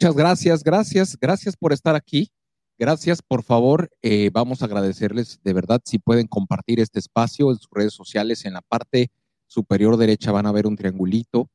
[0.00, 2.30] Muchas gracias, gracias, gracias por estar aquí.
[2.78, 7.58] Gracias, por favor, eh, vamos a agradecerles de verdad si pueden compartir este espacio en
[7.58, 8.44] sus redes sociales.
[8.44, 9.10] En la parte
[9.48, 11.50] superior derecha van a ver un triangulito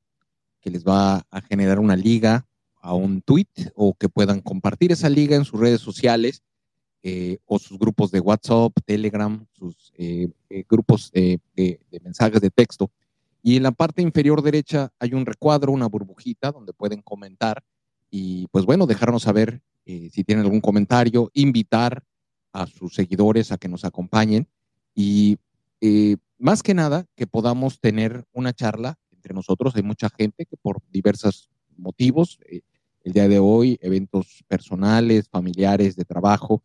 [0.59, 2.45] que les va a generar una liga
[2.81, 6.43] a un tweet o que puedan compartir esa liga en sus redes sociales
[7.01, 10.27] eh, o sus grupos de WhatsApp, Telegram, sus eh,
[10.69, 11.39] grupos de
[12.03, 12.91] mensajes de texto.
[13.41, 17.63] Y en la parte inferior derecha hay un recuadro, una burbujita donde pueden comentar
[18.15, 22.03] y pues bueno, dejarnos saber eh, si tienen algún comentario, invitar
[22.51, 24.47] a sus seguidores a que nos acompañen
[24.93, 25.39] y
[25.81, 29.75] eh, más que nada que podamos tener una charla entre nosotros.
[29.75, 32.61] Hay mucha gente que por diversos motivos, eh,
[33.03, 36.61] el día de hoy, eventos personales, familiares, de trabajo,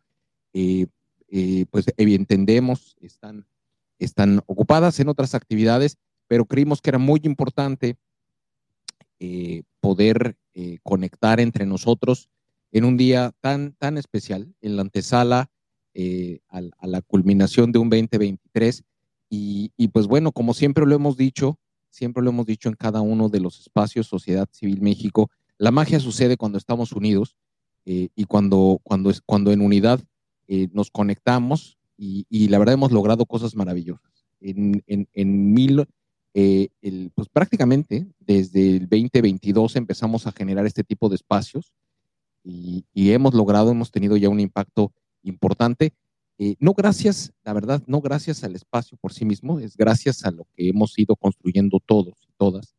[0.51, 3.47] pues entendemos, están,
[3.97, 7.97] están ocupadas en otras actividades, pero creímos que era muy importante
[9.81, 12.27] poder eh, conectar entre nosotros
[12.73, 15.49] en un día tan, tan especial, en la antesala
[15.93, 18.83] eh, a, la culminación de un 2023.
[19.29, 21.57] Y, pues bueno, como siempre lo hemos dicho,
[21.89, 26.01] siempre lo hemos dicho en cada uno de los espacios Sociedad Civil México, la magia
[26.01, 27.37] sucede cuando estamos unidos
[27.85, 30.03] eh, y cuando, cuando, cuando en unidad
[30.73, 34.25] nos conectamos y, la verdad hemos logrado cosas maravillosas.
[34.41, 35.85] En, en mil,
[36.33, 36.69] eh,
[37.15, 41.73] pues prácticamente desde el 2022 empezamos a generar este tipo de espacios
[42.43, 44.93] y, hemos logrado, hemos tenido ya un impacto
[45.23, 45.93] importante.
[46.37, 50.31] Eh, no gracias, la verdad, no gracias al espacio por sí mismo, es gracias a
[50.31, 52.75] lo que hemos ido construyendo todos y todas,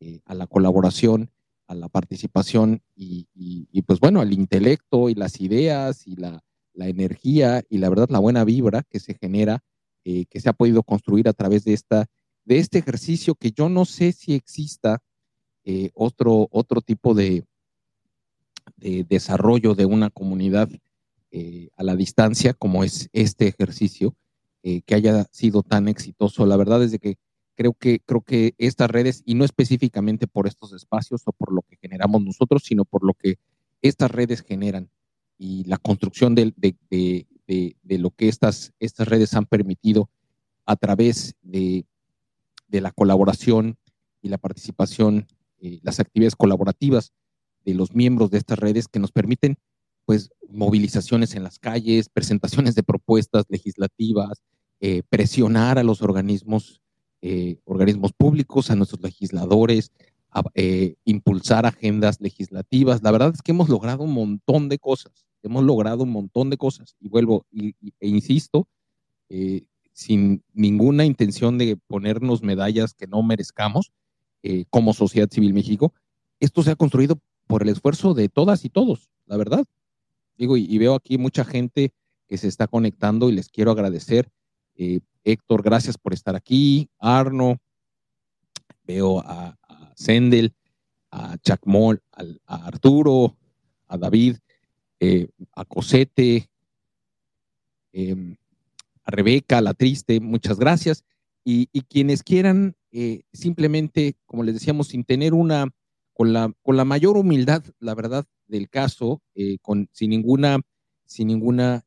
[0.00, 1.30] eh, a la colaboración,
[1.66, 7.62] a la participación y, pues bueno, al intelecto y las ideas y la, la energía
[7.68, 9.64] y la verdad la buena vibra que se genera,
[10.04, 12.08] que se ha podido construir a través de, esta,
[12.44, 15.02] de este ejercicio que yo no sé si exista
[15.64, 17.44] eh, otro, otro tipo de,
[18.76, 20.68] de, desarrollo de una comunidad
[21.30, 24.14] eh, a la distancia como es este ejercicio,
[24.86, 26.46] que haya sido tan exitoso.
[26.46, 27.16] La verdad es de que
[27.56, 31.62] creo que creo que estas redes y no específicamente por estos espacios o por lo
[31.62, 33.38] que generamos nosotros, sino por lo que
[33.82, 34.88] estas redes generan
[35.38, 36.52] y la construcción de,
[37.88, 40.08] lo que estas, estas redes han permitido
[40.64, 41.84] a través de,
[42.80, 43.76] la colaboración
[44.20, 45.26] y la participación,
[45.58, 47.12] eh, las actividades colaborativas
[47.64, 49.56] de los miembros de estas redes que nos permiten
[50.04, 54.42] pues movilizaciones en las calles, presentaciones de propuestas legislativas,
[54.80, 56.80] eh, presionar a los organismos,
[57.20, 59.92] eh, organismos públicos, a nuestros legisladores,
[61.04, 63.02] impulsar agendas legislativas.
[63.02, 66.56] La verdad es que hemos logrado un montón de cosas hemos logrado un montón de
[66.56, 68.68] cosas y vuelvo e insisto,
[69.28, 73.92] eh, sin ninguna intención de ponernos medallas que no merezcamos
[74.42, 75.92] eh, como Sociedad Civil México,
[76.40, 79.64] esto se ha construido por el esfuerzo de todas y todos, la verdad.
[80.36, 81.92] Digo, y, veo aquí mucha gente
[82.26, 84.30] que se está conectando y les quiero agradecer.
[84.74, 86.88] Eh, Héctor, gracias por estar aquí.
[86.98, 87.60] Arno,
[88.84, 89.56] veo a,
[89.94, 90.54] Sendel,
[91.10, 92.02] a Chacmol,
[92.46, 93.36] a Arturo,
[93.86, 94.38] a David,
[94.98, 96.48] eh, a Cosete,
[97.94, 98.41] a
[99.12, 101.04] Rebeca, la triste, muchas gracias.
[101.44, 105.70] Y, quienes quieran eh, simplemente, como les decíamos, sin tener una,
[106.12, 110.60] con la, con la mayor humildad, la verdad del caso, eh, con, sin ninguna,
[111.04, 111.84] sin ninguna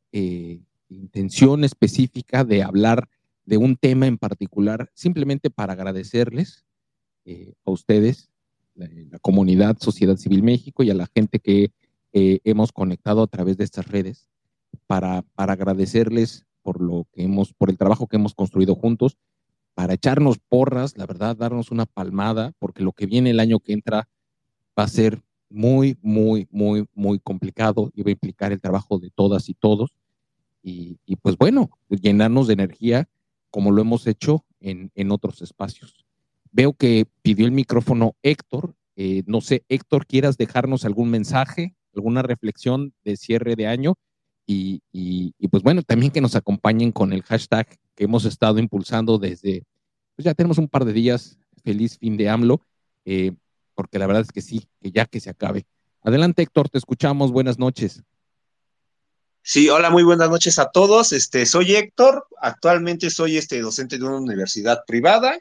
[0.88, 3.08] intención específica de hablar
[3.44, 6.64] de un tema en particular, simplemente para agradecerles
[7.64, 8.30] a ustedes,
[8.74, 11.72] la, la, comunidad Sociedad Civil México y a la gente que
[12.18, 14.30] eh, hemos conectado a través de estas redes
[14.86, 19.16] para, para agradecerles por lo que hemos, por el trabajo que hemos construido juntos,
[19.74, 23.72] para echarnos porras, la verdad, darnos una palmada, porque lo que viene el año que
[23.72, 24.08] entra
[24.76, 29.10] va a ser muy, muy, muy, muy complicado y va a implicar el trabajo de
[29.10, 29.96] todas y todos.
[30.60, 33.08] Y, pues bueno, llenarnos de energía
[33.50, 36.04] como lo hemos hecho en, en otros espacios.
[36.50, 38.74] Veo que pidió el micrófono Héctor.
[38.96, 41.76] Eh, no sé, Héctor, ¿quieras dejarnos algún mensaje?
[41.94, 43.94] alguna reflexión de cierre de año
[44.46, 49.64] y, pues bueno, también que nos acompañen con el hashtag que hemos estado impulsando desde,
[50.14, 52.60] pues ya tenemos un par de días, feliz fin de AMLO,
[53.04, 53.32] eh,
[53.74, 55.66] porque la verdad es que sí, que ya que se acabe.
[56.02, 58.02] Adelante Héctor, te escuchamos, buenas noches.
[59.42, 61.12] Sí, hola, muy buenas noches a todos.
[61.12, 65.38] Este, soy Héctor, actualmente soy este docente de una universidad privada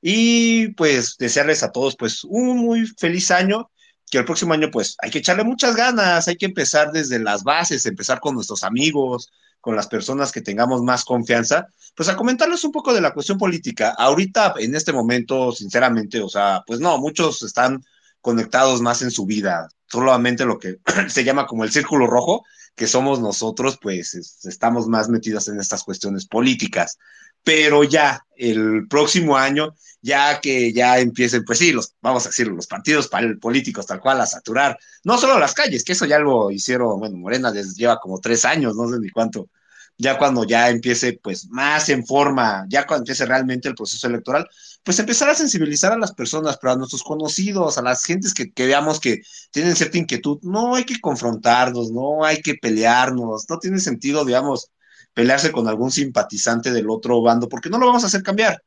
[0.00, 3.70] y pues desearles a todos pues un muy feliz año
[4.14, 7.42] que el próximo año pues hay que echarle muchas ganas, hay que empezar desde las
[7.42, 11.66] bases, empezar con nuestros amigos, con las personas que tengamos más confianza,
[11.96, 13.92] pues a comentarles un poco de la cuestión política.
[13.98, 17.84] Ahorita, en este momento, sinceramente, o sea, pues no, muchos están
[18.20, 20.76] conectados más en su vida, solamente lo que
[21.08, 22.44] se llama como el círculo rojo,
[22.76, 24.14] que somos nosotros, pues
[24.44, 26.98] estamos más metidos en estas cuestiones políticas
[27.44, 32.48] pero ya el próximo año, ya que ya empiecen, pues sí, los, vamos a decir,
[32.48, 33.08] los partidos
[33.40, 37.16] políticos tal cual a saturar, no solo las calles, que eso ya lo hicieron, bueno,
[37.16, 39.48] Morena desde, lleva como tres años, no sé ni cuánto,
[39.96, 44.48] ya cuando ya empiece pues más en forma, ya cuando empiece realmente el proceso electoral,
[44.82, 48.52] pues empezar a sensibilizar a las personas, pero a nuestros conocidos, a las gentes que,
[48.52, 49.22] que veamos que
[49.52, 54.70] tienen cierta inquietud, no hay que confrontarnos, no hay que pelearnos, no tiene sentido, digamos,
[55.14, 58.62] pelearse con algún simpatizante del otro bando, porque no lo vamos a hacer cambiar.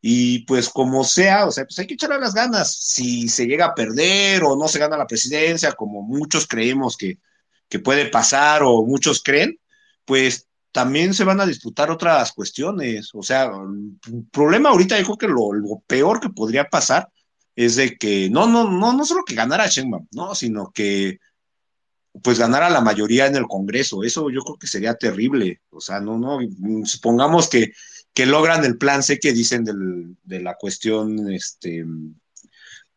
[0.00, 2.74] Y pues como sea, o sea, pues hay que echarle las ganas.
[2.74, 7.18] Si se llega a perder o no se gana la presidencia, como muchos creemos que,
[7.68, 9.58] que puede pasar o muchos creen,
[10.04, 13.10] pues también se van a disputar otras cuestiones.
[13.14, 17.08] O sea, el problema ahorita yo creo que lo, lo, peor que podría pasar
[17.54, 21.18] es de que no, no, no, no solo que ganara Sheinbaum, no, sino que
[22.22, 24.02] pues ganar a la mayoría en el Congreso.
[24.02, 25.62] Eso yo creo que sería terrible.
[25.70, 26.40] O sea, no, no,
[26.84, 27.72] supongamos que,
[28.12, 31.84] que logran el plan sé que dicen del, de la cuestión, este,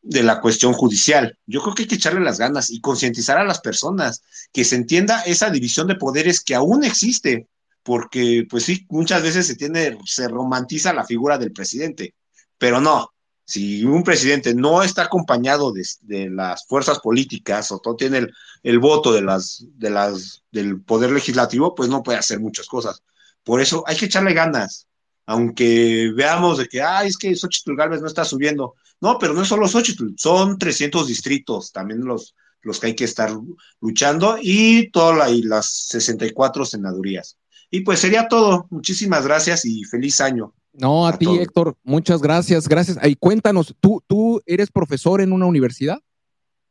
[0.02, 1.38] de la cuestión judicial.
[1.46, 4.76] Yo creo que hay que echarle las ganas y concientizar a las personas, que se
[4.76, 7.48] entienda esa división de poderes que aún existe,
[7.84, 12.16] porque pues sí, muchas veces se tiene, se romantiza la figura del presidente,
[12.58, 13.12] pero no,
[13.46, 18.28] si un presidente no está acompañado de, las fuerzas políticas o no tiene
[18.64, 23.04] el, voto de las, de las, del poder legislativo, pues no puede hacer muchas cosas.
[23.44, 24.88] Por eso hay que echarle ganas,
[25.28, 28.74] aunque veamos de que, ay, es que Xochitl Galvez no está subiendo.
[29.00, 33.04] No, pero no es solo Xochitl, son 300 distritos, también los, los que hay que
[33.04, 33.32] estar
[33.80, 37.38] luchando y todas las 64 senadurías.
[37.70, 38.68] Y pues sería todo.
[38.72, 40.54] Muchísimas gracias y feliz año.
[40.78, 42.98] No, a, ti, Héctor, muchas gracias, gracias.
[43.02, 46.00] Ahí cuéntanos, ¿tú, ¿tú eres profesor en una universidad?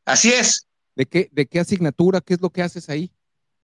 [0.05, 0.67] Así es.
[0.95, 2.21] ¿De qué, ¿De qué asignatura?
[2.21, 3.11] ¿Qué es lo que haces ahí?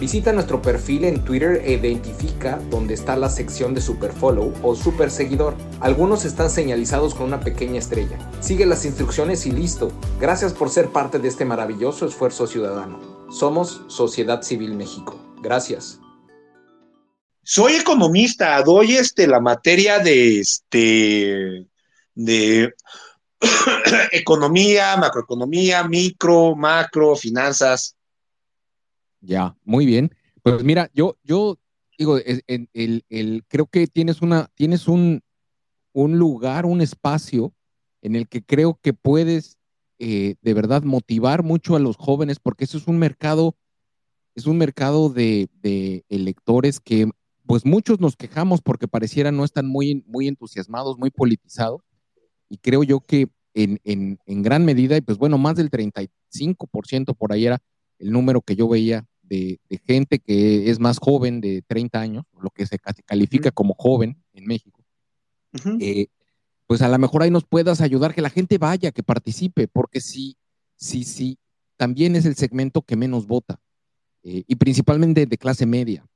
[0.00, 5.10] Visita nuestro perfil en Twitter e identifica dónde está la sección de Superfollow o Super
[5.10, 5.54] Seguidor.
[5.78, 8.18] Algunos están señalizados con una pequeña estrella.
[8.40, 9.92] Sigue las instrucciones y listo.
[10.18, 13.28] Gracias por ser parte de este maravilloso esfuerzo ciudadano.
[13.30, 15.20] Somos Sociedad Civil México.
[15.42, 16.00] Gracias.
[17.42, 21.66] Soy economista, doy este la materia de este
[22.14, 22.74] de
[24.12, 27.96] economía, macroeconomía, micro, macro, finanzas.
[29.20, 30.14] Ya, muy bien.
[30.42, 31.58] Pues mira, yo, yo
[31.98, 35.22] digo, el, el, creo que tienes una, tienes un,
[35.92, 37.52] un, lugar, un espacio
[38.00, 39.58] en el que creo que puedes
[39.98, 43.54] eh, de verdad motivar mucho a los jóvenes, porque eso es un mercado,
[44.34, 47.10] es un mercado de, de, electores que,
[47.44, 51.82] pues muchos nos quejamos porque pareciera no están muy, muy entusiasmados, muy politizados
[52.48, 57.14] y creo yo que en, en, en gran medida, y pues bueno, más del 35%
[57.14, 57.58] por ahí era
[58.00, 62.24] el número que yo veía de, de, gente que es más joven de 30 años,
[62.40, 64.82] lo que se califica como joven en México,
[65.80, 66.08] eh,
[66.66, 70.00] pues a lo mejor ahí nos puedas ayudar, que la gente vaya, que participe, porque
[70.00, 70.36] sí,
[70.76, 71.38] sí, sí,
[71.76, 73.60] también es el segmento que menos vota,
[74.22, 76.06] eh, y principalmente de clase media.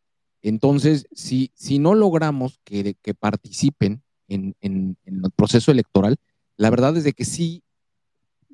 [0.42, 6.16] Entonces, si, si no logramos que, que participen en, en, el proceso electoral,
[6.56, 7.62] la verdad es de que sí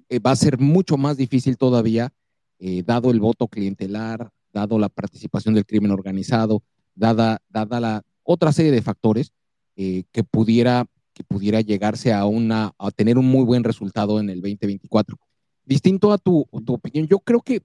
[0.09, 2.13] eh, va a ser mucho más difícil todavía,
[2.61, 6.63] eh, dado el voto clientelar, dado la participación del crimen organizado,
[6.95, 9.33] dada, dada la otra serie de factores
[9.75, 14.31] eh, que, pudiera, que pudiera llegarse a, una, a tener un muy buen resultado en
[14.31, 15.19] el 2024.
[15.65, 17.63] Distinto a tu, tu opinión, yo creo que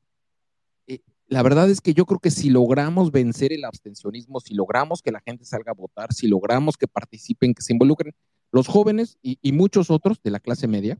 [1.28, 5.12] la verdad es que yo creo que si logramos vencer el abstencionismo, si logramos que
[5.12, 8.14] la gente salga a votar, si logramos que participen, que se involucren
[8.52, 11.00] los jóvenes y, muchos otros de la clase media,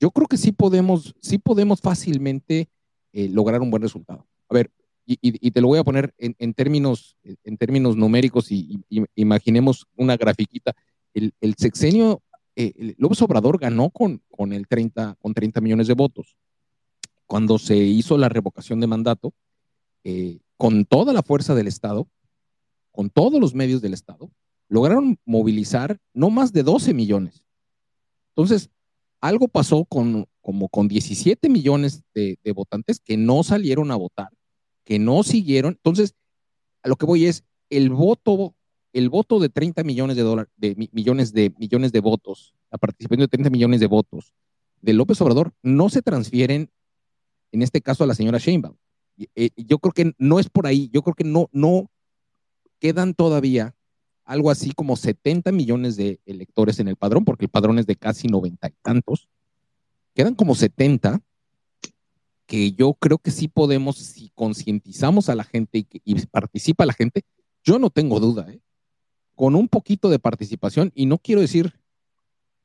[0.00, 2.68] yo creo que sí podemos, sí podemos fácilmente
[3.12, 4.26] eh, lograr un buen resultado.
[4.48, 4.70] A ver,
[5.06, 8.80] y, te lo voy a poner en, términos, en términos numéricos y,
[9.16, 10.76] imaginemos una grafiquita.
[11.14, 12.22] El, sexenio,
[12.54, 16.36] eh, López Obrador ganó con, con, el 30, con 30 millones de votos.
[17.26, 19.34] Cuando se hizo la revocación de mandato,
[20.04, 22.06] eh, con toda la fuerza del Estado,
[22.92, 24.30] con todos los medios del Estado,
[24.68, 27.42] lograron movilizar no más de 12 millones.
[28.30, 28.70] Entonces,
[29.20, 34.28] algo pasó con como con 17 millones de, votantes que no salieron a votar,
[34.84, 35.74] que no siguieron.
[35.74, 36.14] Entonces,
[36.82, 38.54] a lo que voy es el voto,
[38.92, 43.20] el voto de 30 millones de dólares, de millones de millones de votos, la participación
[43.20, 44.34] de 30 millones de votos
[44.80, 46.70] de López Obrador no se transfieren,
[47.52, 48.76] en este caso a la señora Sheinbaum.
[49.34, 51.90] Eh, yo creo que no es por ahí, yo creo que no, no
[52.78, 53.74] quedan todavía
[54.24, 57.96] algo así como 70 millones de electores en el padrón, porque el padrón es de
[57.96, 59.28] casi noventa y tantos.
[60.14, 61.20] Quedan como 70
[62.46, 67.22] que yo creo que sí podemos, si concientizamos a la gente y, participa la gente,
[67.62, 68.60] yo no tengo duda, ¿eh?
[69.36, 71.72] con un poquito de participación, y no quiero decir,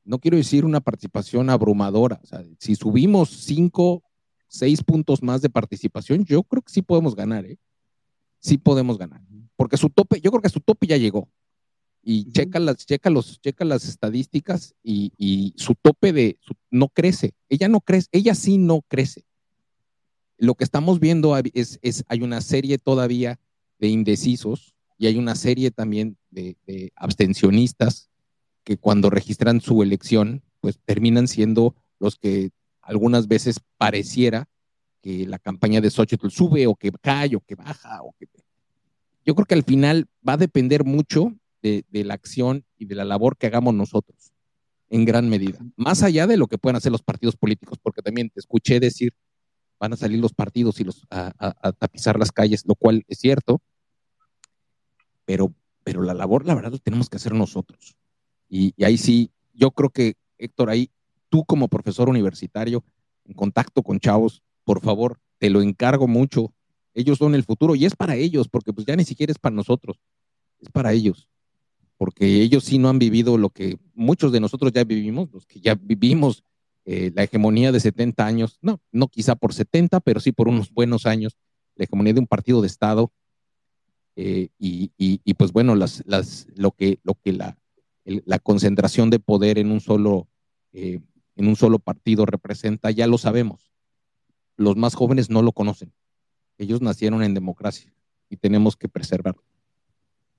[0.03, 4.03] no quiero decir una participación abrumadora, o sea, si subimos cinco
[4.47, 7.57] seis puntos más de participación, yo creo que sí podemos ganar, ¿eh?
[8.39, 9.21] Sí podemos ganar.
[9.55, 11.29] Porque su tope, yo creo que su tope ya llegó.
[12.07, 16.37] Y checa, las, checa, los, checa las estadísticas y, su tope de
[16.69, 17.33] no crece.
[17.49, 19.25] Ella no crece, ella sí no crece.
[20.37, 23.39] Lo que estamos viendo es, es hay una serie todavía
[23.79, 28.11] de indecisos y hay una serie también de, de abstencionistas
[28.63, 32.51] que cuando registran su elección, pues terminan siendo los que
[32.83, 34.47] algunas veces pareciera
[35.01, 38.27] que la campaña de Xochitl sube o que cae o que baja o que...
[39.25, 41.33] Yo creo que al final va a depender mucho
[41.65, 44.31] de, la acción y de la labor que hagamos nosotros,
[44.89, 45.59] en gran medida.
[45.75, 49.13] Más allá de lo que puedan hacer los partidos políticos, porque también te escuché decir,
[49.79, 51.31] van a salir los partidos y los, a,
[51.79, 53.61] tapizar las calles, lo cual es cierto,
[55.25, 55.53] pero,
[55.83, 57.95] pero la labor, la verdad, la tenemos que hacer nosotros.
[58.47, 60.91] Y, y ahí sí, yo creo que, Héctor, ahí
[61.29, 62.83] tú como profesor universitario,
[63.25, 66.53] en contacto con chavos, por favor, te lo encargo mucho.
[66.93, 69.55] Ellos son el futuro y es para ellos, porque pues ya ni siquiera es para
[69.55, 69.99] nosotros,
[70.59, 71.27] es para ellos.
[71.97, 75.59] Porque ellos sí no han vivido lo que muchos de nosotros ya vivimos, los que
[75.59, 76.43] ya vivimos
[76.85, 80.71] eh, la hegemonía de 70 años, no, no quizá por 70, pero sí por unos
[80.71, 81.35] buenos años,
[81.75, 83.11] la hegemonía de un partido de Estado.
[84.17, 86.03] Eh, y, pues bueno, las,
[86.55, 87.57] lo que, lo que la,
[88.05, 90.27] la concentración de poder en un solo,
[90.73, 90.99] eh,
[91.35, 93.71] en un solo partido representa, ya lo sabemos.
[94.55, 95.91] Los más jóvenes no lo conocen.
[96.57, 97.93] Ellos nacieron en democracia
[98.29, 99.43] y tenemos que preservarlo.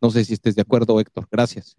[0.01, 1.27] No sé si estés de acuerdo, Héctor.
[1.31, 1.77] Gracias.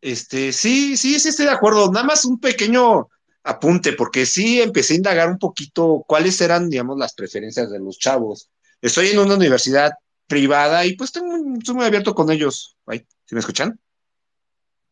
[0.00, 1.90] Este, sí, sí, sí estoy de acuerdo.
[1.90, 3.08] Nada más un pequeño
[3.44, 7.98] apunte, porque sí empecé a indagar un poquito cuáles eran, digamos, las preferencias de los
[7.98, 8.50] chavos.
[8.80, 9.92] Estoy en una universidad
[10.26, 12.76] privada y pues tengo, estoy muy abierto con ellos.
[12.90, 13.78] ¿Sí me escuchan?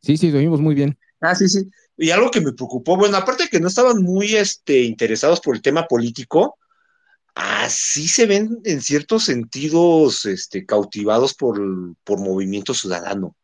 [0.03, 0.99] Sí, sí, lo oímos muy bien.
[1.21, 1.71] Ah, sí, sí.
[1.97, 5.57] Y algo que me preocupó, bueno, aparte de que no estaban muy este, interesados por
[5.57, 6.59] el tema político,
[7.37, 11.61] así se ven en ciertos sentidos este, cautivados por,
[12.03, 13.37] por movimiento ciudadano.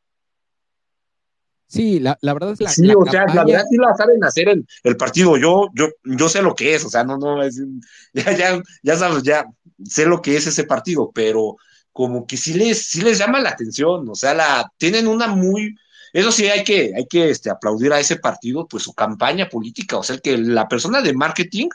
[1.66, 2.70] Sí, la, verdad es la.
[2.70, 5.36] Sí, o sea, la verdad sí la saben hacer el, el, partido.
[5.36, 7.62] Yo, yo, yo sé lo que es, o sea, no, no, es,
[8.12, 9.46] ya, ya, ya sabes, ya
[9.84, 11.56] sé lo que es ese partido, pero
[11.92, 15.74] como que sí les, sí les llama la atención, o sea, la, tienen una muy,
[16.14, 19.98] eso sí hay que, hay que este, aplaudir a ese partido, pues su campaña política,
[19.98, 21.68] o sea, que la persona de marketing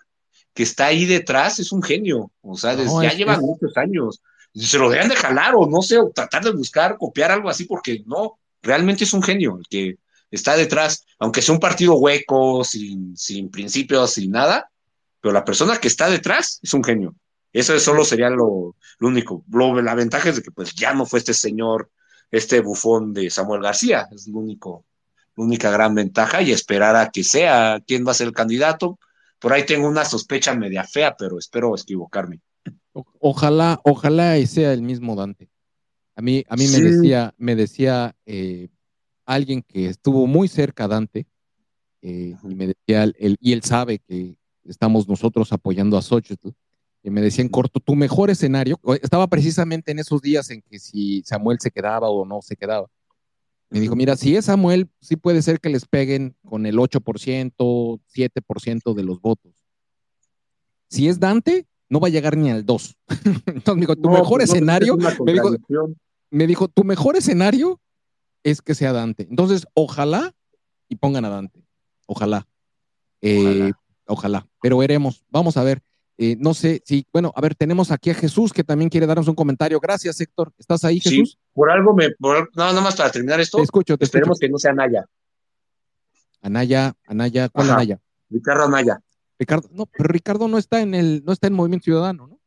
[0.58, 4.24] que está ahí detrás es un genio, o sea, ya lleva muchos años,
[4.56, 7.66] se lo dejan de jalar o no sé, o tratar de buscar, copiar algo así,
[7.66, 10.00] porque no, realmente es un genio el que
[10.32, 14.72] está detrás, aunque sea un partido hueco, sin, sin principios, sin nada,
[15.22, 17.14] pero la persona que está detrás es un genio.
[17.54, 19.46] Eso solo sería lo, único.
[19.52, 21.92] la ventaja es de que pues ya no fue este señor,
[22.32, 24.86] este bufón de Samuel García, es lo único,
[25.36, 28.98] la única gran ventaja y esperar a que sea quién va a ser el candidato,
[29.40, 32.42] por ahí tengo una sospecha media fea, pero espero equivocarme.
[33.20, 35.50] ojalá, ojalá sea el mismo Dante.
[36.16, 38.70] A mí, a mí me decía, me decía eh,
[39.26, 41.28] alguien que estuvo muy cerca Dante,
[42.02, 46.50] eh, y me decía, él, y él sabe que estamos nosotros apoyando a Xochitl,
[47.04, 50.80] y me decía en corto, tu mejor escenario, estaba precisamente en esos días en que
[50.80, 52.88] si Samuel se quedaba o no se quedaba.
[53.70, 57.54] Me dijo, mira, si es Samuel, sí puede ser que les peguen con el 8%,
[57.58, 59.54] 7% de los votos.
[60.90, 62.98] Si es Dante, no va a llegar ni al 2.
[63.46, 64.98] Entonces me dijo, tu mejor pues escenario,
[66.30, 67.80] me, dijo, tu mejor escenario
[68.44, 69.28] es que sea Dante.
[69.30, 70.34] Entonces, ojalá
[70.88, 71.62] y pongan a Dante.
[72.06, 72.48] Ojalá.
[73.22, 73.74] Eh,
[74.06, 74.48] ojalá.
[74.62, 75.26] Pero veremos.
[75.30, 75.82] Vamos a ver.
[76.20, 79.28] Eh, no sé si, bueno, a ver, tenemos aquí a Jesús que también quiere darnos
[79.28, 79.80] un comentario.
[79.80, 80.52] Gracias, Héctor.
[80.58, 81.32] ¿Estás ahí, Jesús?
[81.32, 83.58] Sí, por algo me, por, no, nada más para terminar esto.
[83.58, 85.06] Te escucho, te Esperemos que no sea Anaya.
[86.42, 88.00] Anaya, Anaya, ¿cuál Anaya?
[88.30, 89.00] Ricardo Anaya.
[89.38, 92.40] Ricardo, no, pero Ricardo no está en el, no está en Movimiento Ciudadano, ¿no?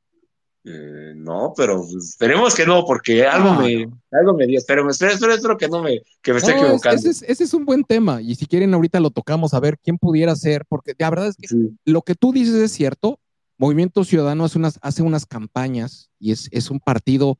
[0.65, 5.13] Eh, no, pero esperemos que no, porque algo ah, me, algo me dio, espero, espero,
[5.13, 6.97] espero, espero, que no me, que me esté equivocando.
[6.97, 9.79] Ese es, ese es, un buen tema, y si quieren ahorita lo tocamos a ver
[9.79, 11.49] quién pudiera ser, porque la verdad es que
[11.87, 13.19] lo que tú dices es cierto,
[13.61, 17.39] Movimiento Ciudadano hace unas, hace unas campañas y es, es, un partido,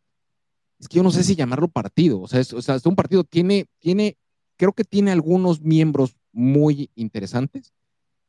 [0.79, 2.95] es que yo no sé si llamarlo partido, o sea, es, o sea, es un
[2.95, 4.19] partido, tiene, tiene,
[4.59, 7.73] creo que tiene algunos miembros muy interesantes,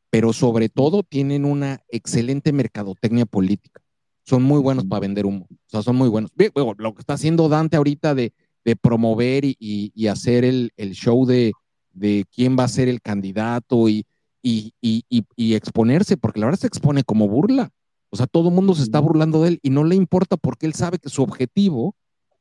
[0.08, 3.82] pero sobre todo tienen una excelente mercadotecnia política.
[4.24, 6.30] Son muy buenos para vender humo, o sea, son muy buenos.
[6.78, 8.32] Lo que está haciendo Dante ahorita de,
[8.64, 11.52] de promover y, y, hacer el, el show de,
[11.92, 14.06] de, quién va a ser el candidato y,
[14.42, 17.70] y, y, exponerse, porque la verdad se expone como burla.
[18.12, 20.66] O sea, todo el mundo se está burlando de él y no le importa porque
[20.66, 21.96] él sabe que su objetivo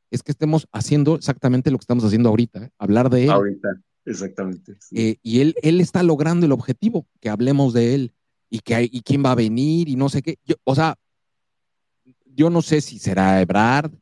[0.09, 2.69] es que estemos haciendo exactamente lo que estamos haciendo ahorita, ¿eh?
[2.77, 3.29] hablar de él.
[3.29, 3.69] Ahorita,
[4.03, 4.75] exactamente.
[4.91, 8.13] Eh, y él, él está logrando el objetivo, que hablemos de él
[8.49, 10.37] y, que y quién va a venir y no sé qué.
[10.65, 10.97] o sea,
[12.25, 13.93] yo no sé si será Ebrard,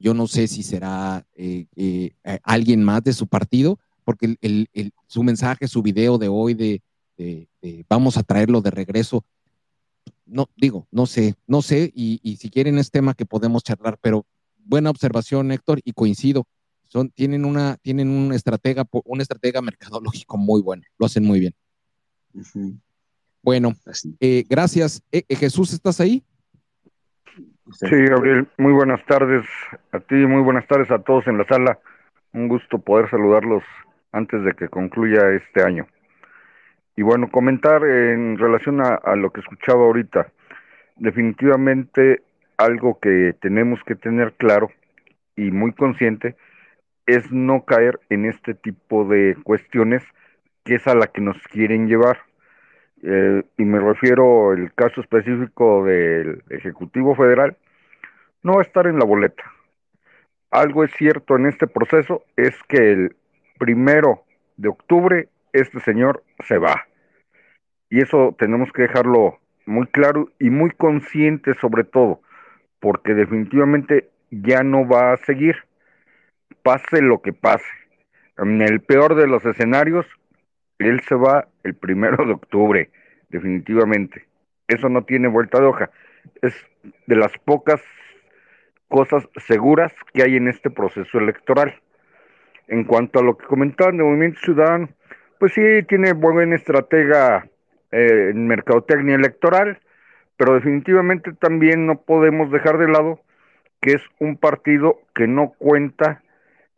[0.00, 2.10] yo no sé si será eh,
[2.42, 4.68] alguien más de su partido, porque el,
[5.06, 6.82] su mensaje, su video de hoy de
[7.88, 9.24] vamos a traerlo de regreso,
[10.26, 14.26] no, digo, no sé, no sé, y, si quieren es tema que podemos charlar, pero
[14.58, 16.46] buena observación, Héctor, y coincido.
[16.88, 21.54] Son, tienen una, tienen un estratega, un estratega mercadológico muy bueno, lo hacen muy bien.
[23.42, 23.72] Bueno,
[24.20, 25.02] eh, gracias.
[25.12, 26.24] Eh, eh, Jesús, ¿estás ahí?
[27.72, 29.44] Sí, Gabriel, muy buenas tardes
[29.92, 31.78] a ti, muy buenas tardes a todos en la sala.
[32.32, 33.62] Un gusto poder saludarlos
[34.12, 35.86] antes de que concluya este año.
[36.96, 40.28] Y bueno, comentar en relación a, lo que escuchaba ahorita,
[40.96, 42.22] definitivamente
[42.56, 44.70] algo que tenemos que tener claro
[45.34, 46.36] y muy consciente
[47.06, 50.04] es no caer en este tipo de cuestiones
[50.64, 52.18] que es a la que nos quieren llevar.
[53.02, 57.56] Eh, y me refiero al caso específico del Ejecutivo Federal,
[58.42, 59.42] no va a estar en la boleta.
[60.50, 63.16] Algo es cierto en este proceso, es que el
[63.58, 64.22] primero
[64.56, 66.86] de octubre este señor se va.
[67.88, 72.20] Y eso tenemos que dejarlo muy claro y muy consciente sobre todo,
[72.80, 75.56] porque definitivamente ya no va a seguir,
[76.62, 77.64] pase lo que pase.
[78.36, 80.06] En el peor de los escenarios,
[80.78, 82.90] él se va el primero de octubre,
[83.28, 84.26] definitivamente.
[84.66, 85.90] Eso no tiene vuelta de hoja.
[86.42, 86.54] Es
[87.06, 87.80] de las pocas
[88.88, 91.80] cosas seguras que hay en este proceso electoral.
[92.66, 94.88] En cuanto a lo que comentaban de Movimiento Ciudadano,
[95.44, 97.46] pues sí, tiene buena estratega
[97.92, 99.78] eh, en mercadotecnia electoral,
[100.38, 103.20] pero definitivamente también no podemos dejar de lado
[103.82, 106.22] que es un partido que no cuenta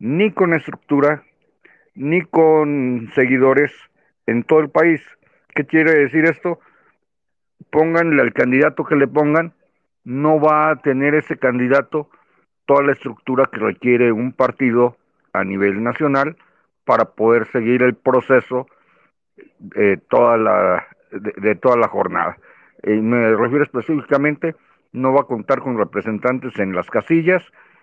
[0.00, 1.22] ni con estructura,
[1.94, 3.70] ni con seguidores
[4.26, 5.00] en todo el país.
[5.54, 6.58] ¿Qué quiere decir esto?
[7.70, 9.52] Pónganle al candidato que le pongan,
[10.02, 12.10] no va a tener ese candidato
[12.64, 14.96] toda la estructura que requiere un partido
[15.32, 16.36] a nivel nacional
[16.86, 18.66] para poder seguir el proceso
[19.74, 22.38] eh, toda la, de, toda la jornada.
[22.82, 24.54] Y me refiero específicamente,
[24.92, 27.42] no va a contar con representantes en las casillas,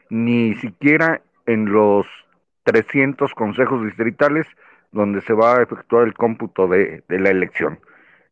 [0.09, 2.07] ni siquiera en los
[2.63, 4.47] 300 consejos distritales
[4.93, 7.79] donde se va a efectuar el cómputo de, la elección.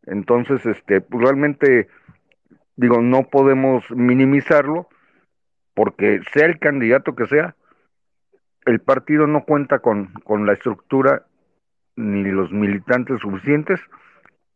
[0.05, 1.89] Entonces, este, pues realmente,
[2.77, 4.87] digo, no podemos minimizarlo,
[5.73, 7.55] porque sea el candidato que sea,
[8.65, 11.25] el partido no cuenta con, con la estructura
[11.95, 13.79] ni los militantes suficientes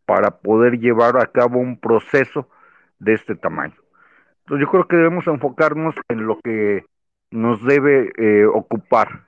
[0.05, 2.49] para poder llevar a cabo un proceso
[2.99, 3.75] de este tamaño.
[4.41, 6.85] Entonces yo creo que debemos enfocarnos en lo que
[7.31, 9.25] nos debe eh, ocupar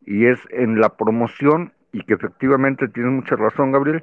[0.00, 4.02] y es en la promoción y que efectivamente tiene mucha razón Gabriel,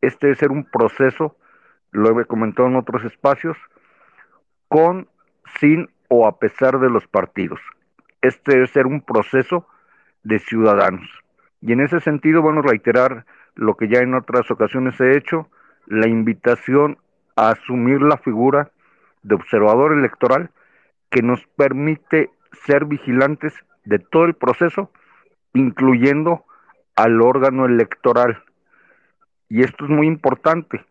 [0.00, 1.36] este debe ser un proceso,
[1.92, 3.56] lo he comentado en otros espacios,
[4.68, 5.08] con,
[5.58, 7.60] sin o a pesar de los partidos.
[8.22, 9.66] Este debe ser un proceso
[10.22, 11.08] de ciudadanos.
[11.60, 15.48] Y en ese sentido, bueno, reiterar lo que ya en otras ocasiones he hecho,
[15.86, 16.98] la invitación
[17.36, 18.70] a asumir la figura
[19.22, 20.50] de observador electoral
[21.10, 22.30] que nos permite
[22.66, 23.52] ser vigilantes
[23.84, 24.90] de todo el proceso,
[25.52, 26.44] incluyendo
[26.96, 28.42] al órgano electoral.
[29.48, 30.84] Y esto es muy importante,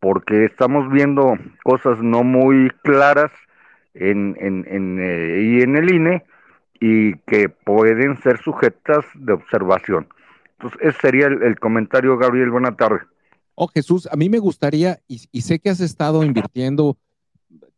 [0.00, 3.32] porque estamos viendo cosas no muy claras
[3.94, 6.24] en, en, eh, y en el INE
[6.80, 10.08] y que pueden ser sujetas de observación.
[10.52, 12.50] Entonces, ese sería el, comentario, Gabriel.
[12.50, 13.00] Buena tarde.
[13.54, 16.98] Oh, Jesús, a mí me gustaría, y, sé que has estado invirtiendo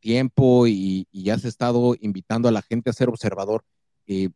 [0.00, 3.64] tiempo y, has estado invitando a la gente a ser observador.
[4.06, 4.30] Eh,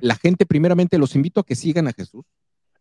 [0.00, 2.24] la gente, primeramente, los invito a que sigan a Jesús.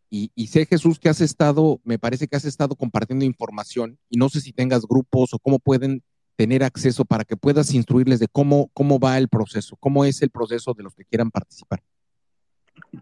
[0.09, 4.17] Y, y, sé, Jesús, que has estado, me parece que has estado compartiendo información y
[4.17, 6.01] no sé si tengas grupos o cómo pueden
[6.37, 10.29] tener acceso para que puedas instruirles de cómo, cómo va el proceso, cómo es el
[10.29, 11.79] proceso de los que quieran participar.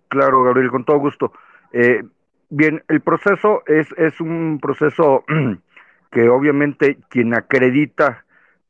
[0.07, 1.33] Claro, Gabriel, con todo gusto.
[1.73, 2.03] Eh,
[2.49, 5.25] bien, el proceso es, es un proceso
[6.11, 8.25] que obviamente quien acredita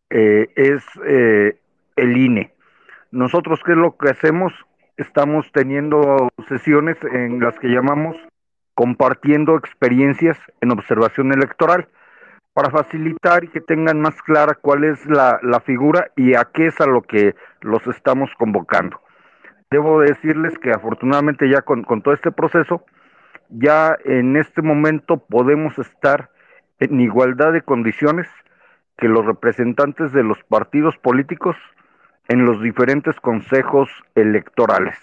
[0.10, 1.58] eh, es eh,
[1.96, 2.52] el INE.
[3.12, 4.52] Nosotros, ¿qué es lo que hacemos?
[4.98, 8.16] Estamos teniendo sesiones en las que llamamos
[8.74, 11.88] compartiendo experiencias en observación electoral
[12.56, 16.80] para facilitar y que tengan más clara cuál es la, figura y a qué es
[16.80, 19.02] a lo que los estamos convocando.
[19.70, 22.86] Debo decirles que afortunadamente ya con, con todo este proceso,
[23.50, 26.30] ya en este momento podemos estar
[26.80, 28.30] en igualdad de condiciones
[28.98, 31.58] que los representantes de los partidos políticos
[32.30, 34.96] en los diferentes consejos electorales.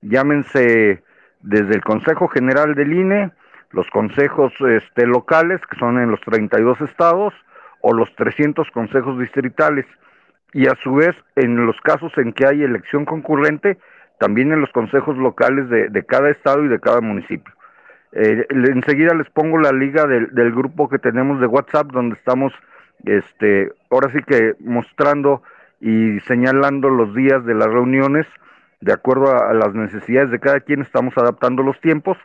[0.00, 1.02] Llámense
[1.40, 3.32] desde el Consejo General del INE,
[3.74, 7.34] los consejos este, locales, que son en los 32 estados,
[7.80, 9.84] o los 300 consejos distritales.
[10.52, 13.78] Y a su vez, en los casos en que hay elección concurrente,
[14.18, 17.52] también en los consejos locales de, de cada estado y de cada municipio.
[18.12, 22.52] Eh, enseguida les pongo la liga del, del, grupo que tenemos de WhatsApp, donde estamos,
[23.04, 25.42] este, ahora sí que mostrando
[25.80, 28.26] y señalando los días de las reuniones,
[28.80, 32.16] de acuerdo a las necesidades de cada quien, estamos adaptando los tiempos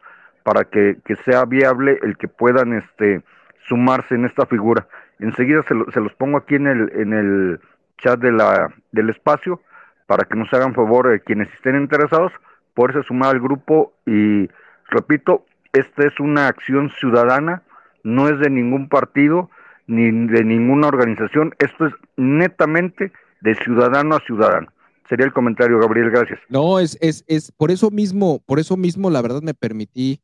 [0.49, 3.21] para que, sea viable el que puedan este,
[3.67, 4.87] sumarse en esta figura.
[5.19, 7.59] Enseguida se, se los pongo aquí en el, en el
[7.99, 9.61] chat de la, del espacio
[10.07, 12.31] para que nos hagan favor eh, quienes estén interesados,
[12.73, 14.49] poderse sumar al grupo y
[14.87, 17.61] repito, esta es una acción ciudadana,
[18.01, 19.51] no es de ningún partido
[19.85, 24.71] ni de ninguna organización, esto es netamente de ciudadano a ciudadano.
[25.09, 26.39] Sería el comentario, Gabriel, gracias.
[26.49, 30.21] No, es, es, es por eso mismo, por eso mismo, la verdad me permití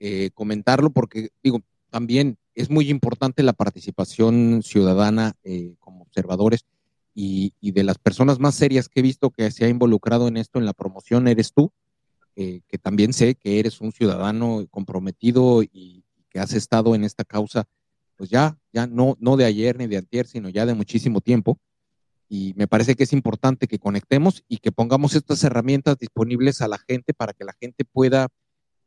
[0.00, 6.64] eh, comentarlo porque, digo, también es muy importante la participación ciudadana eh, como observadores
[7.14, 10.58] y, de las personas más serias que he visto que se ha involucrado en esto,
[10.58, 11.72] en la promoción, eres tú.
[12.36, 17.24] eh, que también sé que eres un ciudadano comprometido y que has estado en esta
[17.24, 17.64] causa,
[18.16, 21.58] pues ya, ya no, no de ayer ni de antier, sino ya de muchísimo tiempo.
[22.28, 26.68] Y me parece que es importante que conectemos y que pongamos estas herramientas disponibles a
[26.68, 28.28] la gente para que la gente pueda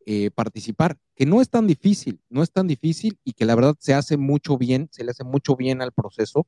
[0.05, 3.75] eh, participar, que no es tan difícil, no es tan difícil y que la verdad
[3.79, 6.47] se hace mucho bien, se le hace mucho bien al proceso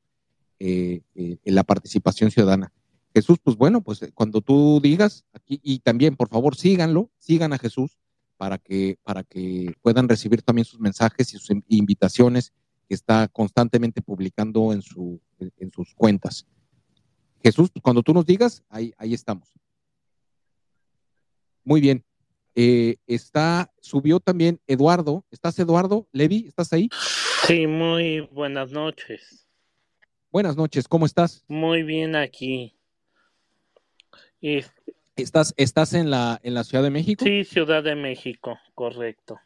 [0.59, 2.71] eh, en la participación ciudadana.
[3.13, 7.53] Jesús, pues bueno, pues eh, cuando tú digas aquí, y también por favor síganlo, sigan
[7.53, 7.99] a Jesús
[8.37, 12.53] para que, para que puedan recibir también sus mensajes y sus invitaciones
[12.87, 16.47] que está constantemente publicando en, su, en sus cuentas.
[17.43, 19.53] Jesús, pues cuando tú nos digas, ahí, ahí estamos.
[21.63, 22.03] Muy bien.
[22.55, 25.25] Eh, está, subió también Eduardo.
[25.31, 26.07] ¿Estás Eduardo?
[26.11, 26.89] Levi, ¿estás ahí?
[27.47, 29.47] Sí, muy buenas noches.
[30.31, 31.43] Buenas noches, ¿cómo estás?
[31.47, 32.75] Muy bien aquí.
[35.15, 37.23] ¿Estás, estás en, la, en la Ciudad de México?
[37.23, 39.39] Sí, Ciudad de México, correcto.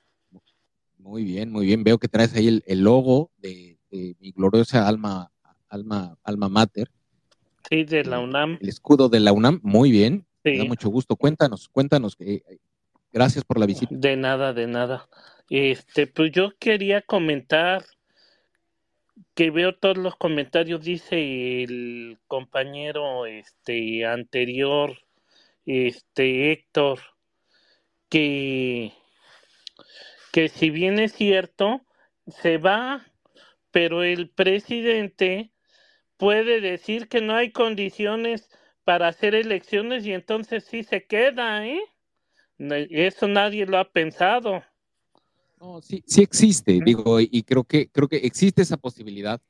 [0.97, 1.83] Muy bien, muy bien.
[1.83, 5.31] Veo que traes ahí el, logo de, mi gloriosa alma,
[5.69, 6.89] alma, alma mater.
[7.69, 8.57] Sí, de la UNAM.
[8.61, 10.25] El escudo de la UNAM, muy bien.
[10.43, 11.15] Me da mucho gusto.
[11.15, 12.17] Cuéntanos, cuéntanos.
[13.17, 13.95] Gracias por la visita.
[13.95, 15.09] De nada, de nada.
[15.49, 17.83] Este, pues yo quería comentar
[19.33, 24.99] que veo todos los comentarios, dice el compañero este anterior,
[25.65, 26.99] este Héctor,
[28.07, 28.93] que,
[30.31, 31.81] que si bien es cierto,
[32.27, 33.03] se va,
[33.71, 35.49] pero el presidente
[36.17, 38.47] puede decir que no hay condiciones
[38.83, 41.81] para hacer elecciones y entonces sí se queda, ¿eh?
[42.59, 44.63] Eso nadie lo ha pensado.
[45.59, 49.41] No, sí, sí existe, digo, y creo que, creo que existe esa posibilidad,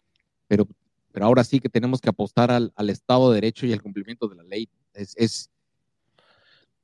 [0.48, 0.66] pero,
[1.12, 4.36] pero ahora sí que tenemos que apostar al, Estado de Derecho y al cumplimiento de
[4.36, 4.70] la ley.
[4.94, 5.50] Es, es,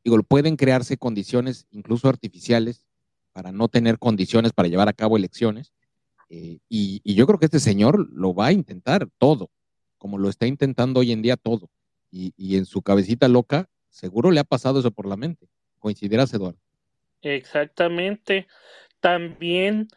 [0.04, 2.86] digo, pueden crearse condiciones, incluso artificiales,
[3.32, 5.74] para no tener condiciones para llevar a cabo elecciones.
[6.30, 9.50] Eh, y, y, yo creo que este señor lo va a intentar todo,
[9.98, 11.70] como lo está intentando hoy en día todo.
[12.12, 15.48] Y, y en su cabecita loca, seguro le ha pasado eso por la mente.
[15.84, 16.58] ¿Coincidirás, Eduardo?
[17.22, 18.48] Exactamente
[19.02, 19.90] también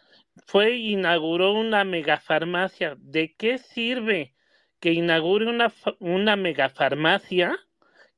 [0.48, 2.96] fue inauguró una megafarmacia.
[2.98, 4.34] ¿De qué sirve
[4.80, 7.56] que inaugure una, una megafarmacia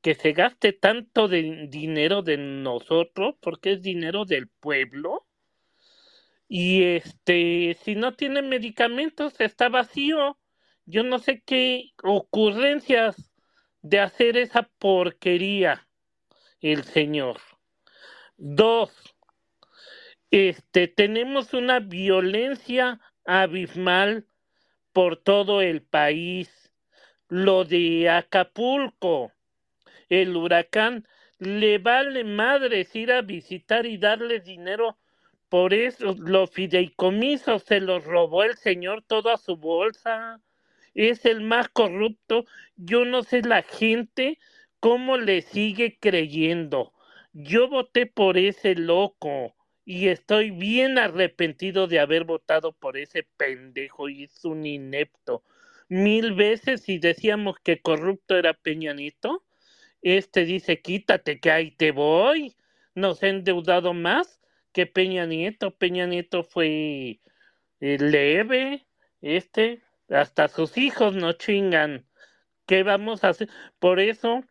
[0.01, 5.27] que se gaste tanto de dinero de nosotros, porque es dinero del pueblo?
[6.47, 10.39] Y este, si no tiene medicamentos, está vacío.
[10.85, 13.31] Yo no sé qué ocurrencias
[13.83, 15.87] de hacer esa porquería
[16.61, 17.37] el señor.
[18.41, 18.89] Dos,
[20.31, 24.27] este, tenemos una violencia abismal
[24.93, 26.73] por todo el país.
[27.27, 29.33] Lo de Acapulco,
[30.07, 31.05] el huracán,
[31.37, 34.97] le vale madres ir a visitar y darle dinero.
[35.49, 40.39] Por eso los fideicomisos se los robó el señor toda su bolsa.
[40.93, 42.45] Es el más corrupto.
[42.77, 44.39] Yo no sé la gente
[44.79, 46.93] cómo le sigue creyendo.
[47.33, 54.09] Yo voté por ese loco y estoy bien arrepentido de haber votado por ese pendejo
[54.09, 55.43] y es un inepto.
[55.89, 59.43] Mil veces si decíamos que corrupto era Peñanito,
[60.01, 62.55] este dice quítate que ahí te voy.
[62.95, 64.39] Nos ha endeudado más
[64.71, 65.75] que Peña Nieto.
[65.75, 67.19] Peña Nieto fue
[67.79, 68.87] eh, leve,
[69.21, 72.05] este, hasta sus hijos no chingan.
[72.65, 73.49] ¿Qué vamos a hacer?
[73.79, 74.43] Por eso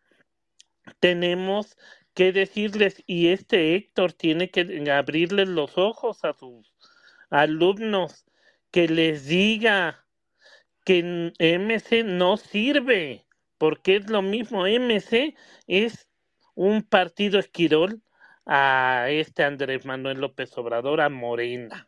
[0.99, 1.77] tenemos
[2.19, 6.75] qué decirles y este Héctor tiene que abrirles los ojos a sus
[7.29, 8.25] alumnos,
[8.71, 10.05] que les diga
[10.83, 13.25] que MC no sirve,
[13.57, 15.33] porque es lo mismo, MC
[15.67, 16.09] es
[16.55, 18.01] un partido esquirol
[18.45, 21.87] a este Andrés Manuel López Obrador, a Morena.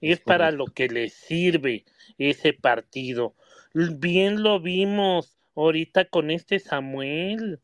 [0.00, 1.86] Es, para lo que le sirve
[2.18, 3.34] ese partido.
[3.74, 7.58] Bien lo vimos ahorita con este Samuel.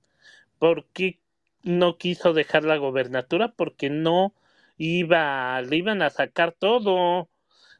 [0.58, 1.20] porque
[1.62, 4.34] no quiso dejar la gobernatura porque no
[4.76, 7.28] iba, le iban a sacar todo.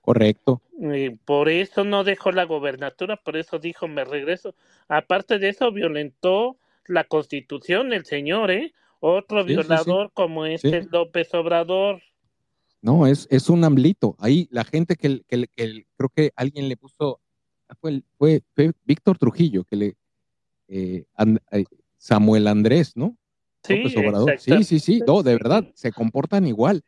[0.00, 0.62] Correcto.
[0.80, 4.54] Eh, por eso no dejó la gobernatura, por eso dijo me regreso.
[4.88, 8.72] Aparte de eso, violentó la constitución el señor, ¿eh?
[9.00, 12.02] Otro violador como este López Obrador.
[12.80, 14.16] No, es, es un amblito.
[14.18, 15.48] Ahí la gente que, que,
[15.96, 17.20] creo que alguien le puso,
[17.80, 18.42] fue, fue,
[18.84, 19.96] Víctor Trujillo, que le,
[20.68, 21.04] eh,
[21.52, 21.64] eh,
[21.96, 23.16] Samuel Andrés, ¿no?
[23.76, 23.82] Sí,
[24.38, 26.82] Sí, sí, sí, no, de verdad, se comportan igual.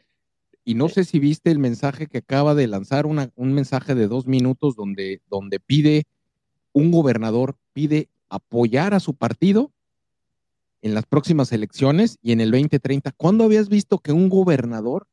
[0.64, 4.09] Y no sé si viste el mensaje que acaba de lanzar, una, un mensaje de
[4.09, 6.05] dos minutos donde, donde pide,
[6.73, 9.73] un gobernador pide apoyar a su partido
[10.83, 13.12] en las próximas elecciones y en el 2030.
[13.12, 15.07] ¿Cuándo habías visto que un gobernador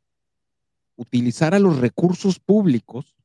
[0.95, 3.15] utilizara los recursos públicos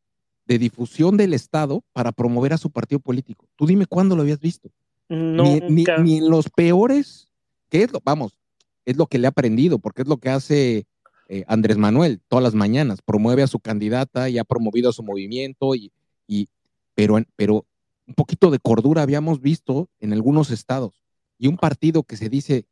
[0.46, 3.46] de difusión del Estado para promover a su partido político?
[3.56, 4.70] Tú dime cuándo lo habías visto.
[5.08, 7.28] Ni, ni, ni, en los peores,
[7.72, 8.00] ¿qué es lo?
[8.04, 8.36] Vamos,
[8.84, 10.84] es lo que le ha aprendido, porque es lo que hace
[11.30, 15.02] eh, Andrés Manuel todas las mañanas, promueve a su candidata y ha promovido a su
[15.02, 15.90] movimiento, y,
[16.26, 16.48] y
[16.94, 17.64] pero, pero
[18.06, 21.02] un poquito de cordura habíamos visto en algunos estados
[21.38, 22.66] y un partido que se dice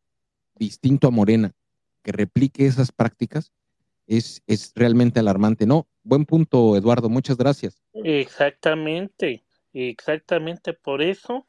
[0.56, 1.54] distinto a Morena,
[2.02, 3.52] que replique esas prácticas,
[4.06, 5.64] es, es realmente alarmante.
[5.64, 7.80] No, buen punto, Eduardo, muchas gracias.
[7.94, 11.46] Exactamente, exactamente por eso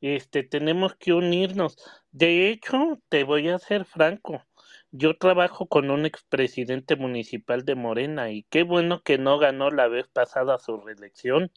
[0.00, 1.76] este, tenemos que unirnos.
[2.18, 4.44] De hecho, te voy a ser franco,
[4.90, 9.86] yo trabajo con un expresidente municipal de Morena y qué bueno que no ganó la
[9.86, 11.52] vez pasada su reelección,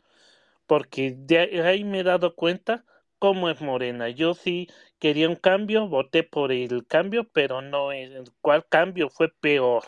[0.67, 2.86] porque de ahí me he dado cuenta
[3.17, 4.10] cómo es Morena.
[4.10, 4.67] Yo sí
[5.00, 9.86] quería un cambio, voté por el cambio, pero no es cuál cambio fue peor.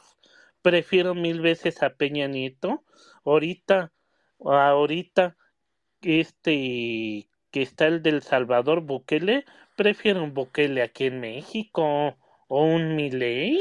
[0.64, 2.84] Prefiero mil veces a Peña Nieto.
[3.24, 3.92] Ahorita,
[4.40, 5.38] ahorita,
[6.02, 12.16] este que está el del Salvador Bukele, prefiero un Bukele aquí en México
[12.48, 13.58] o un Milei.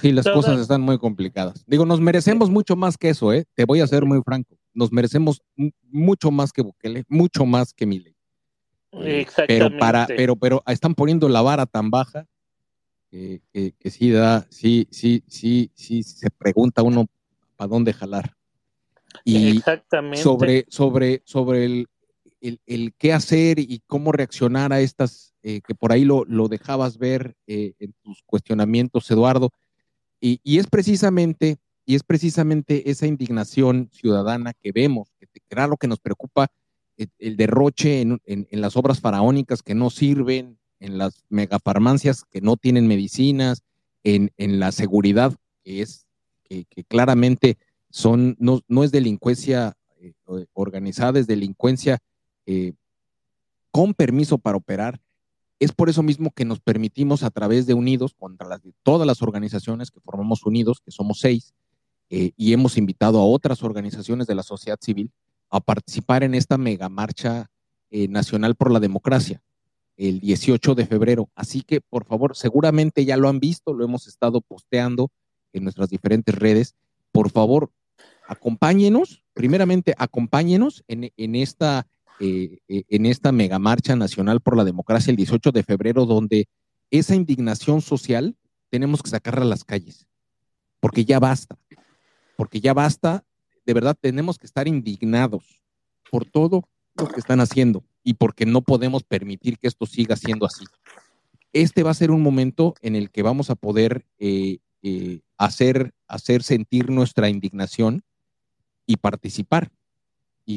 [0.00, 1.64] Sí, las cosas están muy complicadas.
[1.66, 3.44] Digo, nos merecemos mucho más que eso, ¿eh?
[3.54, 4.56] Te voy a ser muy franco.
[4.72, 5.42] Nos merecemos
[5.90, 8.14] mucho más que Bukele, mucho más que Milei.
[8.92, 9.46] Exactamente.
[9.46, 12.26] Pero, para, pero, pero están poniendo la vara tan baja
[13.10, 17.06] que, que, que, sí da, sí, sí, sí, sí, se pregunta uno
[17.56, 18.36] para dónde jalar.
[19.24, 20.18] Y Exactamente.
[20.18, 21.88] sobre, sobre, sobre el,
[22.40, 26.48] el, el, qué hacer y cómo reaccionar a estas, eh, que por ahí lo, lo
[26.48, 29.50] dejabas ver eh, en tus cuestionamientos, Eduardo,
[30.20, 35.76] y, y, es precisamente, y es precisamente esa indignación ciudadana que vemos, que, era lo
[35.76, 36.48] que nos preocupa
[37.18, 42.42] el derroche en, en, en, las obras faraónicas que no sirven, en las megafarmacias que
[42.42, 43.62] no tienen medicinas,
[44.04, 46.06] en, en la seguridad que es
[46.50, 47.58] que claramente
[47.90, 50.12] son no, no, es delincuencia eh,
[50.52, 51.98] organizada, es delincuencia
[52.50, 52.72] eh,
[53.70, 55.00] con permiso para operar.
[55.60, 59.22] Es por eso mismo que nos permitimos a través de Unidos, contra las, todas las
[59.22, 61.54] organizaciones que formamos Unidos, que somos seis,
[62.08, 65.12] eh, y hemos invitado a otras organizaciones de la sociedad civil,
[65.48, 67.50] a participar en esta mega marcha
[67.90, 69.40] eh, nacional por la democracia
[69.96, 71.28] el 18 de febrero.
[71.36, 75.12] Así que, por favor, seguramente ya lo han visto, lo hemos estado posteando
[75.52, 76.74] en nuestras diferentes redes.
[77.12, 77.70] Por favor,
[78.26, 81.86] acompáñenos, primeramente acompáñenos en, en esta,
[82.20, 86.48] eh, en esta mega marcha nacional por la democracia el 18 de febrero, donde
[86.90, 88.36] esa indignación social
[88.68, 90.06] tenemos que sacarla a las calles,
[90.80, 91.58] porque ya basta,
[92.36, 93.24] porque ya basta
[93.66, 95.60] de verdad tenemos que estar indignados
[96.10, 100.46] por todo lo que están haciendo y porque no podemos permitir que esto siga siendo
[100.46, 100.64] así.
[101.52, 105.92] Este va a ser un momento en el que vamos a poder eh, eh, hacer,
[106.06, 108.02] hacer sentir nuestra indignación
[108.86, 109.70] y participar.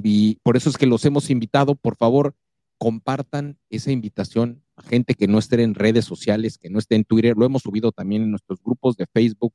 [0.01, 2.36] Y, por eso es que los hemos invitado, por favor,
[2.77, 7.03] compartan esa invitación a gente que no esté en redes sociales, que no esté en
[7.03, 7.36] Twitter.
[7.38, 9.53] Lo hemos subido también en nuestros grupos de Facebook,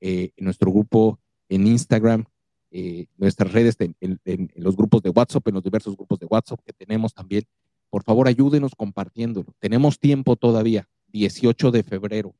[0.00, 2.24] eh, en nuestro grupo en Instagram,
[2.70, 6.72] eh, nuestras redes, en, los grupos de WhatsApp, en los diversos grupos de WhatsApp que
[6.72, 7.44] tenemos también.
[7.90, 9.54] Por favor, ayúdenos compartiéndolo.
[9.58, 12.34] Tenemos tiempo todavía, 18 de febrero.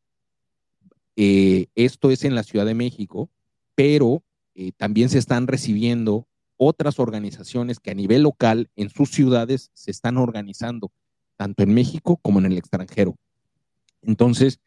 [1.16, 3.31] Eh, esto es en la Ciudad de México,
[3.75, 4.22] pero
[4.55, 9.90] eh, también se están recibiendo otras organizaciones que a nivel local en sus ciudades se
[9.90, 10.90] están organizando,
[11.37, 13.16] tanto en México como en el extranjero.
[14.03, 14.61] Entonces,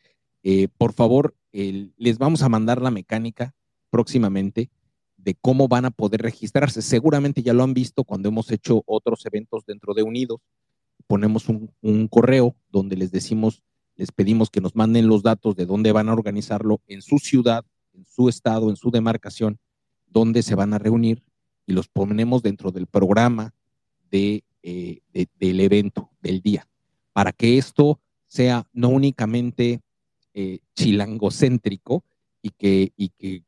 [0.43, 3.56] eh, por favor, les vamos a mandar la mecánica
[3.89, 4.69] próximamente
[5.17, 6.82] de cómo van a poder registrarse.
[6.82, 10.39] Seguramente ya lo han visto cuando hemos hecho otros eventos dentro de Unidos.
[11.08, 13.63] Ponemos un, un, correo donde les decimos,
[13.95, 17.65] les pedimos que nos manden los datos de dónde van a organizarlo en su ciudad,
[17.93, 19.60] en su estado, en su demarcación,
[20.08, 21.23] dónde se van a reunir
[21.69, 23.53] y los ponemos dentro del programa
[24.12, 26.67] eh, de, del evento, del día,
[27.13, 29.79] para que esto sea no únicamente
[30.34, 32.03] eh, chilangocéntrico
[32.41, 33.43] y que, y que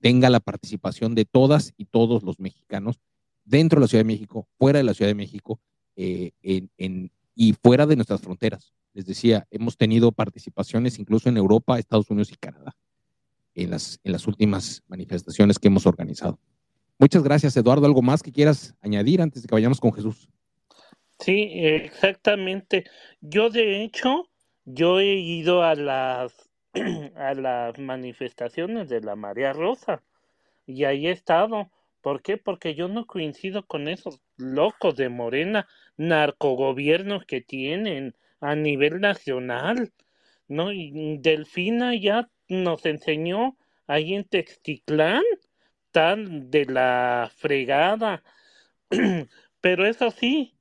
[0.00, 2.98] tenga la participación de todas y todos los mexicanos
[3.44, 5.60] dentro de la Ciudad de México, fuera de la Ciudad de México
[5.94, 8.72] eh, en, en, y fuera de nuestras fronteras.
[8.92, 12.74] Les decía, hemos tenido participaciones incluso en Europa, Estados Unidos y Canadá
[13.54, 16.40] en las, en las últimas manifestaciones que hemos organizado.
[17.02, 17.84] Muchas gracias, Eduardo.
[17.84, 20.28] ¿Algo más que quieras añadir antes de que vayamos con Jesús?
[21.18, 22.84] Sí, exactamente.
[23.20, 24.30] Yo, de hecho,
[24.64, 26.48] yo he ido a las
[27.16, 30.04] a las manifestaciones de la María Rosa
[30.64, 31.72] y ahí he estado.
[32.02, 32.36] ¿Por qué?
[32.36, 39.92] Porque yo no coincido con esos locos de Morena, narcogobiernos que tienen, a nivel nacional,
[40.46, 40.70] ¿no?
[40.70, 43.56] Y Delfina ya nos enseñó
[43.88, 45.24] ahí en Texticlán,
[45.92, 48.22] de la fregada.
[49.60, 50.58] Pero eso sí,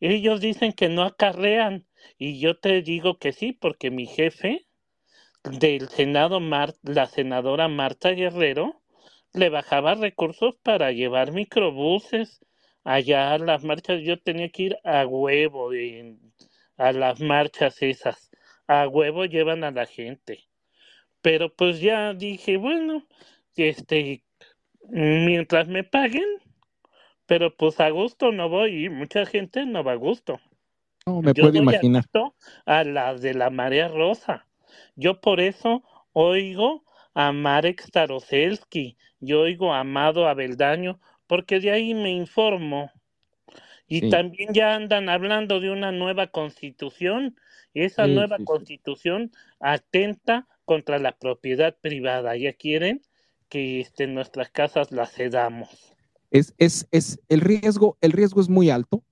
[0.00, 1.86] ellos dicen que no acarrean
[2.18, 4.66] y yo te digo que sí, porque mi jefe
[5.44, 6.40] del Senado,
[6.82, 8.82] la senadora Marta Guerrero,
[9.32, 12.40] le bajaba recursos para llevar microbuses
[12.84, 14.02] allá a las marchas.
[14.02, 15.70] Yo tenía que ir a huevo
[16.76, 18.30] a las marchas esas.
[18.66, 20.48] A huevo llevan a la gente.
[21.22, 23.06] Pero pues ya dije, bueno,
[23.56, 24.24] este,
[24.90, 26.26] mientras me paguen,
[27.26, 30.40] pero pues a gusto no voy y mucha gente no va a gusto.
[31.06, 32.04] No, me puedo imaginar.
[32.66, 34.46] A, las de la Marea Rosa.
[34.96, 35.82] Yo por eso
[36.12, 36.84] oigo
[37.14, 42.90] a Marek Staroselski, yo oigo a Amado Abeldaño, porque de ahí me informo.
[43.86, 47.36] Y también ya andan hablando de una nueva constitución,
[47.72, 52.36] y esa nueva constitución atenta contra la propiedad privada.
[52.36, 53.02] Ya quieren
[53.50, 55.90] que este, nuestras casas las cedamos
[56.30, 59.02] es, es, es, el riesgo, el riesgo es muy alto.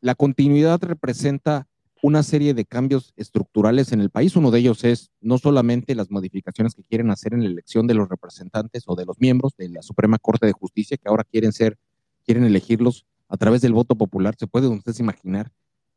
[0.00, 1.68] La continuidad representa
[2.02, 4.36] una serie de cambios estructurales en el país.
[4.36, 7.94] Uno de ellos es no solamente las modificaciones que quieren hacer en la elección de
[7.94, 11.52] los representantes o de los miembros de la Suprema Corte de Justicia, que ahora quieren
[11.52, 11.78] ser,
[12.26, 14.34] quieren elegirlos a través del voto popular.
[14.38, 15.50] Se puede ustedes imaginar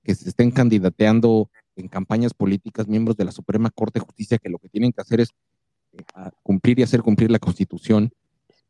[0.03, 4.49] que se estén candidateando en campañas políticas miembros de la Suprema Corte de Justicia que
[4.49, 5.31] lo que tienen que hacer es
[5.97, 8.11] eh, cumplir y hacer cumplir la Constitución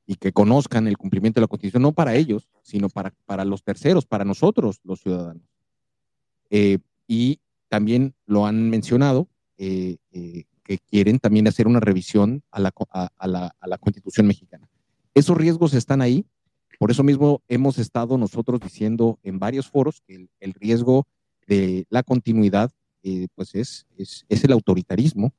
[0.07, 3.61] y que conozcan el cumplimiento de la Constitución, no para ellos, sino para, para los
[3.61, 5.43] terceros, para nosotros, los ciudadanos.
[6.49, 12.61] Eh, y también lo han mencionado, eh, eh, que quieren también hacer una revisión a
[12.61, 14.69] la, a, la, a la, Constitución mexicana.
[15.13, 16.25] Esos riesgos están ahí,
[16.80, 21.05] por eso mismo hemos estado nosotros diciendo en varios foros que el, el riesgo
[21.47, 22.71] de la continuidad
[23.36, 25.32] pues es, es, es, el autoritarismo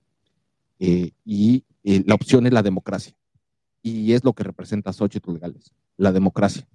[0.78, 1.64] y
[2.06, 3.14] la opción es la democracia
[3.82, 6.66] y es lo que representa Xochitl Legales, la democracia.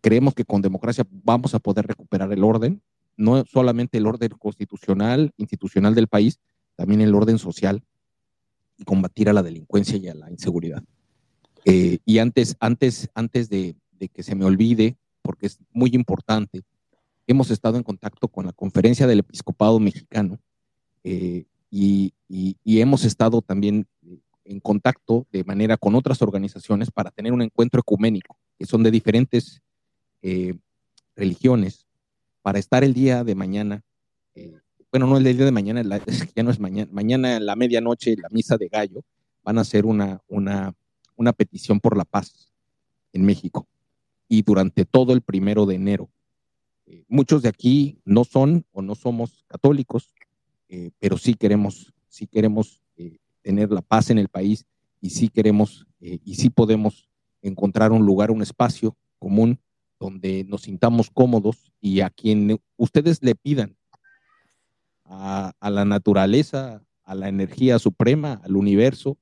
[0.00, 2.82] Creemos que con democracia vamos a poder recuperar el orden,
[3.16, 6.38] no solamente el orden constitucional, institucional del país,
[6.76, 7.82] también el orden social
[8.78, 10.82] y combatir a la delincuencia y a la inseguridad.
[11.64, 13.76] Eh, y antes, antes, antes de,
[14.14, 16.62] que se me olvide, porque es muy importante,
[17.26, 20.38] hemos estado en contacto con la conferencia del episcopado mexicano
[21.04, 23.86] eh, y, y, hemos estado también
[24.44, 28.90] en contacto de manera con otras organizaciones para tener un encuentro ecuménico, que son de
[28.90, 29.62] diferentes
[30.22, 30.54] eh,
[31.14, 31.86] religiones,
[32.42, 33.82] para estar el día de mañana,
[34.34, 34.58] eh,
[34.90, 35.82] bueno, no el día de mañana,
[36.34, 39.04] ya no es mañana, mañana en la medianoche, la misa de gallo,
[39.42, 40.74] van a hacer una, una,
[41.16, 42.52] una petición por la paz
[43.12, 43.66] en México.
[44.28, 46.08] Y durante todo el primero de enero,
[46.86, 50.14] eh, muchos de aquí no son o no somos católicos,
[51.00, 52.80] pero sí queremos, sí queremos
[53.42, 54.66] tener la paz en el país
[55.00, 57.08] y sí queremos eh, y sí podemos
[57.42, 59.58] encontrar un lugar, un espacio común
[59.98, 63.76] donde nos sintamos cómodos y a quien ustedes le pidan,
[65.04, 69.18] a, a la naturaleza, a la energía suprema, al universo,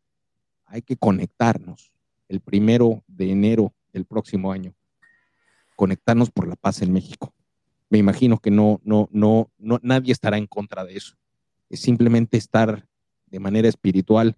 [0.66, 1.92] hay que conectarnos
[2.28, 4.74] el primero de enero del próximo año,
[5.76, 7.34] conectarnos por la paz en México.
[7.90, 11.16] Me imagino que no, no, no, no, nadie estará en contra de eso.
[11.70, 12.86] Es simplemente estar
[13.30, 14.36] de manera espiritual,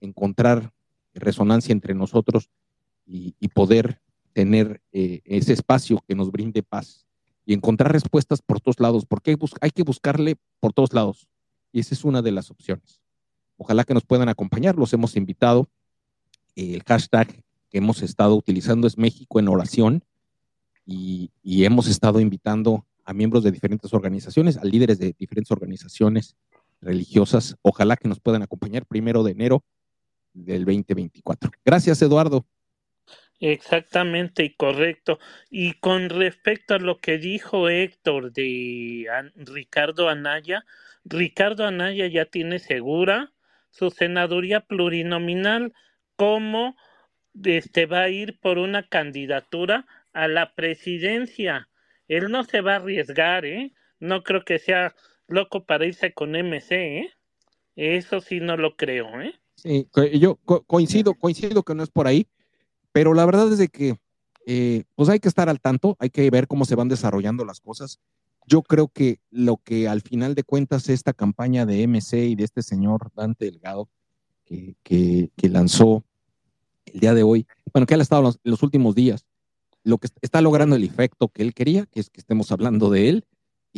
[0.00, 0.72] encontrar
[1.14, 2.50] resonancia entre nosotros
[3.06, 4.00] y, poder
[4.32, 7.06] tener eh, ese espacio que nos brinde paz
[7.46, 11.28] y encontrar respuestas por todos lados, porque hay, que buscarle por todos lados.
[11.72, 13.00] Y esa es una de las opciones.
[13.56, 15.68] Ojalá que nos puedan acompañar, los hemos invitado.
[16.56, 20.04] el hashtag que hemos estado utilizando es México en oración
[20.84, 26.36] y, y hemos estado invitando a miembros de diferentes organizaciones, a líderes de diferentes organizaciones
[26.80, 27.56] religiosas.
[27.62, 29.64] Ojalá que nos puedan acompañar primero de enero
[30.32, 31.50] del 2024.
[31.64, 32.46] Gracias, Eduardo.
[33.38, 35.18] Exactamente y correcto.
[35.50, 39.06] Y con respecto a lo que dijo Héctor de
[39.36, 40.64] Ricardo Anaya,
[41.04, 43.32] Ricardo Anaya ya tiene segura
[43.70, 45.74] su senaduría plurinominal
[46.16, 46.76] como
[47.44, 51.68] este va a ir por una candidatura a la presidencia.
[52.08, 53.74] Él no se va a arriesgar, ¿eh?
[54.00, 54.94] No creo que sea
[55.28, 57.10] loco para irse con MC, ¿eh?
[57.76, 59.34] Eso sí no lo creo, ¿eh?
[59.56, 62.26] Sí, yo coincido, coincido que no es por ahí,
[62.92, 63.96] pero la verdad es de que
[64.46, 67.60] eh, pues hay que estar al tanto, hay que ver cómo se van desarrollando las
[67.60, 67.98] cosas.
[68.46, 72.44] Yo creo que lo que al final de cuentas esta campaña de MC y de
[72.44, 73.88] este señor Dante Delgado
[74.44, 76.04] que, que, lanzó
[76.84, 79.26] el día de hoy, bueno, que él ha estado en los últimos días,
[79.82, 83.08] lo que está logrando el efecto que él quería, que es que estemos hablando de
[83.08, 83.24] él,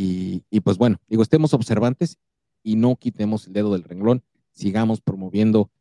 [0.01, 2.19] Y, pues bueno, digo, estemos observantes
[2.63, 4.23] y no quitemos el dedo del renglón,
[4.53, 5.73] sigamos promoviendo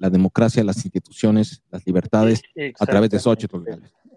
[0.00, 2.42] la democracia, las instituciones, las libertades
[2.78, 3.58] a través de Xochitl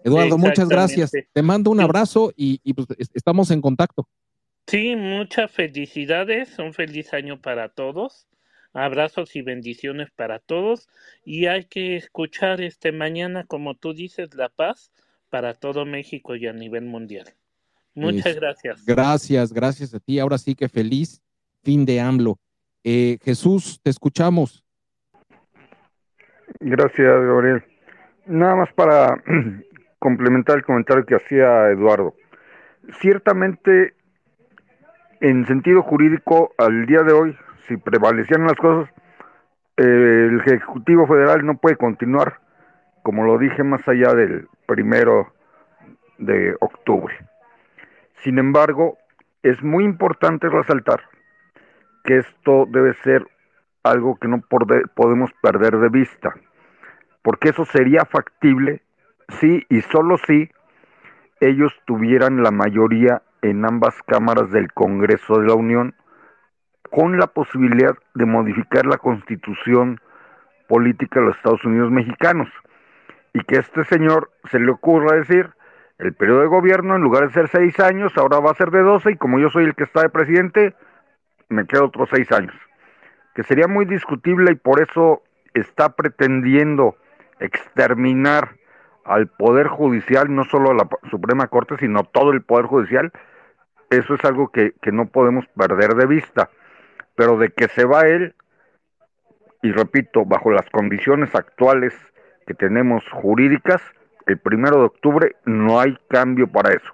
[0.02, 1.12] Eduardo, muchas gracias.
[1.32, 4.08] Te mando un abrazo y, pues estamos en contacto.
[4.66, 8.26] Sí, muchas felicidades, un feliz año para todos.
[8.72, 10.88] Abrazos y bendiciones para todos.
[11.24, 14.90] Y hay que escuchar este mañana, como tú dices, la paz
[15.30, 17.32] para todo México y a nivel mundial.
[17.94, 18.84] Muchas gracias.
[18.84, 20.18] Gracias, gracias a ti.
[20.18, 21.22] Ahora sí que feliz
[21.62, 22.38] fin de AMLO.
[22.82, 24.64] Eh, Jesús, te escuchamos.
[26.60, 27.64] Gracias, Gabriel.
[28.26, 29.22] Nada más para
[29.98, 32.14] complementar el comentario que hacía Eduardo.
[33.00, 33.94] Ciertamente,
[35.20, 37.36] en sentido jurídico, al día de hoy,
[37.66, 38.92] si prevalecieran las cosas,
[39.76, 42.40] el Ejecutivo Federal no puede continuar,
[43.02, 45.32] como lo dije, más allá del primero
[46.18, 47.14] de octubre.
[48.24, 48.96] Sin embargo,
[49.42, 51.02] es muy importante resaltar
[52.04, 53.28] que esto debe ser
[53.82, 56.32] algo que no podemos perder de vista,
[57.20, 58.80] porque eso sería factible
[59.28, 60.50] si y solo si
[61.40, 65.94] ellos tuvieran la mayoría en ambas cámaras del Congreso de la Unión
[66.90, 70.00] con la posibilidad de modificar la constitución
[70.66, 72.48] política de los Estados Unidos mexicanos.
[73.34, 75.50] Y que este señor se le ocurra decir,
[75.98, 78.82] el periodo de gobierno en lugar de ser seis años, ahora va a ser de
[78.82, 80.74] doce y como yo soy el que está de presidente,
[81.48, 82.54] me quedo otros seis años.
[83.34, 85.22] Que sería muy discutible y por eso
[85.54, 86.96] está pretendiendo
[87.40, 88.56] exterminar
[89.04, 93.12] al Poder Judicial, no solo a la Suprema Corte, sino todo el Poder Judicial.
[93.90, 96.50] Eso es algo que, que no podemos perder de vista
[97.14, 98.34] pero de que se va él,
[99.62, 101.94] y repito, bajo las condiciones actuales
[102.46, 103.80] que tenemos jurídicas,
[104.26, 106.92] el primero de octubre no hay cambio para eso.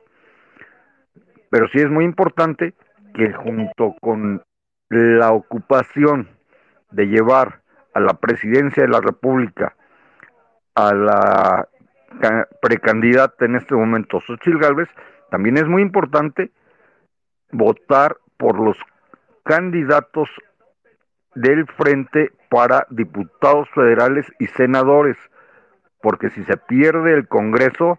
[1.50, 2.74] Pero sí es muy importante
[3.14, 4.42] que junto con
[4.88, 6.28] la ocupación
[6.90, 7.62] de llevar
[7.94, 9.74] a la presidencia de la República
[10.74, 11.68] a la
[12.60, 14.88] precandidata en este momento, Xochitl Gálvez,
[15.30, 16.50] también es muy importante
[17.52, 18.76] votar por los
[19.44, 20.28] candidatos
[21.34, 25.16] del frente para diputados federales y senadores,
[26.02, 27.98] porque si se pierde el Congreso,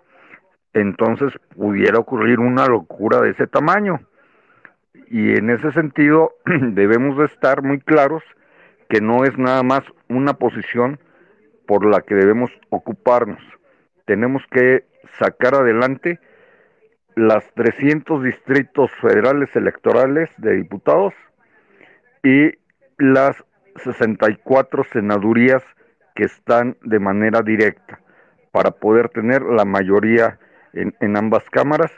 [0.74, 4.00] entonces pudiera ocurrir una locura de ese tamaño.
[5.10, 8.24] Y en ese sentido debemos de estar muy claros
[8.90, 11.00] que no es nada más una posición
[11.66, 13.42] por la que debemos ocuparnos.
[14.06, 14.86] Tenemos que
[15.18, 16.20] sacar adelante
[17.16, 21.14] las 300 distritos federales electorales de diputados
[22.24, 22.52] y
[22.98, 23.44] las
[23.84, 25.64] 64 senadurías
[26.16, 28.00] que están de manera directa
[28.52, 30.40] para poder tener la mayoría
[30.74, 31.92] en, ambas cámaras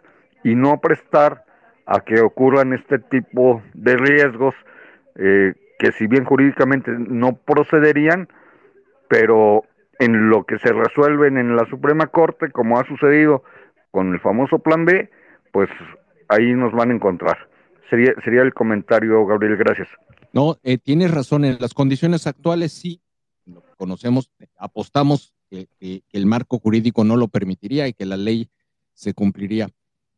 [0.43, 1.45] y no prestar
[1.85, 4.55] a que ocurran este tipo de riesgos
[5.15, 8.27] eh, que si bien jurídicamente no procederían,
[9.09, 9.63] pero
[9.99, 13.43] en lo que se resuelven en la Suprema Corte, como ha sucedido
[13.91, 15.09] con el famoso Plan B,
[15.51, 15.69] pues
[16.29, 17.37] ahí nos van a encontrar.
[17.89, 19.87] Sería, sería el comentario, Gabriel, gracias.
[20.31, 23.01] No, eh, tienes razón, en las condiciones actuales sí,
[23.83, 25.67] conocemos, apostamos que,
[26.13, 28.47] el marco jurídico no lo permitiría y que la ley
[28.93, 29.69] se cumpliría.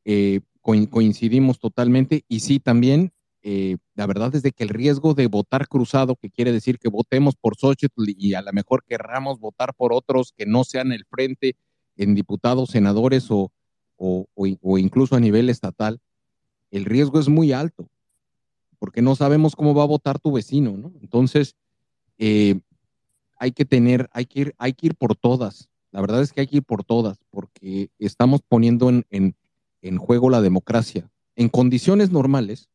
[0.03, 3.11] Eh, coincidimos totalmente y sí también,
[3.41, 6.89] eh, la verdad es de que el riesgo de votar cruzado, que quiere decir que
[6.89, 11.05] votemos por Xochitl y a lo mejor querramos votar por otros que no sean el
[11.05, 11.55] frente
[11.97, 13.51] en diputados, senadores o,
[13.97, 15.99] o incluso a nivel estatal,
[16.69, 17.89] el riesgo es muy alto
[18.77, 20.93] porque no sabemos cómo va a votar tu vecino, ¿no?
[21.01, 21.55] Entonces,
[22.17, 22.59] eh,
[23.37, 25.69] hay que tener, hay que, ir, hay que ir por todas.
[25.91, 29.35] La verdad es que hay que ir por todas, porque estamos poniendo en,
[29.81, 31.09] en juego la democracia.
[31.35, 32.69] En condiciones normales,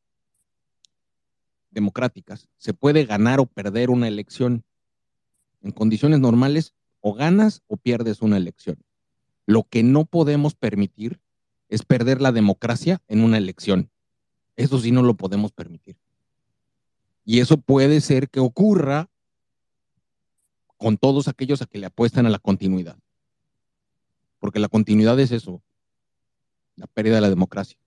[1.70, 4.64] democráticas, se puede ganar o perder una elección.
[5.62, 8.78] En condiciones normales, o ganas o pierdes una elección.
[9.46, 11.20] Lo que no podemos permitir
[11.68, 13.90] es perder la democracia en una elección.
[14.56, 15.96] Eso sí no lo podemos permitir.
[17.24, 19.08] Y eso puede ser que ocurra
[20.81, 22.97] con todos aquellos a que le apuestan a la continuidad.
[24.39, 25.61] Porque la continuidad es eso,
[26.74, 27.78] la pérdida de la democracia.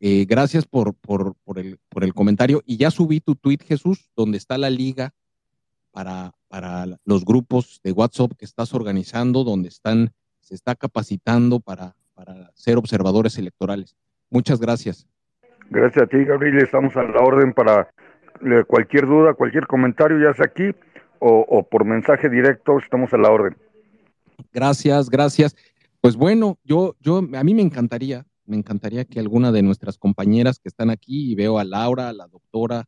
[0.00, 2.62] Eh, gracias por, por, el, por, el, comentario.
[2.64, 5.12] Y ya subí tu tweet, Jesús, donde está la liga
[5.92, 11.94] para, para los grupos de WhatsApp que estás organizando, donde están, se está capacitando para,
[12.14, 13.94] para ser observadores electorales.
[14.30, 15.06] Muchas gracias.
[15.68, 16.56] Gracias a ti, Gabriel.
[16.56, 17.90] Estamos a la orden para
[18.66, 20.74] cualquier duda, cualquier comentario, ya sea aquí
[21.20, 23.56] o, por mensaje directo, estamos a la orden.
[24.52, 25.54] Gracias, gracias.
[26.00, 30.58] Pues bueno, yo, yo, a mí me encantaría, me encantaría que alguna de nuestras compañeras
[30.58, 32.86] que están aquí, y veo a Laura, a la doctora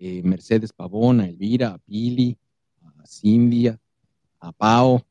[0.00, 2.38] eh, Mercedes Pavón, a Elvira, a Pili,
[2.82, 5.02] a Cindy, a Pao,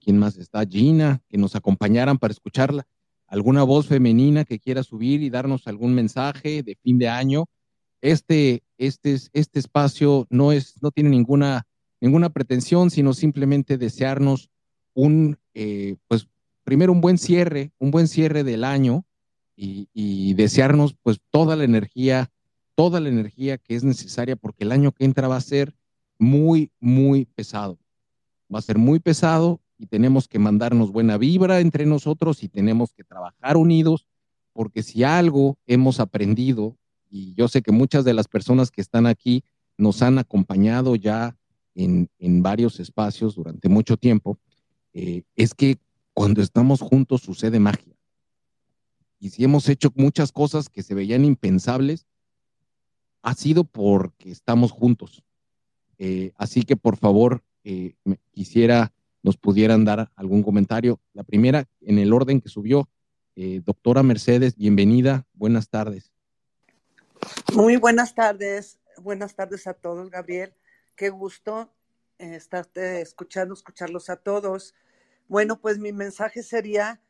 [0.00, 0.64] ¿quién más está?
[0.64, 2.86] Gina, que nos acompañaran para escucharla.
[3.26, 7.44] Alguna voz femenina que quiera subir y darnos algún mensaje de fin de año.
[8.00, 11.66] Este, este, este espacio no, es, no tiene ninguna,
[12.00, 14.50] ninguna pretensión, sino simplemente desearnos
[14.94, 16.28] un, eh, pues,
[16.64, 19.04] primero un buen cierre, un buen cierre del año
[19.56, 22.30] y, y, desearnos pues toda la energía,
[22.74, 25.74] toda la energía que es necesaria porque el año que entra va a ser
[26.18, 27.78] muy, muy pesado.
[28.52, 32.92] Va a ser muy pesado y tenemos que mandarnos buena vibra entre nosotros y tenemos
[32.92, 34.06] que trabajar unidos
[34.52, 36.76] porque si algo hemos aprendido,
[37.08, 39.44] y yo sé que muchas de las personas que están aquí
[39.76, 41.37] nos han acompañado ya
[41.78, 44.38] en, varios espacios durante mucho tiempo,
[44.92, 45.78] eh, es que
[46.12, 47.94] cuando estamos juntos sucede magia.
[49.20, 52.06] Y si hemos hecho muchas cosas que se veían impensables,
[53.22, 55.22] ha sido porque estamos juntos.
[55.98, 57.94] Eh, así que por favor, eh,
[58.32, 61.00] quisiera nos pudieran dar algún comentario.
[61.12, 62.88] La primera, en el orden que subió,
[63.36, 66.12] eh, doctora Mercedes, bienvenida, buenas tardes.
[67.52, 70.52] Muy buenas tardes, buenas tardes a todos, Gabriel.
[70.98, 71.72] Qué gusto
[72.18, 74.74] eh, estarte escuchando, escucharlos a todos.
[75.28, 77.00] Bueno, pues mi mensaje sería,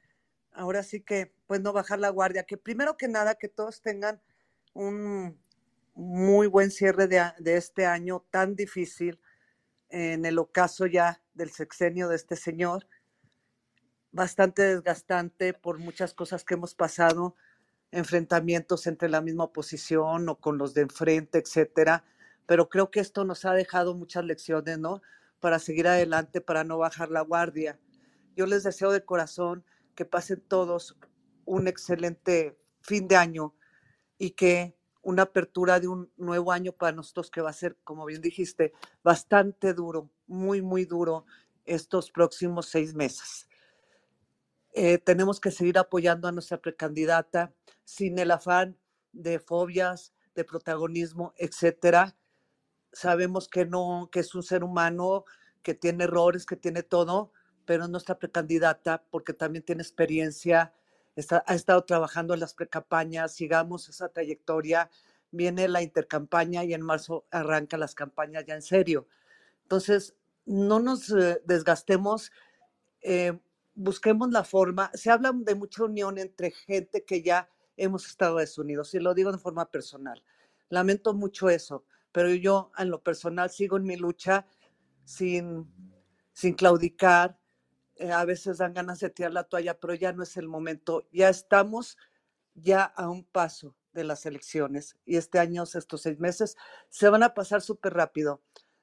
[0.53, 4.21] ahora sí que, pues no bajar la guardia, que primero que nada, que todos tengan
[4.75, 5.41] un
[5.95, 9.23] muy buen cierre de, de este año tan difícil
[9.89, 12.87] en el ocaso ya del sexenio de este señor,
[14.13, 17.37] bastante desgastante por muchas cosas que hemos pasado,
[17.91, 22.05] enfrentamientos entre la misma oposición o con los de enfrente, etcétera.
[22.49, 25.03] Pero creo que esto nos ha dejado muchas lecciones, ¿no?
[25.39, 27.79] Para seguir adelante, para no bajar la guardia.
[28.35, 30.97] Yo les deseo de corazón que pasen todos
[31.45, 33.55] un excelente fin de año
[34.17, 38.07] y que una apertura de un nuevo año para nosotros que va a ser, como
[38.07, 38.73] bien dijiste,
[39.05, 41.27] bastante duro, muy, muy duro
[41.67, 43.47] estos próximos seis meses.
[44.73, 47.53] Eh, tenemos que seguir apoyando a nuestra precandidata
[47.85, 48.79] sin el afán
[49.13, 52.18] de fobias, de protagonismo, etcétera.
[52.93, 55.25] Sabemos que no, que es un ser humano
[55.63, 57.33] que tiene errores, que tiene todo,
[57.65, 60.73] pero es nuestra precandidata porque también tiene experiencia,
[61.47, 64.91] ha estado trabajando en las precampañas, sigamos esa trayectoria,
[65.31, 69.07] viene la intercampaña y en marzo arranca las campañas ya en serio.
[69.63, 70.15] Entonces,
[70.47, 72.33] no nos eh, desgastemos,
[73.03, 73.39] eh,
[73.75, 74.91] busquemos la forma.
[74.95, 79.31] Se habla de mucha unión entre gente que ya hemos estado desunidos, y lo digo
[79.31, 80.23] de forma personal.
[80.69, 84.47] Lamento mucho eso, pero yo en lo personal sigo en mi lucha
[85.05, 85.67] sin,
[86.33, 87.39] sin claudicar,
[87.97, 91.07] eh, a veces dan ganas de tirar la toalla, pero ya no es el momento.
[91.13, 91.99] Ya estamos
[92.55, 96.57] ya a un paso de las elecciones y este año, estos seis meses,
[96.89, 98.43] se van a pasar súper rápido.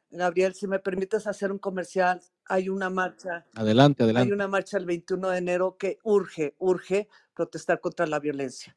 [0.09, 3.45] Gabriel, si me permites hacer un comercial, hay una marcha.
[3.55, 4.28] Adelante, adelante.
[4.28, 8.76] Hay una marcha el 21 de enero que urge, urge protestar contra la violencia.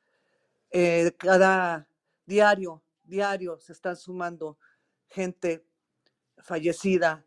[0.70, 1.88] Eh, cada
[2.26, 4.58] diario, diario se están sumando
[5.08, 5.64] gente
[6.38, 7.24] fallecida,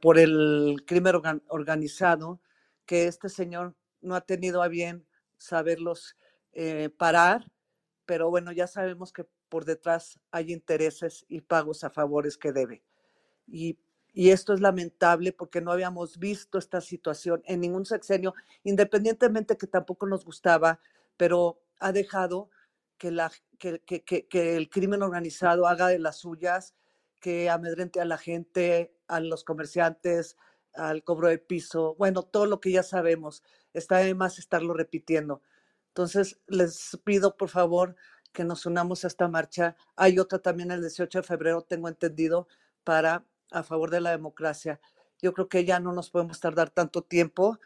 [0.00, 2.40] por el crimen organizado,
[2.86, 5.06] que este señor no ha tenido a bien
[5.36, 6.16] saberlos
[6.52, 7.50] eh, parar,
[8.06, 12.82] pero bueno, ya sabemos que por detrás hay intereses y pagos a favores que debe.
[13.46, 13.78] Y,
[14.12, 19.66] y esto es lamentable porque no habíamos visto esta situación en ningún sexenio, independientemente que
[19.66, 20.80] tampoco nos gustaba,
[21.16, 22.50] pero ha dejado
[22.98, 23.30] que, la,
[23.60, 26.74] que, el crimen organizado haga de las suyas,
[27.20, 30.36] que amedrente a la gente, a los comerciantes,
[30.74, 33.44] al cobro de piso, bueno, todo lo que ya sabemos.
[33.74, 35.42] Está de más estarlo repitiendo.
[35.88, 37.96] Entonces, les pido por favor
[38.32, 39.76] que nos unamos a esta marcha.
[39.96, 42.48] Hay otra también el 18 de febrero, tengo entendido,
[42.84, 44.80] para a favor de la democracia.
[45.20, 47.58] Yo creo que ya no nos podemos tardar tanto tiempo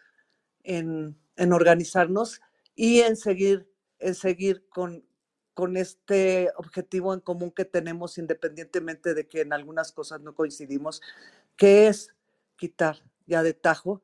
[0.64, 2.40] en, en organizarnos
[2.74, 5.04] y en seguir, en seguir con,
[5.54, 11.00] con este objetivo en común que tenemos, independientemente de que en algunas cosas no coincidimos,
[11.56, 12.12] que es
[12.56, 14.02] quitar ya de tajo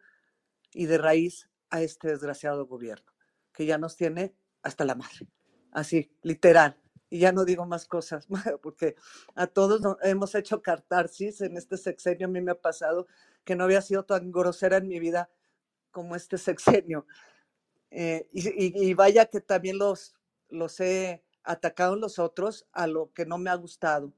[0.73, 3.13] y de raíz a este desgraciado gobierno,
[3.53, 5.27] que ya nos tiene hasta la madre,
[5.73, 6.77] así, literal.
[7.13, 8.29] Y ya no digo más cosas,
[8.63, 8.95] porque
[9.35, 12.29] a todos hemos hecho cartarsis en este sexenio.
[12.29, 13.09] A mí me ha pasado
[13.45, 15.29] que no había sido tan grosera en mi vida
[15.91, 17.07] como este sexenio.
[17.91, 20.15] Eh, y, y, vaya que también los,
[20.49, 24.13] los he atacado los otros a lo que no me ha gustado.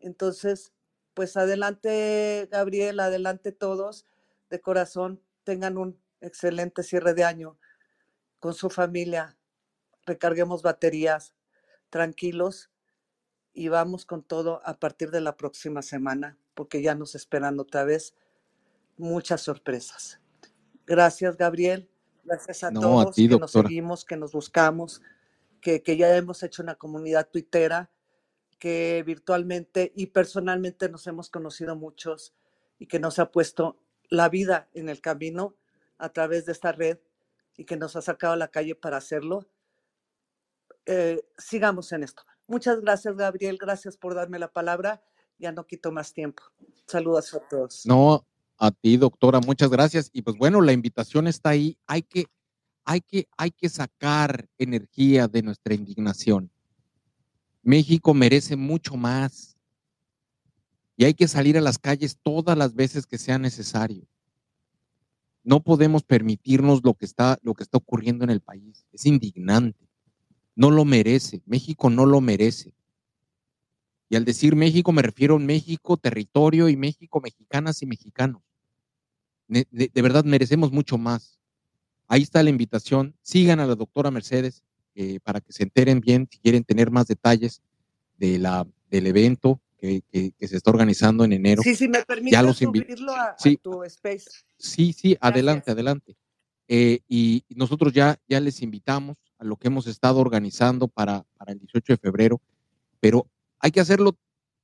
[0.00, 0.72] Entonces,
[1.14, 4.06] pues adelante, Gabriel, adelante todos,
[4.50, 7.58] de corazón, tengan un excelente cierre de año
[8.40, 9.36] con su familia,
[10.04, 11.34] recarguemos baterías,
[11.90, 12.70] tranquilos
[13.52, 17.84] y vamos con todo a partir de la próxima semana, porque ya nos esperan otra
[17.84, 18.14] vez
[18.96, 20.20] muchas sorpresas.
[20.86, 21.88] Gracias, Gabriel.
[22.24, 25.02] Gracias a todos que nos seguimos, que nos buscamos,
[25.64, 27.90] que, ya hemos hecho una comunidad tuitera,
[28.58, 32.34] que virtualmente y personalmente nos hemos conocido muchos
[32.78, 35.56] y que nos ha puesto la vida en el camino
[35.96, 36.98] a través de esta red
[37.56, 39.48] y que nos ha sacado a la calle para hacerlo.
[40.84, 42.24] Eh, sigamos en esto.
[42.46, 43.56] Muchas gracias, Gabriel.
[43.58, 45.02] Gracias por darme la palabra.
[45.38, 46.42] Ya no quito más tiempo.
[46.86, 47.86] Saludos a todos.
[47.86, 48.26] No,
[48.58, 50.10] a ti, doctora, muchas gracias.
[50.12, 51.78] Y pues bueno, la invitación está ahí.
[51.86, 52.26] Hay que,
[52.84, 56.50] hay que, hay que sacar energía de nuestra indignación.
[57.62, 59.56] México merece mucho más.
[60.96, 64.06] Y hay que salir a las calles todas las veces que sea necesario.
[65.42, 68.86] No podemos permitirnos lo que está, lo que está ocurriendo en el país.
[68.92, 69.88] Es indignante.
[70.54, 71.42] No lo merece.
[71.46, 72.72] México no lo merece.
[74.08, 78.42] Y al decir México me refiero a México, territorio y México, mexicanas y mexicanos.
[79.48, 81.38] De, verdad merecemos mucho más.
[82.08, 83.14] Ahí está la invitación.
[83.22, 84.62] Sigan a la doctora Mercedes
[84.94, 87.62] eh, para que se enteren bien si quieren tener más detalles
[88.18, 90.02] de la, del evento que,
[90.40, 91.62] se está organizando en enero.
[91.62, 94.30] Sí, sí, me permite ya los subirlo a, sí, tu space.
[94.56, 96.16] Sí, sí, adelante, adelante.
[96.68, 101.52] Eh, y nosotros ya, ya les invitamos a lo que hemos estado organizando para, para
[101.52, 102.40] el 18 de febrero,
[103.00, 103.28] pero
[103.58, 104.16] hay que hacerlo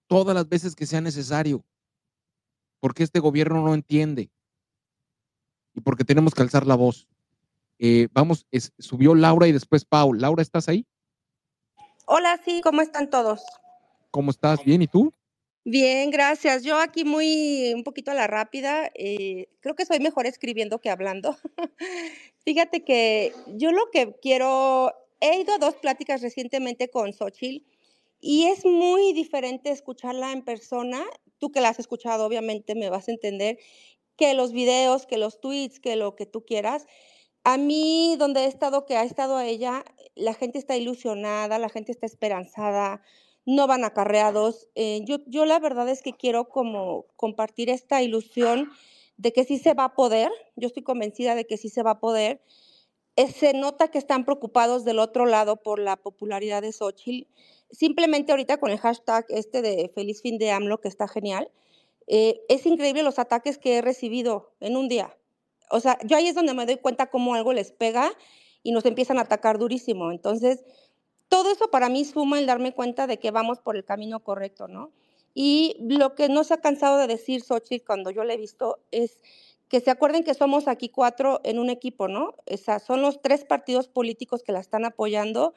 [0.07, 1.65] todas las veces que sea necesario,
[2.79, 4.31] porque este gobierno no entiende
[5.75, 7.07] y porque tenemos que alzar la voz.
[7.83, 8.47] Eh, vamos,
[8.79, 10.13] subió Laura y después Pau.
[10.13, 10.85] Laura, ¿estás ahí?
[12.05, 13.43] Hola, sí, ¿cómo están todos?
[14.11, 14.63] ¿Cómo estás?
[14.63, 14.83] ¿Bien?
[14.83, 15.15] ¿Y tú?
[15.65, 16.63] Bien, gracias.
[16.63, 20.91] Yo aquí muy, un poquito a la rápida, eh, creo que soy mejor escribiendo que
[20.91, 21.39] hablando.
[22.45, 27.65] Fíjate que yo lo que quiero, he ido a dos pláticas recientemente con Xochitl
[28.21, 31.03] y es muy diferente escucharla en persona.
[31.39, 33.59] Tú que la has escuchado, obviamente me vas a entender
[34.17, 36.87] que los videos, que los tweets, que lo que tú quieras.
[37.45, 39.85] A mí, donde he estado, que ha estado a ella,
[40.15, 43.03] la gente está ilusionada, la gente está esperanzada,
[43.47, 44.69] no van acarreados.
[44.75, 48.71] Eh, yo, yo la verdad es que quiero como compartir esta ilusión
[49.17, 51.93] de que sí se va a poder, yo estoy convencida de que sí se va
[51.93, 52.43] a poder.
[53.17, 57.29] Eh, se nota que están preocupados del otro lado por la popularidad de Xochitl.
[57.71, 61.51] Simplemente ahorita con el hashtag este de feliz fin de AMLO, que está genial,
[62.07, 65.17] eh, es increíble los ataques que he recibido en un día.
[65.71, 68.13] O sea, yo ahí es donde me doy cuenta cómo algo les pega
[68.63, 70.11] y nos empiezan a atacar durísimo.
[70.11, 70.65] Entonces,
[71.29, 74.69] todo eso para mí suma el darme cuenta de que vamos por el camino correcto,
[74.69, 74.91] ¿no?
[75.33, 78.81] Y lo que no se ha cansado de decir Xochitl cuando yo le he visto
[78.91, 79.21] es
[79.69, 82.35] que se acuerden que somos aquí cuatro en un equipo, ¿no?
[82.51, 85.55] O sea, son los tres partidos políticos que la están apoyando,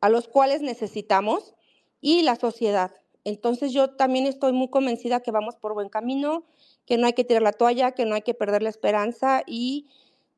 [0.00, 1.56] a los cuales necesitamos,
[2.00, 2.92] y la sociedad.
[3.24, 6.44] Entonces yo también estoy muy convencida que vamos por buen camino,
[6.88, 9.88] que no hay que tirar la toalla, que no hay que perder la esperanza y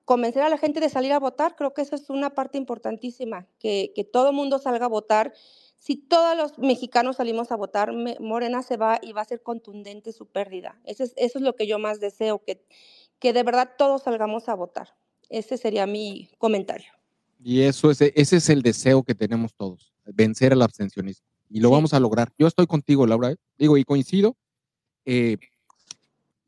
[0.05, 1.55] convencer a la gente de salir a votar.
[1.55, 5.32] Creo que eso es una parte importantísima, que, que todo mundo salga a votar.
[5.78, 10.12] Si todos los mexicanos salimos a votar, Morena se va y va a ser contundente
[10.12, 10.80] su pérdida.
[10.84, 12.66] Eso es, eso es lo que yo más deseo, que,
[13.20, 14.96] que de verdad todos salgamos a votar.
[15.28, 16.90] Ese sería mi comentario.
[17.38, 21.28] Y eso es, ese es el deseo que tenemos todos, vencer al abstencionismo.
[21.48, 22.32] Y lo vamos a lograr.
[22.36, 23.30] Yo estoy contigo, Laura.
[23.30, 23.36] ¿eh?
[23.57, 24.36] Digo, y coincido.
[25.05, 25.38] Eh,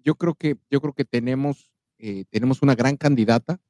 [0.03, 3.61] yo creo que, yo creo que tenemos, eh, tenemos una gran candidata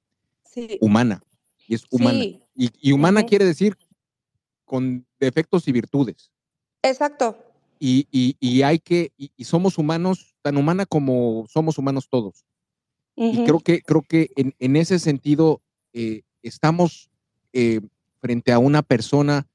[0.80, 1.22] humana.
[1.66, 2.24] Y es humana.
[2.54, 3.76] Y, humana quiere decir
[4.64, 6.32] con defectos y virtudes.
[6.82, 7.36] Exacto.
[7.78, 12.44] Y, y hay que, y, somos humanos, tan humana como somos humanos todos.
[13.14, 15.60] Y creo que, creo que en, en ese sentido
[16.42, 17.10] estamos
[18.20, 19.46] frente a una persona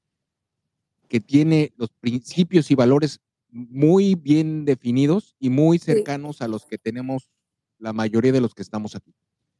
[1.08, 3.20] que tiene los principios y valores
[3.50, 7.30] muy bien definidos y muy cercanos a los que tenemos
[7.78, 9.14] la mayoría de los que estamos aquí.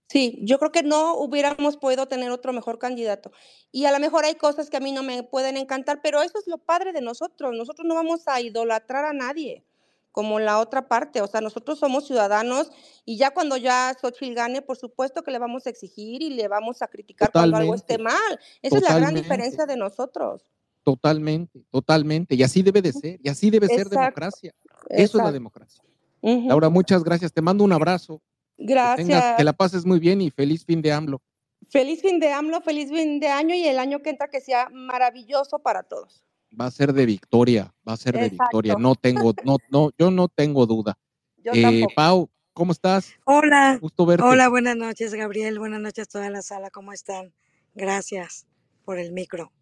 [0.09, 3.31] Sí, yo creo que no hubiéramos podido tener otro mejor candidato.
[3.71, 6.39] Y a lo mejor hay cosas que a mí no me pueden encantar, pero eso
[6.39, 7.55] es lo padre de nosotros.
[7.55, 9.67] Nosotros no vamos a idolatrar a nadie,
[10.11, 11.21] como la otra parte.
[11.21, 12.71] O sea, nosotros somos ciudadanos
[13.05, 16.49] y ya cuando ya Xochitl gane, por supuesto que le vamos a exigir y le
[16.49, 18.41] vamos a criticar cuando algo esté mal.
[18.63, 20.43] Esa es la gran diferencia de nosotros.
[20.89, 22.35] Totalmente, totalmente.
[22.35, 24.55] Y así debe de ser, y así debe ser democracia.
[24.89, 25.85] Eso es la democracia.
[26.23, 27.31] Laura, muchas gracias.
[27.31, 28.23] Te mando un abrazo.
[28.57, 29.37] Gracias.
[29.37, 31.21] Que, la pases muy bien y feliz fin de AMLO.
[31.69, 34.71] Feliz fin de AMLO, feliz fin de año y el año que entra que sea
[34.73, 36.25] maravilloso para todos.
[36.59, 38.77] Va a ser de victoria, va a ser de victoria.
[38.79, 40.97] No tengo, no, no, yo no tengo duda.
[41.53, 43.13] eh, Pau, ¿cómo estás?
[43.27, 43.77] Hola.
[43.79, 44.25] Gusto verte.
[44.25, 45.59] Hola, buenas noches, Gabriel.
[45.59, 46.71] Buenas noches a toda la sala.
[46.71, 47.35] ¿Cómo están?
[47.75, 48.47] Gracias
[48.87, 49.53] por el micro.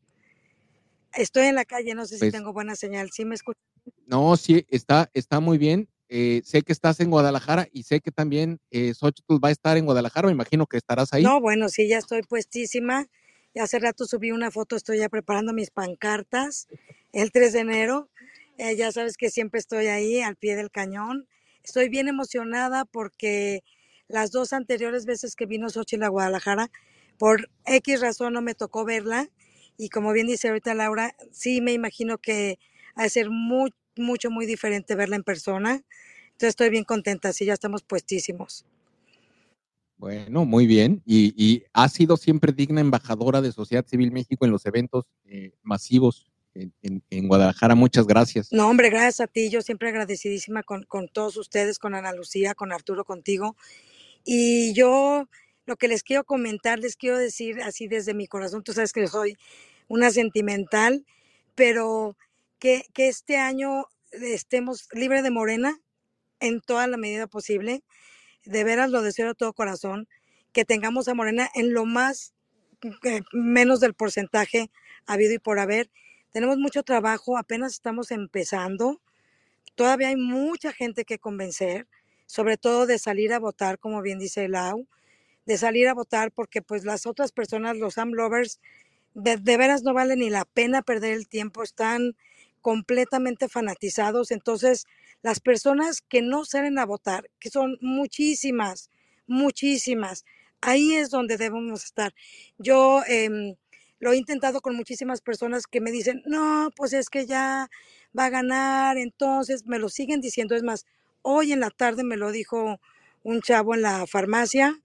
[1.17, 3.11] Estoy en la calle, no sé si Pues tengo buena señal.
[3.11, 3.63] ¿Sí me escuchan?
[4.07, 5.89] no, sí, está, está muy bien.
[6.09, 9.77] Eh, sé que estás en Guadalajara y sé que también eh, Xochitl va a estar
[9.77, 10.27] en Guadalajara.
[10.27, 11.23] Me imagino que estarás ahí.
[11.23, 13.07] No, bueno, sí, ya estoy puestísima.
[13.55, 16.69] Ya hace rato subí una foto, estoy ya preparando mis pancartas
[17.13, 18.11] el 3 de enero.
[18.59, 21.27] Eh, ya sabes que siempre estoy ahí al pie del cañón.
[21.65, 23.65] Estoy bien emocionada porque
[24.09, 26.71] las dos anteriores veces que vino Xochitl a Guadalajara,
[27.19, 29.29] por X razón no me tocó verla.
[29.79, 32.59] Y como bien dice ahorita Laura, sí me imagino que
[32.95, 35.83] ha de ser muy, mucho, muy diferente verla en persona.
[36.27, 38.65] Entonces estoy bien contenta, sí, ya estamos puestísimos.
[39.99, 41.03] Bueno, muy bien.
[41.07, 45.53] Y, y ha sido siempre digna embajadora de Sociedad Civil México en los eventos eh,
[45.63, 47.75] masivos en, en- en Guadalajara.
[47.75, 48.53] Muchas gracias.
[48.53, 49.49] No, hombre, gracias a ti.
[49.51, 53.57] Yo siempre agradecidísima con, con todos ustedes, con Ana Lucía, con Arturo, contigo.
[54.25, 55.29] Y yo
[55.67, 59.07] lo que les quiero comentar, les quiero decir así desde mi corazón, tú sabes que
[59.09, 59.37] soy
[59.89, 61.05] una sentimental,
[61.55, 62.17] pero
[62.59, 65.81] que, que este año estemos libre de Morena
[66.41, 67.83] en toda la medida posible.
[68.45, 70.09] De veras lo deseo de todo corazón,
[70.53, 72.33] que tengamos a Morena en lo más
[73.05, 74.71] eh, menos del porcentaje
[75.07, 75.91] habido y por haber.
[76.31, 79.01] Tenemos mucho trabajo, apenas estamos empezando.
[79.75, 81.87] Todavía hay mucha gente que convencer,
[82.27, 84.87] sobre todo de salir a votar, como bien dice Lau,
[85.47, 88.61] de salir a votar porque pues las otras personas, los Am Lovers,
[89.15, 92.17] de, de veras no vale ni la pena perder el tiempo, están
[92.61, 94.31] completamente fanatizados.
[94.31, 94.87] Entonces,
[95.23, 98.91] las personas que no salen a votar, que son muchísimas,
[99.27, 100.25] muchísimas,
[100.61, 102.15] ahí es donde debemos estar.
[102.59, 103.55] Yo em,
[104.01, 107.69] lo he intentado con muchísimas personas que me dicen, no, pues es que ya
[108.19, 110.55] va a ganar, entonces me lo siguen diciendo.
[110.55, 110.87] Es más,
[111.23, 112.81] hoy en la tarde me lo dijo
[113.23, 114.81] un chavo en la farmacia,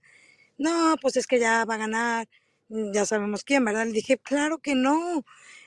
[0.58, 2.28] no, pues es que ya va a ganar,
[2.68, 3.86] mm, ya sabemos quién, ¿verdad?
[3.86, 5.24] Le dije, claro que no.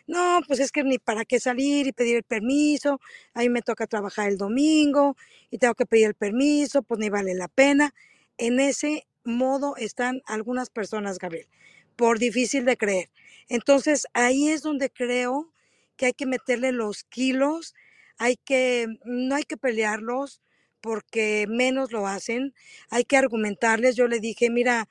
[0.08, 3.00] No, pues es que ni para qué salir y pedir el permiso.
[3.34, 5.16] A mí me toca trabajar el domingo
[5.50, 7.94] y tengo que pedir el permiso, pues ni vale la pena.
[8.38, 11.48] En ese modo están algunas personas, Gabriel,
[11.96, 13.10] por difícil de creer.
[13.50, 15.52] Entonces, ahí es donde creo
[15.98, 17.74] que hay que meterle los kilos,
[18.18, 20.42] hay que, no hay que pelearlos
[20.86, 22.54] porque menos lo hacen,
[22.92, 23.96] hay que argumentarles.
[23.96, 24.88] Yo le dije, mira,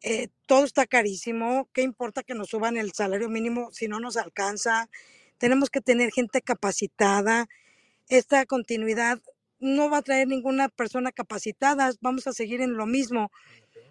[0.00, 4.16] eh, todo está carísimo, ¿qué importa que nos suban el salario mínimo si no nos
[4.16, 4.88] alcanza?
[5.36, 7.48] Tenemos que tener gente capacitada.
[8.08, 9.20] Esta continuidad
[9.60, 13.30] no va a traer ninguna persona capacitada, vamos a seguir en lo mismo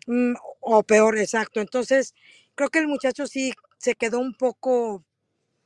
[0.07, 1.61] mm, o peor, exacto.
[1.61, 2.15] Entonces,
[2.55, 5.03] creo que el muchacho sí se quedó un poco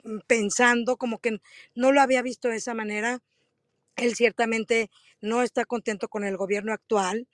[0.04, 1.40] mm, pensando, como que
[1.74, 3.22] no lo había visto de esa manera.
[3.96, 4.90] Él ciertamente
[5.22, 7.28] no está contento con el gobierno actual,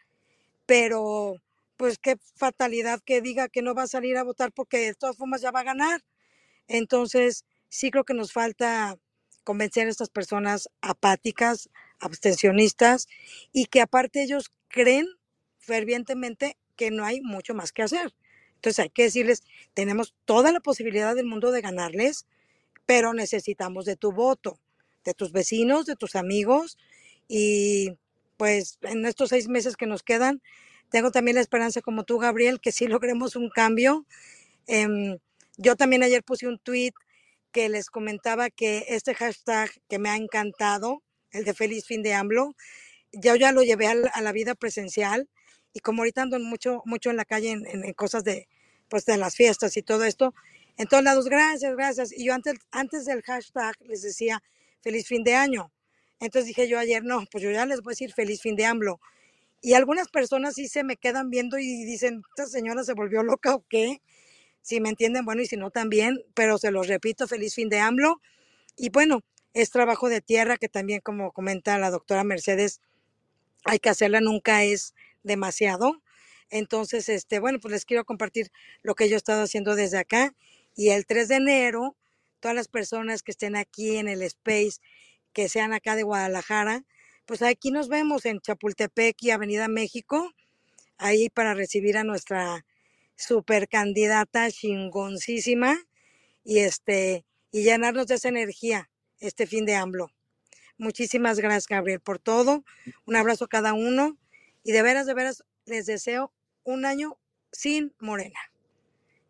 [0.66, 1.36] pero
[1.78, 5.18] pues qué fatalidad que diga que no va a salir a votar porque de todas
[5.18, 6.02] formas ya va a ganar.
[6.68, 8.98] Entonces, sí creo que nos falta
[9.44, 11.70] convencer a estas personas apáticas,
[12.00, 13.08] abstencionistas,
[13.52, 15.08] y que aparte ellos creen
[15.60, 18.14] fervientemente que no hay mucho más que hacer.
[18.56, 22.26] Entonces hay que decirles, tenemos toda la posibilidad del mundo de ganarles,
[22.86, 24.60] pero necesitamos de tu voto,
[25.04, 26.78] de tus vecinos, de tus amigos,
[27.28, 27.92] y
[28.38, 30.42] pues en estos seis meses que nos quedan,
[30.92, 34.06] tengo también la esperanza como tú, Gabriel, que sí logremos un cambio.
[34.68, 35.18] Em,
[35.58, 36.94] yo también ayer puse un tweet
[37.52, 42.14] que les comentaba que este hashtag que me ha encantado, el de feliz fin de
[42.14, 42.56] AMLO,
[43.14, 45.30] yo ya lo llevé a la vida presencial
[45.74, 48.48] y como ahorita ando mucho, mucho en la calle en, en- en cosas de,
[48.90, 50.34] pues de las fiestas y todo esto,
[50.78, 52.12] en todos lados, gracias, gracias.
[52.14, 54.44] Y yo antes, antes del hashtag les decía
[54.82, 55.72] feliz fin de año.
[56.20, 58.66] Entonces dije yo ayer, no, pues yo ya les voy a decir feliz fin de
[58.66, 59.00] AMLO.
[59.62, 63.56] Y algunas personas sí se me quedan viendo y dicen, ¿esta señora se volvió loca
[63.56, 64.02] o qué?
[64.62, 67.80] Si me entienden, bueno, y si no también, pero se los repito, feliz fin de
[67.80, 68.22] AMLO.
[68.78, 69.22] Y bueno,
[69.54, 72.82] es trabajo de tierra que también, como comenta la doctora Mercedes,
[73.66, 74.94] hay que hacerla, nunca es
[75.24, 76.02] demasiado.
[76.50, 78.52] Entonces, este, bueno, pues les quiero compartir
[78.84, 80.36] lo que yo he estado haciendo desde acá.
[80.76, 81.96] Y el 3 de enero,
[82.40, 84.80] todas las personas que estén aquí en el Space,
[85.36, 86.86] que sean acá de Guadalajara,
[87.26, 90.32] pues aquí nos vemos en Chapultepec y Avenida México,
[90.98, 92.66] ahí para recibir a nuestra
[93.18, 95.78] super candidata chingoncísima
[96.44, 100.08] y este y llenarnos de esa energía este fin de AMLO.
[100.78, 102.64] Muchísimas gracias, Gabriel, por todo.
[103.06, 104.18] Un abrazo a cada uno
[104.64, 106.32] y de veras, de veras, les deseo
[106.64, 107.18] un año
[107.52, 108.40] sin Morena.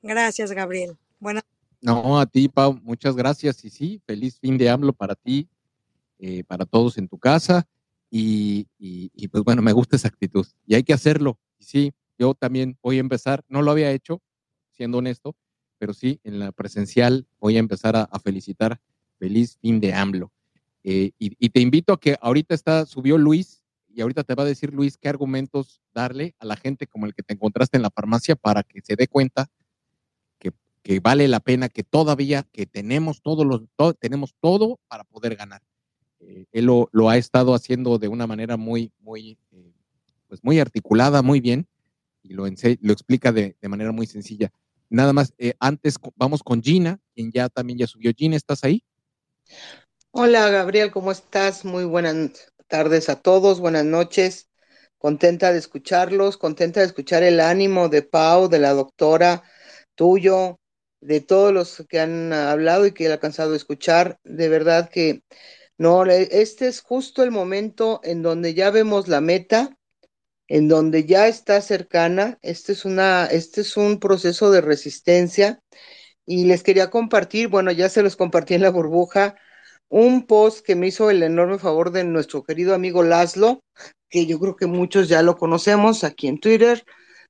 [0.04, 0.98] Gracias, Gabriel.
[1.20, 1.44] Buenas
[1.82, 3.64] No, a ti, Pau, muchas gracias.
[3.66, 5.48] Y sí, feliz fin de AMLO para ti,
[6.20, 7.68] eh, para todos en tu casa.
[8.10, 10.46] Y, y- y, pues bueno, me gusta esa actitud.
[10.66, 11.40] Y hay que hacerlo.
[11.60, 13.44] Y sí, yo también voy a empezar.
[13.48, 14.22] No lo había hecho,
[14.72, 15.36] siendo honesto,
[15.78, 18.80] pero sí, en la presencial voy a empezar a, felicitar.
[19.18, 20.32] Feliz fin de AMLO.
[20.84, 24.46] Eh, y, te invito a que ahorita está, subió Luis, y ahorita te va a
[24.46, 27.90] decir Luis qué argumentos darle a la gente como el que te encontraste en la
[27.90, 29.50] farmacia para que se dé cuenta
[30.38, 30.52] que,
[30.84, 33.62] que vale la pena, que todavía, que tenemos todo, los,
[34.00, 35.62] tenemos todo para poder ganar.
[36.28, 39.74] Eh, él lo, ha estado haciendo de una manera muy, muy, eh,
[40.28, 41.68] pues muy articulada, muy bien,
[42.24, 44.52] y lo, lo explica de, de manera muy sencilla.
[44.90, 48.12] Nada más, eh, antes vamos con Gina, quien ya también ya subió.
[48.16, 48.84] Gina, ¿estás ahí?
[50.12, 51.66] Hola, Gabriel, ¿cómo estás?
[51.66, 54.50] Muy buenas tardes a todos, buenas noches.
[54.98, 59.44] Contenta de escucharlos, contenta de escuchar el ánimo de Pau, de la doctora,
[59.94, 60.60] tuyo,
[61.02, 64.20] de todos los que han hablado y que he alcanzado a escuchar.
[64.24, 65.22] De verdad que
[65.78, 69.78] no, este es justo el momento en donde ya vemos la meta,
[70.48, 72.38] en donde ya está cercana.
[72.42, 75.60] Este es, una, este es un proceso de resistencia
[76.26, 79.36] y les quería compartir, bueno, ya se los compartí en la burbuja,
[79.90, 83.62] un post que me hizo el enorme favor de nuestro querido amigo Laszlo,
[84.10, 86.84] que yo creo que muchos ya lo conocemos aquí en Twitter,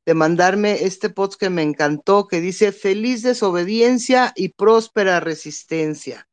[0.06, 6.28] de mandarme este post que me encantó, que dice, feliz desobediencia y próspera resistencia.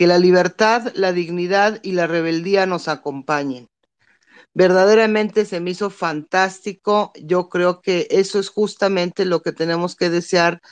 [0.00, 3.68] Que la libertad, la dignidad y la rebeldía nos acompañen.
[4.54, 7.12] Verdaderamente se me hizo fantástico.
[7.22, 10.62] Yo creo que eso es justamente lo que tenemos que desear,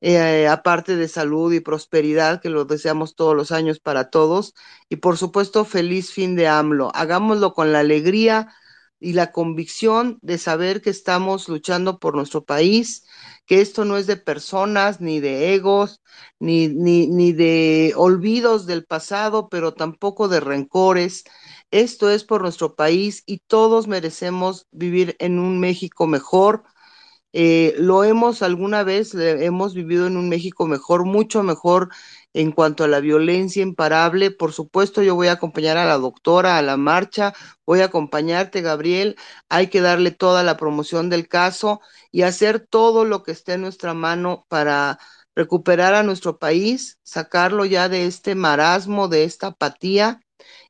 [0.00, 4.52] eh, aparte de salud y prosperidad, que lo deseamos todos los años para todos.
[4.88, 6.90] Y por supuesto, feliz fin de AMLO.
[6.92, 8.48] Hagámoslo con la alegría
[9.00, 13.04] y la convicción de saber que estamos luchando por nuestro país,
[13.46, 16.00] que esto no es de personas, ni de egos,
[16.38, 21.24] ni, ni, ni de olvidos del pasado, pero tampoco de rencores
[21.70, 26.64] esto es por nuestro país y todos merecemos vivir en un México mejor.
[27.38, 31.90] Eh, lo hemos alguna vez, hemos vivido en un México mejor, mucho mejor
[32.32, 34.30] en cuanto a la violencia imparable.
[34.30, 37.34] Por supuesto, yo voy a acompañar a la doctora a la marcha,
[37.66, 39.16] voy a acompañarte, Gabriel.
[39.50, 43.60] Hay que darle toda la promoción del caso y hacer todo lo que esté en
[43.60, 44.98] nuestra mano para
[45.34, 50.22] recuperar a nuestro país, sacarlo ya de este marasmo, de esta apatía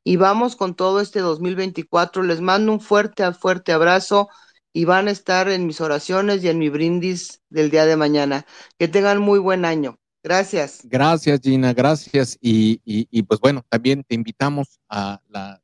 [0.03, 2.23] y vamos con todo este 2024.
[2.23, 4.27] Les mando un fuerte, fuerte abrazo
[4.77, 8.45] y van a estar en mis oraciones y en mi brindis del día de mañana.
[8.77, 9.97] Que tengan muy buen año.
[10.21, 10.81] Gracias.
[10.83, 12.37] Gracias, Gina, gracias.
[12.39, 15.63] Y, pues bueno, también te invitamos a la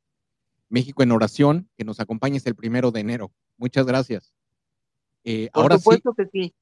[0.68, 3.30] México en oración, que nos acompañes el primero de enero.
[3.56, 4.34] Muchas gracias.
[5.22, 6.52] Eh, Por supuesto que sí.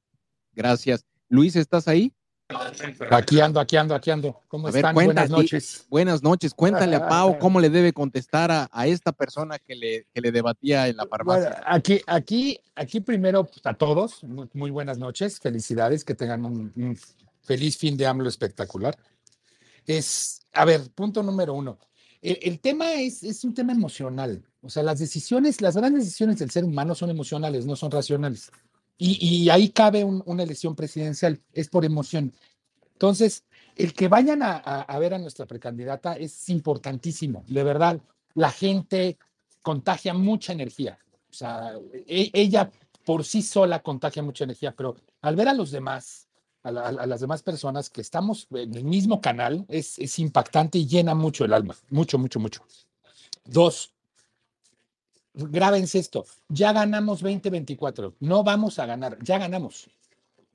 [0.51, 1.07] Gracias.
[1.29, 2.13] Luis, ¿estás ahí?
[3.11, 4.41] Aquí ando, aquí ando, aquí ando.
[4.47, 4.93] ¿Cómo están?
[4.93, 5.85] buenas noches.
[5.89, 6.53] Buenas noches.
[6.53, 10.97] Cuéntale a Pau cómo le debe contestar a, esta persona que le, le, debatía en
[10.97, 11.61] la farmacia.
[11.65, 14.23] aquí, aquí, aquí primero pues, a todos,
[14.53, 15.39] muy, buenas noches.
[15.39, 16.97] Felicidades, que tengan un,
[17.41, 18.97] feliz fin de AMLO espectacular.
[19.85, 21.77] Es, a ver, punto número uno.
[22.21, 24.41] El, tema es, es un tema emocional.
[24.61, 28.49] O sea, las decisiones, las grandes decisiones del ser humano son emocionales, no son racionales.
[28.97, 32.31] Y, ahí cabe una elección presidencial, es por emoción.
[32.93, 33.43] Entonces,
[33.75, 37.99] el que vayan a, ver a nuestra precandidata es importantísimo, de verdad.
[38.35, 39.17] La gente
[39.61, 40.97] contagia mucha energía.
[41.29, 41.73] O sea,
[42.07, 42.71] e, ella
[43.03, 46.27] por sí sola contagia mucha energía, pero al ver a los demás,
[46.61, 51.15] a, las demás personas que estamos en el mismo canal, es, es impactante y llena
[51.15, 51.75] mucho el alma.
[51.89, 52.65] Mucho, mucho, mucho.
[53.43, 53.92] Dos,
[55.33, 59.89] grábense esto, ya ganamos 2024, no vamos a ganar, ya ganamos.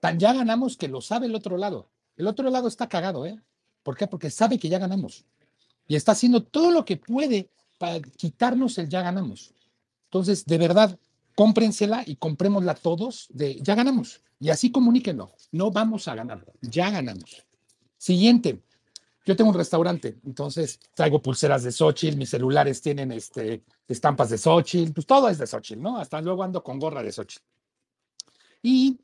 [0.01, 1.89] Tan ya ganamos que lo sabe el otro lado.
[2.17, 3.41] El otro lado está cagado, ¿eh?
[3.83, 4.07] ¿Por qué?
[4.07, 5.25] Porque sabe que ya ganamos.
[5.87, 9.55] Y está haciendo todo lo que puede para quitarnos el ya ganamos.
[10.05, 10.99] Entonces, de verdad,
[11.35, 14.21] cómprensela y comprémosla todos de ya ganamos.
[14.41, 15.33] Y así comuníquenlo.
[15.53, 17.45] No vamos a ganar, ya ganamos.
[17.97, 18.63] Siguiente,
[19.29, 24.39] yo tengo un restaurante, entonces traigo pulseras de Xochitl, mis celulares tienen este, estampas de
[24.39, 25.99] Xochitl, pues todo es de Xochitl, ¿no?
[25.99, 27.45] Hasta luego ando con gorra de Xochitl.
[28.63, 28.99] Y,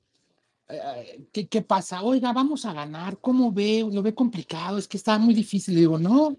[0.71, 2.03] eh, ¿qué, ¿qué, pasa?
[2.03, 3.87] Oiga, vamos a ganar, ¿cómo ve?
[3.93, 5.75] Lo ve complicado, es que está muy difícil.
[5.75, 6.39] Le digo, no,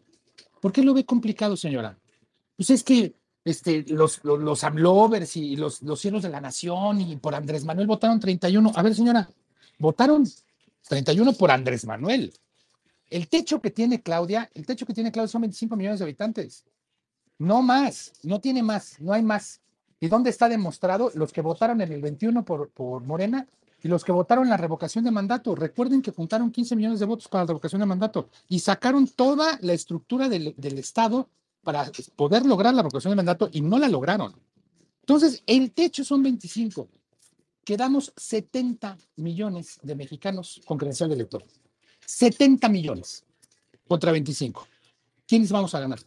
[0.60, 1.96] ¿por qué lo ve complicado, señora?
[2.58, 3.14] Pues es que
[3.44, 7.66] este, los, los, los amlovers y los, los cielos de la nación y por Andrés
[7.66, 8.72] Manuel votaron 31.
[8.76, 9.30] A ver, señora,
[9.78, 10.28] votaron
[10.90, 12.34] 31 por Andrés Manuel.
[13.10, 16.66] El techo que tiene Claudia, el techo que tiene Claudia son 25 millones de habitantes.
[17.38, 19.62] No más, no tiene más, no hay más.
[20.00, 21.12] ¿Y dónde está demostrado?
[21.16, 23.48] Los que votaron en el 21 por, por Morena
[23.84, 25.56] y los que votaron la revocación de mandato.
[25.56, 29.58] Recuerden que juntaron 15 millones de votos para la revocación de mandato y sacaron toda
[29.62, 31.30] la estructura del, del Estado
[31.64, 34.36] para poder lograr la revocación de mandato y no la lograron.
[35.02, 36.88] Entonces, el techo son 25.
[37.64, 41.46] quedamos 70 millones de mexicanos con credencial de elector.
[42.06, 43.24] 70 millones
[43.88, 44.68] contra 25.
[45.28, 46.00] ¿Quiénes vamos a ganar?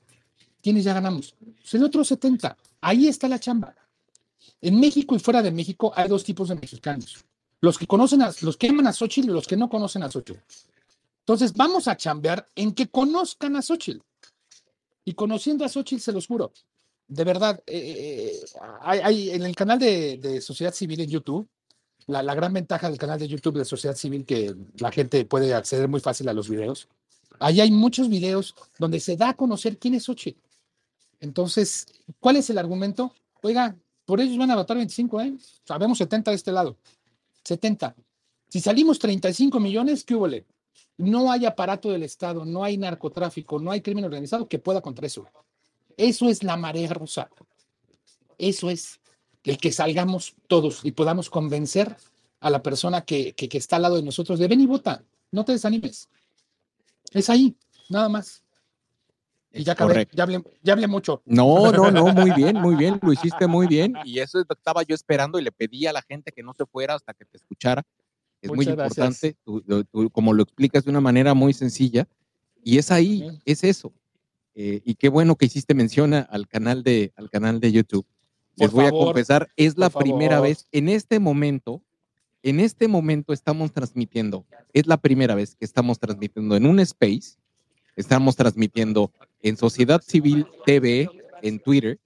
[0.63, 1.35] ¿Quiénes ya ganamos?
[1.61, 2.57] Pues el otro 70.
[2.81, 3.75] Ahí está la chamba.
[4.61, 7.25] En México y fuera de México hay dos tipos de mexicanos.
[7.61, 10.11] Los que conocen a, los que aman a Xochitl y los que no conocen a
[10.11, 10.41] Xochitl.
[11.21, 14.01] Entonces vamos a chambear en que conozcan a Xochitl.
[15.05, 16.53] Y conociendo a Xochitl, se los juro,
[17.09, 21.49] de verdad, eh, eh, hay, hay, en el canal de, de Sociedad Civil en YouTube,
[22.09, 25.89] la, gran ventaja del canal de YouTube de Sociedad Civil que la gente puede acceder
[25.89, 26.89] muy fácil a los videos.
[27.39, 30.41] Ahí hay muchos videos donde se da a conocer quién es Xochitl.
[31.21, 31.87] Entonces,
[32.19, 33.13] ¿cuál es el argumento?
[33.43, 35.35] Oiga, por ellos van a votar 25, ¿eh?
[35.65, 36.77] Sabemos 70 de este lado.
[37.45, 37.95] 70.
[38.49, 40.29] Si salimos 35 millones, ¿qué hubo?
[40.97, 45.07] No hay aparato del Estado, no hay narcotráfico, no hay crimen organizado que pueda contra
[45.07, 45.27] eso.
[45.97, 47.29] Eso es la marea rosa.
[48.39, 48.99] Eso es
[49.45, 51.97] el que salgamos todos y podamos convencer
[52.41, 55.03] a la persona que, que, que está al lado de nosotros de ven y vota,
[55.31, 56.09] no te desanimes.
[57.13, 57.57] Es ahí,
[57.89, 58.43] nada más.
[59.53, 61.23] Y ya, acabé, ya, hablé, ya hablé mucho.
[61.25, 63.95] No, no, no, muy bien, muy bien, lo hiciste muy bien.
[64.05, 66.95] Y eso estaba yo esperando y le pedí a la gente que no se fuera
[66.95, 67.83] hasta que te escuchara.
[68.41, 72.07] Es Muchas muy importante, tú, tú, como lo explicas de una manera muy sencilla.
[72.63, 73.93] Y es ahí, es eso.
[74.55, 78.07] Eh, y qué bueno que hiciste mención al canal de, al canal de YouTube.
[78.59, 80.49] Les voy favor, a confesar, es la primera favor.
[80.49, 81.83] vez, en este momento,
[82.43, 87.37] en este momento estamos transmitiendo, es la primera vez que estamos transmitiendo en un space,
[87.97, 91.09] estamos transmitiendo en Sociedad Civil TV,
[91.43, 92.01] en Twitter,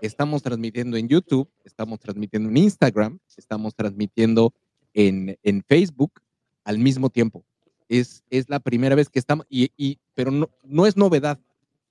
[0.00, 4.52] estamos transmitiendo en YouTube, estamos transmitiendo en Instagram, estamos transmitiendo
[4.94, 6.20] en, en Facebook
[6.64, 7.44] al mismo tiempo.
[7.88, 11.38] Es, es la primera vez que estamos, y, y pero no, no es novedad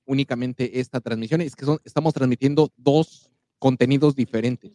[0.06, 3.31] únicamente esta transmisión, es que son, estamos transmitiendo dos
[3.62, 4.72] contenidos diferentes.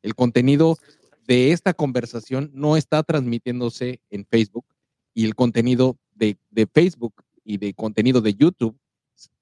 [0.00, 0.78] El contenido
[1.26, 4.64] de esta conversación no está transmitiéndose en Facebook
[5.12, 6.38] y el contenido de,
[6.72, 7.12] Facebook
[7.44, 8.78] y de contenido de YouTube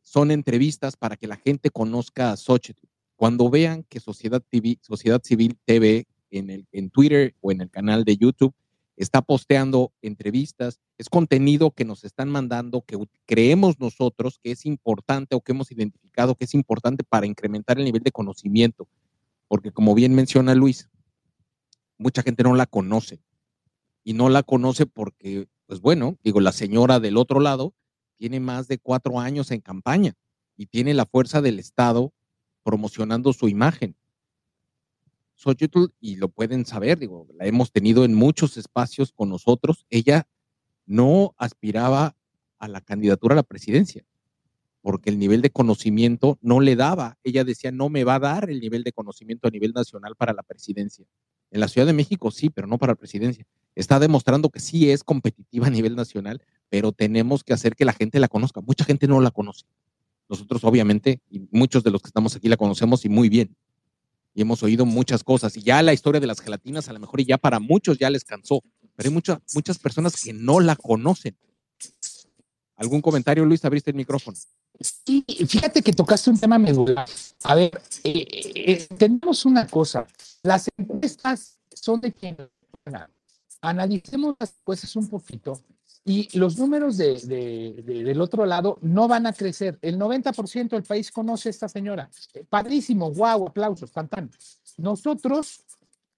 [0.03, 2.89] son entrevistas para que la gente conozca a Xochitl.
[3.15, 4.43] Cuando vean que Sociedad,
[4.81, 8.53] Sociedad Civil TV en, el, en Twitter o en el canal de YouTube
[8.97, 15.37] está posteando entrevistas, es contenido que nos están mandando, que creemos nosotros que es importante
[15.37, 18.89] o que hemos identificado que es importante para incrementar el nivel de conocimiento.
[19.49, 20.89] Porque como bien menciona Luis,
[21.99, 23.21] mucha gente no la conoce.
[24.03, 27.75] Y no la conoce porque, pues bueno, digo, la señora del otro lado
[28.17, 30.15] tiene más de cuatro años en campaña
[30.57, 32.13] y tiene la fuerza del Estado
[32.63, 33.97] promocionando su imagen.
[35.37, 40.27] Xochitl, y lo pueden saber, digo, la hemos tenido en muchos espacios con nosotros, ella
[40.87, 42.17] no aspiraba
[42.59, 44.05] a la candidatura a la presidencia,
[44.81, 47.19] porque el nivel de conocimiento no le daba.
[47.23, 50.33] Ella decía, no me va a dar el nivel de conocimiento a nivel nacional para
[50.33, 51.05] la presidencia.
[51.51, 53.47] En la Ciudad de México sí, pero no para la presidencia.
[53.75, 57.93] Está demostrando que sí es competitiva a nivel nacional, pero tenemos que hacer que la
[57.93, 58.61] gente la conozca.
[58.61, 59.67] Mucha gente no la conoce.
[60.29, 63.55] Nosotros obviamente, y muchos de los que estamos aquí la conocemos y muy bien.
[64.37, 65.57] Y hemos oído muchas cosas.
[65.57, 68.23] Y ya la historia de las gelatinas a lo mejor ya para muchos ya les
[68.23, 68.63] cansó.
[68.95, 71.35] Pero hay muchas, muchas personas que no la conocen.
[72.77, 73.65] ¿Algún comentario, Luis?
[73.65, 74.37] Abriste el micrófono.
[74.79, 77.09] Sí, fíjate que tocaste un tema medular.
[77.45, 80.07] A ver, eh, eh, tenemos una cosa.
[80.43, 82.37] Las encuestas son de quien
[83.63, 85.63] analicemos las encuestas un poquito
[86.07, 89.77] y los números de, de, de, del otro lado no van a crecer.
[89.83, 92.09] El 90% del país conoce a esta señora.
[92.49, 94.31] Padrísimo, guau, aplausos, tan, tan.
[94.79, 95.65] Nosotros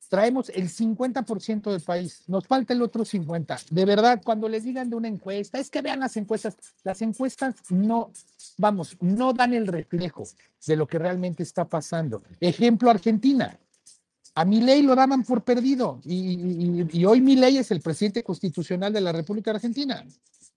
[0.08, 3.68] traemos el 50% del país, nos falta el otro 50%.
[3.70, 7.54] De verdad, cuando les digan de una encuesta, es que vean las encuestas, las encuestas
[7.70, 8.10] no,
[8.58, 10.24] vamos, no dan el reflejo
[10.66, 12.22] de lo que realmente está pasando.
[12.40, 13.58] Ejemplo, Argentina.
[14.38, 17.80] A mi ley lo daban por perdido y, y, y hoy mi ley es el
[17.80, 20.06] presidente constitucional de la República Argentina.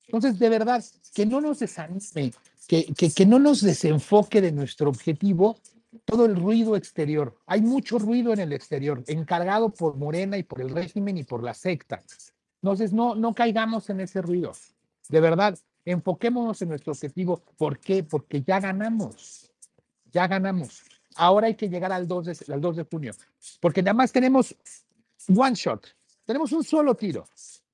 [0.05, 0.85] Entonces, de verdad,
[1.15, 2.31] que no nos desanime,
[2.67, 5.57] que, no nos desenfoque de nuestro objetivo
[6.05, 7.35] todo el ruido exterior.
[7.47, 11.41] Hay mucho ruido en el exterior, encargado por Morena y por el régimen y por
[11.41, 12.03] la secta.
[12.61, 14.51] Entonces, no, no caigamos en ese ruido.
[15.09, 17.41] De verdad, enfoquémonos en nuestro objetivo.
[17.57, 18.03] ¿Por qué?
[18.03, 19.51] Porque ya ganamos.
[20.11, 20.83] Ya ganamos.
[21.15, 23.13] Ahora hay que llegar al 2 de, al 2 de junio,
[23.59, 24.55] porque nada más tenemos
[25.27, 25.85] one shot,
[26.25, 27.27] tenemos un solo tiro,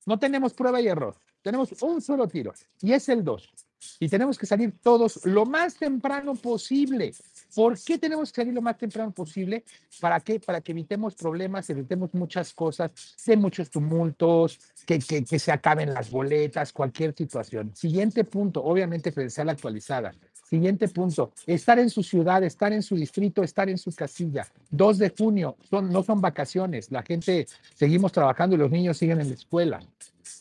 [0.06, 3.54] no tenemos prueba y error, tenemos un solo tiro y es el 2.
[4.00, 7.14] Y tenemos que salir todos lo más temprano posible.
[7.56, 9.64] ¿Por qué tenemos que salir lo más temprano posible?
[10.00, 10.40] ¿Para qué?
[10.40, 12.92] Para que evitemos problemas, evitemos muchas cosas,
[13.26, 17.76] de muchos tumultos, que, que, que se acaben las boletas, cualquier situación.
[17.76, 20.14] Siguiente punto, obviamente credencial actualizada.
[20.50, 24.48] Siguiente punto, estar en su ciudad, estar en su distrito, estar en su casilla.
[24.70, 29.20] 2 de junio, son, no son vacaciones, la gente seguimos trabajando y los niños siguen
[29.20, 29.82] en la escuela.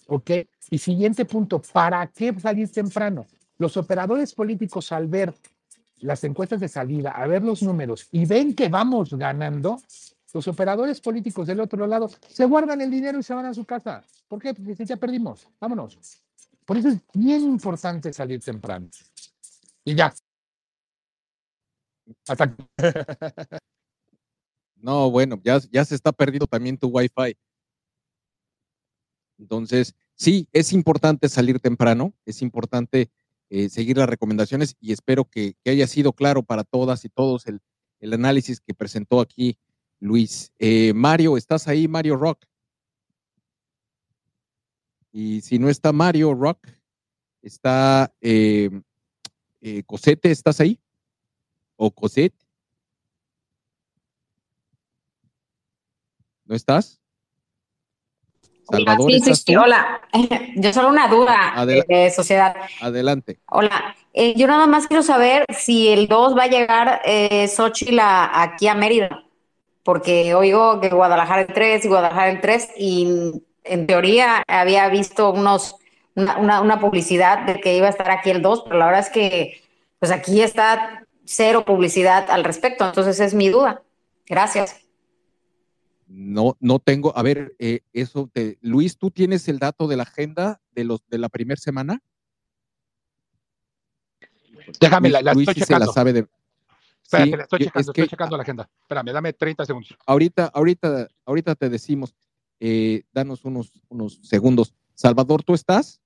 [0.07, 0.31] ¿Ok?
[0.70, 3.27] Y siguiente punto, ¿para qué salir temprano?
[3.59, 5.35] Los operadores políticos al ver
[5.99, 9.81] las encuestas de salida, a ver los números y ven que vamos ganando,
[10.33, 13.65] los operadores políticos del otro lado se guardan el dinero y se van a su
[13.65, 14.05] casa.
[14.28, 14.55] ¿Por qué?
[14.55, 15.49] Porque ya perdimos.
[15.59, 15.99] Vámonos.
[16.65, 18.87] Por eso es bien importante salir temprano.
[19.86, 20.12] Y ya.
[22.28, 22.54] Hasta
[24.76, 27.36] No, bueno, ya, ya se está perdiendo también tu Wi-Fi.
[29.38, 33.10] Entonces, sí, es importante salir temprano, es importante
[33.48, 37.60] eh, seguir las recomendaciones y espero que, haya sido claro para todas y todos el,
[38.00, 39.56] el análisis que presentó aquí
[40.00, 40.52] Luis.
[40.58, 42.44] Eh, Mario, ¿estás ahí, Mario Rock?
[45.12, 46.66] Y si no está Mario Rock,
[47.40, 48.70] está eh,
[49.61, 50.78] eh, Cosete, ¿estás ahí?
[51.77, 52.35] ¿O Cosette?
[56.45, 57.01] ¿No estás?
[58.70, 60.01] Salvador, sí, sí, sí, hola.
[60.57, 62.57] Yo solo una duda Adel de sociedad.
[62.81, 63.39] Adelante.
[63.49, 63.95] Hola.
[64.12, 68.43] Eh, yo nada más quiero saber si el 2 va a llegar eh, Xochitl a,
[68.43, 69.24] aquí a Mérida,
[69.83, 75.31] porque oigo que Guadalajara el 3 y Guadalajara el 3, y en teoría había visto
[75.33, 75.77] unos
[76.16, 79.01] una, una, una publicidad de que iba a estar aquí el 2, pero la verdad
[79.02, 79.62] es que
[80.01, 83.82] pues aquí está cero publicidad al respecto, entonces es mi duda.
[84.26, 84.80] Gracias.
[86.09, 90.02] No, no tengo, a ver, eh, eso, te, Luis, ¿tú tienes el dato de la
[90.05, 92.01] agenda de los de la primera semana?
[94.80, 95.84] Déjame, la, la Luis estoy checando.
[95.84, 96.18] se la sabe de...
[96.20, 98.68] Espera, Sí, espera, estoy yo- checando, es que- estoy checando la agenda.
[98.82, 99.97] Espérame, dame 30 segundos.
[100.06, 102.14] Ahorita, ahorita, ahorita te decimos,
[102.60, 104.74] eh, danos unos, unos segundos.
[104.94, 106.01] Salvador, ¿tú estás?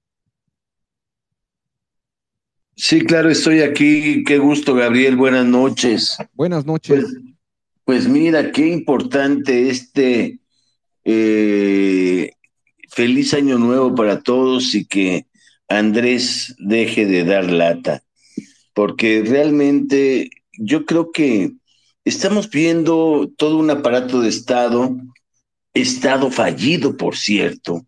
[2.82, 4.24] Sí, claro, estoy aquí.
[4.24, 5.14] Qué gusto, Gabriel.
[5.14, 6.16] Buenas noches.
[6.32, 7.00] Buenas noches.
[7.04, 7.14] Pues,
[7.84, 10.40] pues mira, qué importante este
[11.04, 12.30] eh,
[12.88, 15.26] feliz año nuevo para todos y que
[15.68, 18.02] Andrés deje de dar lata,
[18.72, 21.52] porque realmente yo creo que
[22.06, 24.96] estamos viendo todo un aparato de Estado,
[25.74, 27.84] Estado fallido, por cierto,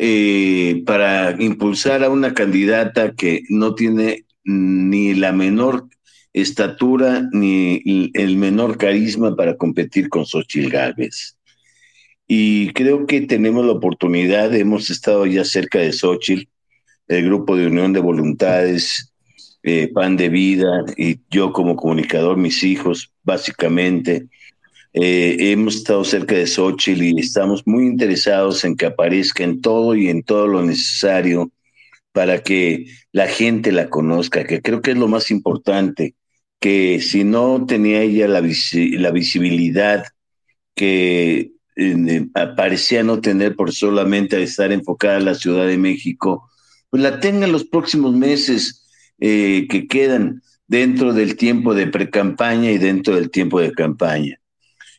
[0.00, 5.88] eh, para impulsar a una candidata que no tiene ni la menor
[6.32, 7.82] estatura ni
[8.14, 11.36] el menor carisma para competir con Xochitl Gálvez.
[12.28, 16.48] Y creo que tenemos la oportunidad, hemos estado ya cerca de Xochitl,
[17.08, 19.12] el grupo de Unión de Voluntades,
[19.64, 24.28] eh, Pan de Vida, y yo como comunicador, mis hijos, básicamente,
[24.92, 29.94] eh, hemos estado cerca de Xochitl y estamos muy interesados en que aparezca en todo
[29.94, 31.50] y en todo lo necesario
[32.12, 36.14] para que la gente la conozca, que creo que es lo más importante,
[36.60, 40.04] que si no tenía ella la, visi- la visibilidad
[40.74, 46.48] que eh, parecía no tener por solamente estar enfocada en la Ciudad de México,
[46.90, 48.86] pues la tenga en los próximos meses
[49.20, 54.40] eh, que quedan dentro del tiempo de precampaña y dentro del tiempo de campaña.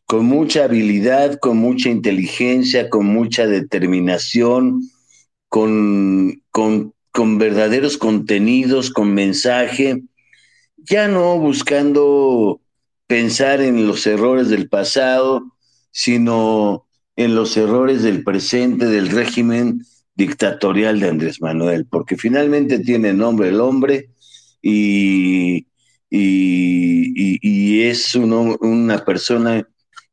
[0.09, 4.81] Con mucha habilidad, con mucha inteligencia, con mucha determinación,
[5.49, 10.01] con, con, con verdaderos contenidos, con mensaje,
[10.77, 12.59] ya no buscando
[13.05, 15.43] pensar en los errores del pasado,
[15.91, 23.13] sino en los errores del presente del régimen dictatorial de Andrés Manuel, porque finalmente tiene
[23.13, 24.09] nombre el hombre
[24.59, 25.67] y,
[26.09, 29.67] y, y- es una persona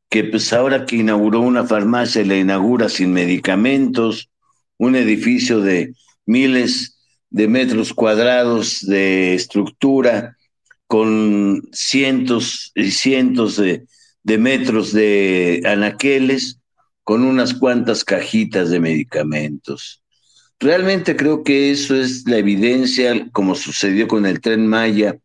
[0.08, 4.30] que pues ahora que inauguró una farmacia, la inaugura sin medicamentos,
[4.78, 5.94] un edificio de
[6.26, 6.98] miles
[7.30, 10.36] de metros cuadrados de estructura,
[10.86, 13.86] con cientos y cientos de,
[14.22, 16.60] de metros de anaqueles,
[17.02, 20.02] con unas cuantas cajitas de medicamentos.
[20.58, 25.18] Realmente creo que eso es la evidencia, como sucedió con el tren Maya,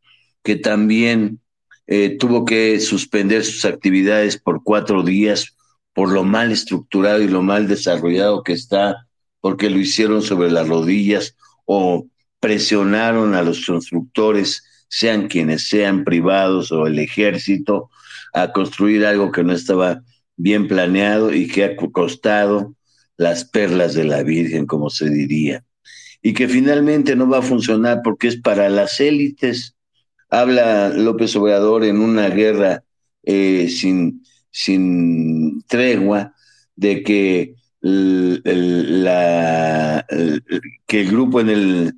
[0.44, 1.40] que también
[1.88, 5.56] eh, tuvo que suspender sus actividades por cuatro días
[5.94, 9.08] por lo mal estructurado y lo mal desarrollado que está,
[9.40, 11.36] porque lo hicieron sobre las rodillas
[11.66, 12.08] o
[12.40, 17.90] presionaron a los constructores, sean quienes sean privados o el ejército,
[18.34, 20.02] a construir algo que no estaba
[20.38, 22.76] bien planeado y que ha costado
[23.18, 25.64] las perlas de la Virgen, como se diría,
[26.22, 29.76] y que finalmente no va a funcionar porque es para las élites.
[30.32, 32.84] Habla López Obrador en una guerra
[33.24, 36.34] eh, sin, sin tregua
[36.76, 40.06] de que el, el- la,
[40.88, 41.94] que el grupo en el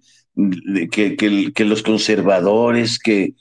[0.92, 1.16] que,
[1.54, 3.36] que, los conservadores, que,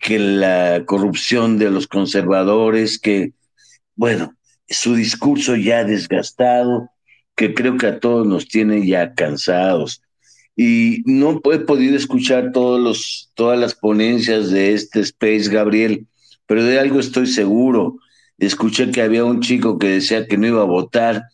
[0.00, 3.32] que la corrupción de los conservadores, que,
[3.96, 4.34] bueno,
[4.68, 6.90] su discurso ya desgastado,
[7.36, 10.02] que creo que a todos nos tiene ya cansados.
[10.56, 16.06] Y no he podido escuchar todos los, todas las ponencias de este Space, Gabriel,
[16.46, 17.98] pero de algo estoy seguro.
[18.38, 21.24] Escuché que había un chico que decía que no iba a votar,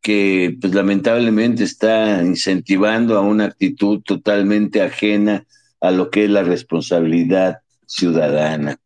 [0.00, 5.46] que pues lamentablemente está incentivando a una actitud totalmente ajena
[5.80, 8.78] a lo que es la responsabilidad ciudadana.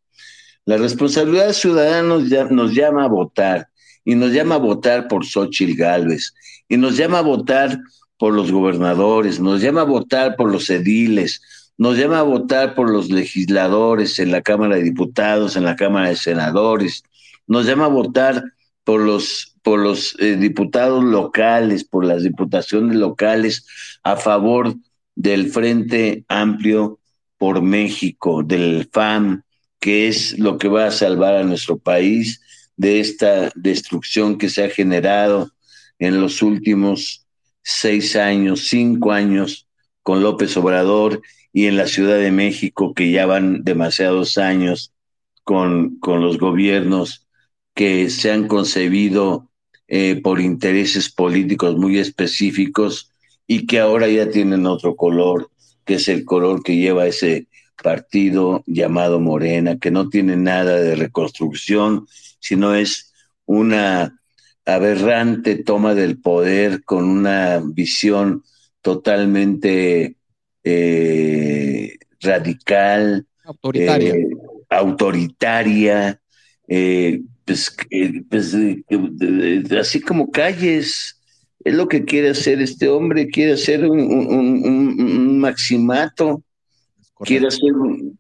[0.67, 3.69] La responsabilidad ciudadana nos, llama a votar
[4.05, 6.35] y nos llama a votar por Xochitl Gálvez
[6.69, 7.79] y nos llama a votar
[8.19, 11.43] por los gobernadores, nos llama a votar por los ediles,
[11.79, 16.09] nos llama a votar por los legisladores en la Cámara de Diputados, en la Cámara
[16.09, 17.03] de Senadores,
[17.47, 18.43] nos llama a votar
[18.85, 23.67] por los, por los eh, diputados locales, por las diputaciones locales
[24.03, 24.75] a favor
[25.15, 27.01] del Frente Amplio
[27.39, 29.43] por México, del FAM,
[29.81, 32.41] que es lo que va a salvar a nuestro país
[32.77, 35.51] de esta destrucción que se ha generado
[35.99, 37.26] en los últimos
[37.69, 39.67] seis años, cinco años
[40.05, 41.21] con López Obrador
[41.53, 44.93] y en la Ciudad de México, que ya van demasiados años
[45.43, 47.27] con, con los gobiernos
[47.75, 49.51] que se han concebido
[49.89, 53.11] eh, por intereses políticos muy específicos
[53.49, 55.51] y que ahora ya tienen otro color,
[55.85, 57.49] que es el color que lleva ese
[57.83, 62.07] partido llamado Morena, que no tiene nada de reconstrucción,
[62.39, 63.13] sino es
[63.45, 64.21] una
[64.67, 68.43] aberrante toma del poder con una visión
[68.83, 70.17] totalmente
[70.65, 74.29] eh, radical, autoritaria, eh,
[74.69, 76.21] autoritaria
[76.69, 77.77] eh, pues,
[78.29, 78.57] pues
[79.79, 81.21] así como calles,
[81.63, 86.43] es lo que quiere hacer este hombre, quiere hacer un, maximato,
[87.21, 87.71] quiere hacer,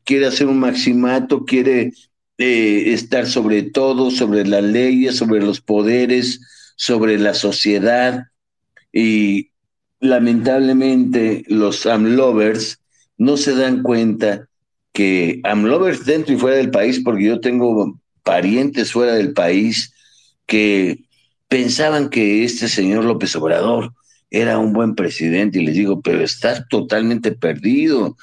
[0.05, 1.93] quiere hacer un maximato, quiere
[2.39, 6.41] eh, estar sobre todo, sobre las leyes, sobre los poderes,
[6.77, 8.25] sobre la sociedad.
[8.93, 9.51] Y
[10.01, 12.81] lamentablemente los AMLovers
[13.19, 14.49] no se dan cuenta
[14.93, 19.93] que AMLovers dentro y fuera del país, porque yo tengo parientes fuera del país
[20.47, 21.05] que
[21.49, 23.93] pensaban que este señor López Obrador
[24.31, 28.17] era un buen presidente y les digo, pero está totalmente perdido.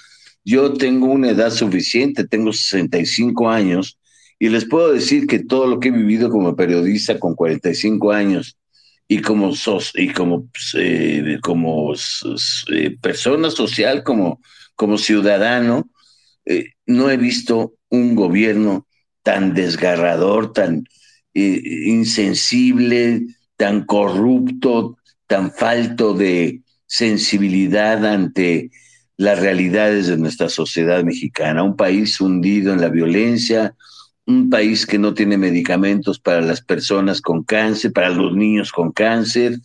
[0.44, 3.98] Yo tengo una edad suficiente, tengo 65 años
[4.44, 8.58] y les puedo decir que todo lo que he vivido como periodista con 45 años
[9.08, 14.42] y como, sos, y como, pues, eh, como eh, persona social, como,
[14.76, 15.90] como ciudadano,
[16.44, 18.86] eh, no he visto un gobierno
[19.22, 20.84] tan desgarrador, tan
[21.34, 23.22] insensible,
[23.56, 28.72] tan corrupto, tan falto de sensibilidad ante
[29.16, 33.74] las realidades de nuestra sociedad mexicana, un país hundido en la violencia,
[34.26, 38.92] un país que no tiene medicamentos para las personas con cáncer, para los niños con
[38.92, 39.60] cáncer,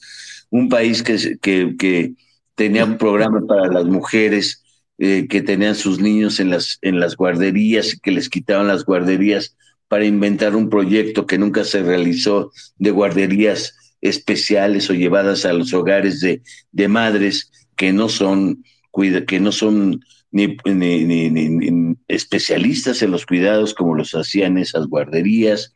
[0.50, 2.14] un país que, que,
[2.54, 4.64] tenía un programa para las mujeres
[4.98, 8.84] eh, que tenían sus niños en las, en las guarderías y que les quitaban las
[8.84, 9.56] guarderías
[9.86, 15.72] para inventar un proyecto que nunca se realizó de guarderías especiales o llevadas a los
[15.72, 18.64] hogares de, de madres que no son,
[19.26, 25.72] que no son ni, ni, especialistas en los cuidados como los hacían esas guarderías,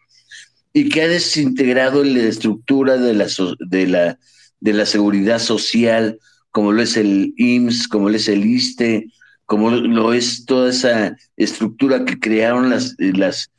[0.73, 3.27] y que ha desintegrado la estructura de la,
[3.61, 4.19] de la,
[4.61, 6.19] de la seguridad social,
[6.51, 9.07] como lo es el IMSS, como lo es el ISTE,
[9.47, 13.51] como lo es toda esa estructura que crearon las, las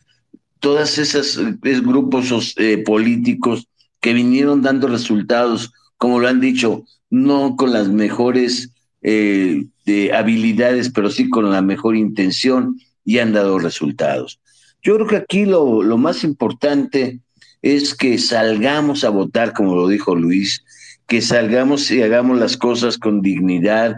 [0.60, 3.68] todas esas grupos eh, políticos
[4.00, 8.73] que vinieron dando resultados, como lo han dicho, no con las mejores
[9.04, 14.40] eh, de habilidades, pero sí con la mejor intención y han dado resultados.
[14.82, 17.20] Yo creo que aquí lo, lo más importante
[17.62, 20.64] es que salgamos a votar, como lo dijo Luis,
[21.08, 23.98] que salgamos y hagamos las cosas con dignidad,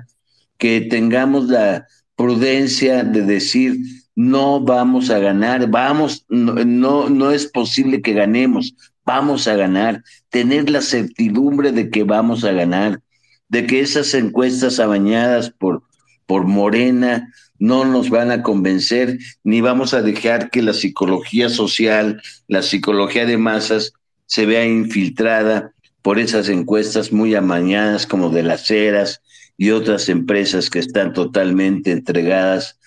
[0.57, 3.77] que tengamos la prudencia de decir,
[4.15, 8.75] no vamos a ganar, vamos, no, no, no es posible que ganemos,
[9.05, 13.01] vamos a ganar, tener la certidumbre de que vamos a ganar,
[13.49, 15.83] de que esas encuestas abañadas por,
[16.25, 22.21] por Morena no nos van a convencer, ni vamos a dejar que la psicología social,
[22.47, 23.93] la psicología de masas
[24.25, 29.21] se vea infiltrada por esas encuestas muy amañadas como de las ceras
[29.57, 32.77] y otras empresas que están totalmente entregadas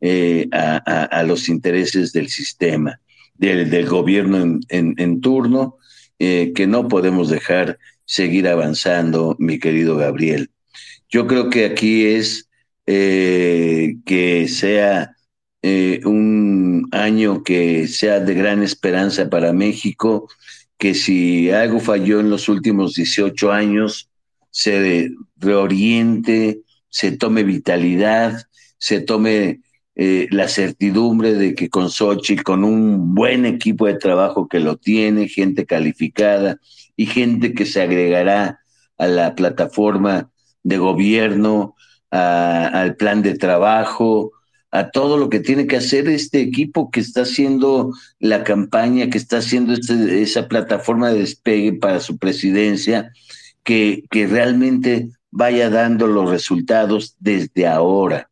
[0.00, 3.00] eh, a, los intereses del sistema,
[3.34, 5.76] del, gobierno en, turno,
[6.18, 10.50] eh, que no podemos dejar seguir avanzando, mi querido Gabriel.
[11.10, 12.48] Yo creo que aquí es
[12.86, 15.14] eh, que sea
[15.62, 20.28] eh, un año que sea de gran esperanza para México,
[20.78, 24.08] que si algo falló en los últimos 18 años,
[24.50, 28.46] se reoriente, se tome vitalidad,
[28.78, 29.60] se tome
[29.98, 34.76] eh, la certidumbre de que con Xochitl, con un buen equipo de trabajo que lo
[34.76, 36.58] tiene, gente calificada
[36.96, 38.60] y gente que se agregará
[38.98, 40.30] a la plataforma
[40.62, 41.74] de gobierno,
[42.10, 44.32] al plan de trabajo,
[44.70, 49.18] a todo lo que tiene que hacer este equipo que está haciendo la campaña, que
[49.18, 53.12] está haciendo este, esa plataforma de despegue para su presidencia,
[53.62, 58.28] que, que realmente vaya dando los resultados desde ahora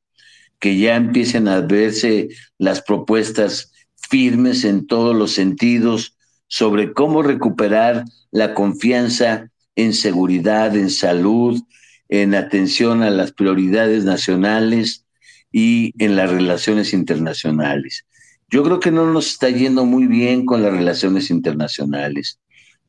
[0.65, 6.17] que ya empiecen a verse las propuestas firmes en todos los sentidos
[6.47, 11.61] sobre cómo recuperar la confianza en seguridad, en salud,
[12.09, 15.05] en atención a las prioridades nacionales
[15.53, 18.07] y en las relaciones internacionales.
[18.49, 22.41] Yo creo que no nos está yendo muy bien con las relaciones internacionales.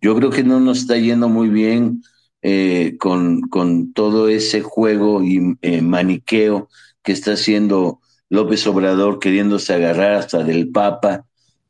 [0.01, 2.03] Yo creo que no nos está yendo muy bien
[2.41, 6.69] eh, con, con, todo ese juego y eh, maniqueo
[7.05, 11.25] que está haciendo López Obrador queriéndose agarrar hasta del Papa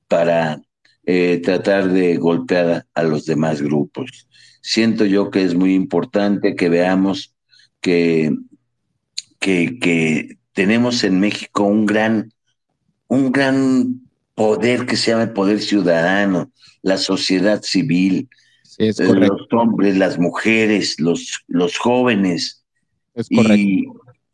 [0.08, 0.62] para
[1.06, 4.28] eh, tratar de golpear a, los demás grupos.
[4.62, 7.36] Siento yo que es muy importante que veamos
[7.82, 8.34] que,
[9.40, 12.32] que, que tenemos en México un gran,
[13.08, 14.02] un gran
[14.34, 16.52] poder que se llama el poder ciudadano,
[16.82, 18.30] la sociedad civil,
[18.78, 22.64] los hombres, las mujeres, los, los jóvenes.
[23.14, 23.56] Es correcto.
[23.56, 23.86] Y,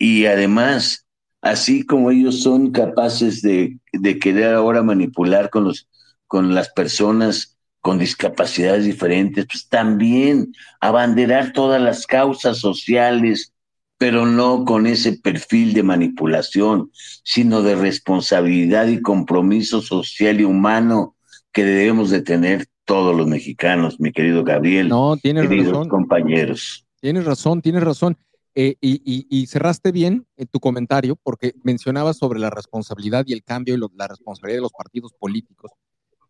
[0.04, 1.06] y además,
[1.44, 5.88] así como ellos son capaces de, de querer ahora manipular con, los,
[6.26, 13.54] con las personas con discapacidades diferentes, pues también abanderar todas las causas sociales,
[14.00, 16.90] pero no con ese perfil de manipulación,
[17.24, 21.16] sino de responsabilidad y compromiso social y humano
[21.52, 24.90] que debemos de tener todos los mexicanos, mi querido Gabriel.
[24.90, 25.90] No, tienes queridos razón.
[25.90, 26.88] compañeros.
[27.02, 28.18] Tienes razón, tienes razón.
[28.54, 33.76] Eh, y, cerraste bien en tu comentario porque mencionabas sobre la responsabilidad y el cambio
[33.76, 35.72] y la responsabilidad de los partidos políticos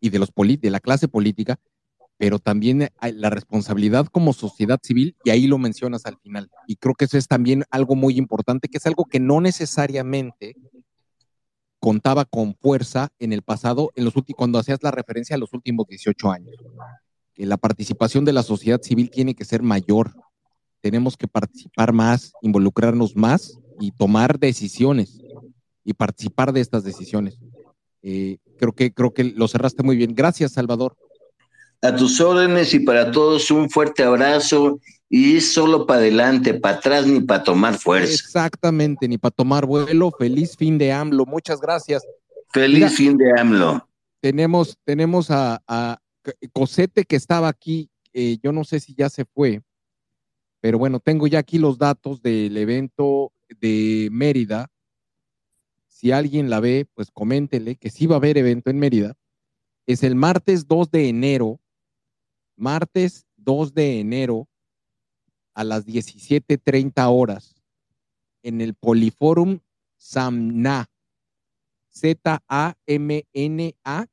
[0.00, 0.30] y de, los
[0.62, 1.58] la clase política,
[2.18, 6.50] pero también la responsabilidad como sociedad civil, y ahí lo mencionas al final.
[6.66, 10.54] Y creo que eso es también algo muy importante, que es algo que no necesariamente
[11.80, 15.88] contaba con fuerza en el pasado, en los cuando hacías la referencia a los últimos
[15.88, 16.54] 18 años.
[17.34, 20.12] Que la participación de la sociedad civil tiene que ser mayor,
[20.82, 25.22] tenemos que participar más, involucrarnos más y tomar decisiones
[25.84, 27.38] y participar de estas decisiones.
[28.02, 30.14] Eh, creo que creo que lo cerraste muy bien.
[30.14, 30.96] Gracias, Salvador.
[31.80, 36.76] A tus órdenes y para todos un fuerte abrazo y es solo para adelante, para
[36.76, 38.12] atrás ni para tomar fuerza.
[38.12, 40.12] Exactamente, ni para tomar vuelo.
[40.18, 41.26] Feliz fin de AMLO.
[41.26, 42.02] Muchas gracias.
[42.52, 43.88] Feliz fin de AMLO.
[44.20, 45.98] Tenemos, tenemos a, a
[46.52, 47.88] Cosete que estaba aquí.
[48.12, 49.62] Eh, yo no sé si ya se fue
[50.62, 54.70] pero bueno, tengo ya aquí los datos del evento de Mérida.
[55.88, 59.16] Si alguien la ve, pues coméntele que sí va a haber evento en Mérida.
[59.86, 61.58] Es el martes 2 de enero,
[62.54, 64.46] martes 2 de enero
[65.52, 67.60] a las 17.30 horas
[68.44, 69.58] en el Poliforum
[69.96, 70.88] Samna,
[71.88, 72.76] Z-A-M-N-A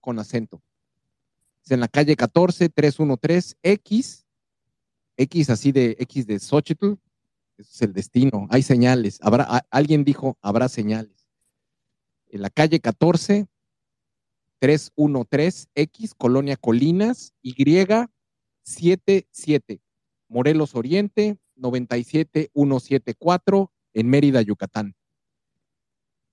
[0.01, 0.63] con acento.
[1.63, 3.55] Es en la calle 14 313
[5.19, 6.93] X así de X de Xochitl,
[7.57, 9.19] es el destino, hay señales.
[9.21, 11.27] Habrá, alguien dijo, habrá señales.
[12.27, 13.47] En la calle 14,
[14.61, 17.53] 313X, Colonia Colinas, Y
[18.63, 19.81] 77,
[20.29, 24.95] Morelos Oriente, 97174, en Mérida, Yucatán.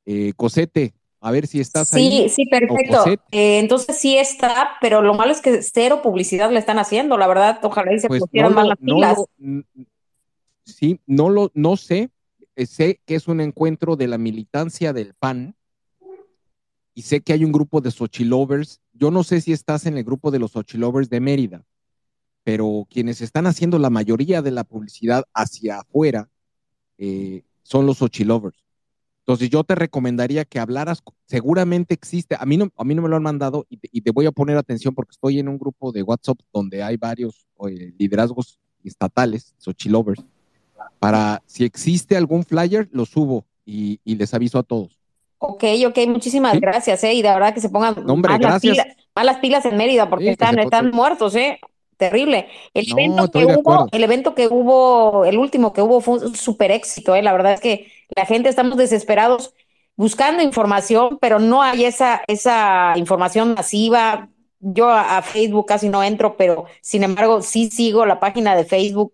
[0.04, 2.28] Eh, Cosete, a ver si estás ahí.
[2.28, 3.04] Sí, sí, perfecto.
[3.30, 7.26] Eh, entonces sí está, pero lo malo es que cero publicidad le están haciendo, la
[7.26, 9.18] verdad, ojalá y se pues pusieran más las pilas.
[10.64, 12.10] sí, no lo, no sé,
[12.54, 15.56] eh, sé que es un encuentro de la militancia del PAN
[16.94, 18.80] y sé que hay un grupo de Xochilovers.
[18.92, 21.64] Yo no sé si estás en el grupo de los Xochilovers de Mérida,
[22.42, 26.30] pero quienes están haciendo la mayoría de la publicidad hacia afuera
[26.98, 28.65] eh, son los Xochilovers.
[29.26, 33.08] Entonces yo te recomendaría que hablaras, seguramente existe, a mí no, a mí no me
[33.08, 36.04] lo han mandado y te, voy a poner atención porque estoy en un grupo de
[36.04, 40.22] WhatsApp donde hay varios eh, liderazgos estatales, Xochilovers,
[41.00, 44.96] para si existe algún flyer, lo subo y, les aviso a todos.
[45.38, 47.14] Ok, ok, muchísimas gracias, ¿eh?
[47.14, 48.86] Y de verdad que se pongan más, Las pilas,
[49.16, 51.58] las pilas en Mérida porque están, están muertos, ¿eh?
[51.96, 52.46] Terrible.
[52.74, 56.70] El evento que hubo, el evento que hubo, el último que hubo fue un súper
[56.70, 57.22] éxito, ¿eh?
[57.22, 59.54] La verdad es que la gente estamos desesperados
[59.96, 64.28] buscando información, pero no hay esa, esa información masiva.
[64.60, 68.64] Yo a, a Facebook casi no entro, pero sin embargo sí sigo la página de
[68.64, 69.12] Facebook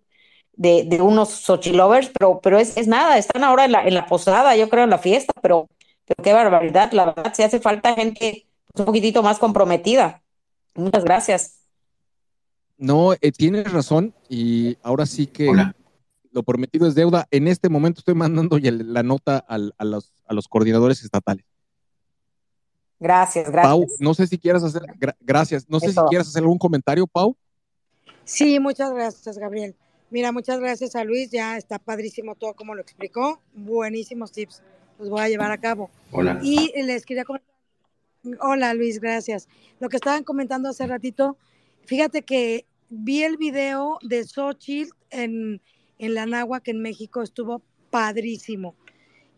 [0.54, 4.06] de, de unos Xochilovers, pero, pero es, es nada, están ahora en la, en la
[4.06, 5.68] posada, yo creo en la fiesta, pero,
[6.04, 10.22] pero qué barbaridad, la verdad, si hace falta gente pues, un poquitito más comprometida.
[10.74, 11.58] Muchas gracias.
[12.78, 15.50] No, eh, tienes razón y ahora sí que
[16.32, 17.26] lo prometido es deuda.
[17.30, 21.44] En este momento estoy mandando ya la nota al- a, los, a los coordinadores estatales.
[22.98, 23.66] Gracias, gracias.
[23.72, 26.06] Pau, no sé si quieras hacer, gra- gracias, no sé si Eso.
[26.06, 27.36] quieres hacer algún comentario, Pau.
[28.24, 29.74] Sí, muchas gracias, Gabriel.
[30.10, 34.62] Mira, muchas gracias a Luis, ya está padrísimo todo como lo explicó, buenísimos tips,
[34.98, 35.90] los voy a llevar a cabo.
[36.12, 36.38] Hola.
[36.42, 37.48] Y les quería comentar,
[38.40, 39.48] hola Luis, gracias.
[39.80, 41.36] Lo que estaban comentando hace ratito,
[41.86, 45.60] fíjate que vi el video de Xochitl en,
[46.02, 48.74] en la Náhuac en México, estuvo padrísimo.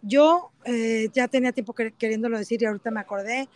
[0.00, 3.48] Yo eh, ya tenía tiempo que- queriéndolo decir y ahorita me acordé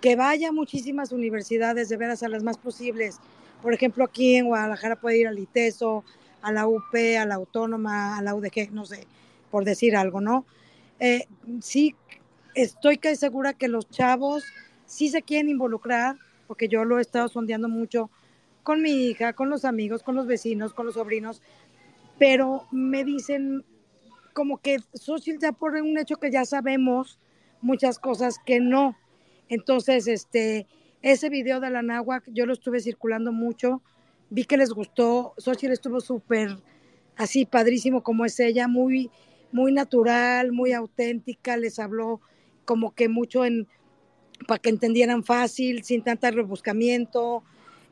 [0.00, 3.18] que vaya a muchísimas universidades, de veras a las más posibles.
[3.60, 6.04] Por ejemplo, aquí en Guadalajara puede ir al ITESO,
[6.40, 9.06] a la UP, a la Autónoma, a la UDG, no sé,
[9.50, 10.46] por decir algo, ¿no?
[11.00, 11.26] Eh,
[11.60, 11.94] sí,
[12.54, 14.44] estoy casi segura que los chavos
[14.86, 16.16] sí se quieren involucrar,
[16.46, 18.10] porque yo lo he estado sondeando mucho
[18.62, 21.42] con mi hija, con los amigos, con los vecinos, con los sobrinos,
[22.18, 23.64] pero me dicen
[24.32, 27.18] como que Xochitl ya por un hecho que ya sabemos
[27.60, 28.96] muchas cosas que no.
[29.48, 30.66] Entonces, este,
[31.02, 33.82] ese video de la náhuac yo lo estuve circulando mucho,
[34.30, 36.56] vi que les gustó, Xochitl estuvo súper
[37.16, 39.10] así padrísimo como es ella, muy,
[39.50, 42.20] muy natural, muy auténtica, les habló
[42.64, 43.66] como que mucho en
[44.46, 47.42] para que entendieran fácil, sin tanto rebuscamiento.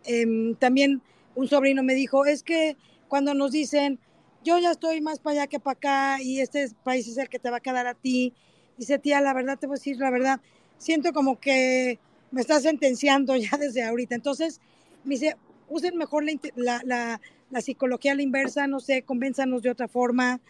[0.05, 1.03] Em, también
[1.35, 2.77] un sobrino me dijo, es que
[3.09, 3.99] cuando nos dicen,
[4.47, 7.41] yo ya estoy más para allá que para acá y este país es el que
[7.41, 8.33] te va a quedar a ti,
[8.79, 10.41] dice, tía, la verdad te voy a decir la verdad,
[10.79, 11.99] siento como que
[12.31, 14.15] me estás sentenciando ya desde ahorita.
[14.15, 14.61] Entonces,
[15.05, 15.37] me dice,
[15.69, 16.25] usen mejor
[16.55, 17.21] la-
[17.51, 20.41] la psicología a la inversa, no sé, convénzanos de otra forma.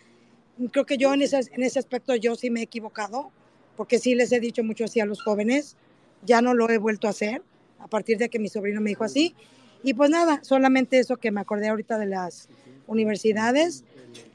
[0.72, 3.30] Creo que yo en ese, en ese aspecto yo sí me he equivocado,
[3.76, 5.76] porque sí les he dicho mucho así a los jóvenes,
[6.24, 7.42] ya no lo he vuelto a hacer
[7.78, 9.34] a partir de que mi sobrino me dijo así.
[9.82, 12.48] Y pues nada, solamente eso que me acordé ahorita de las
[12.86, 13.84] universidades.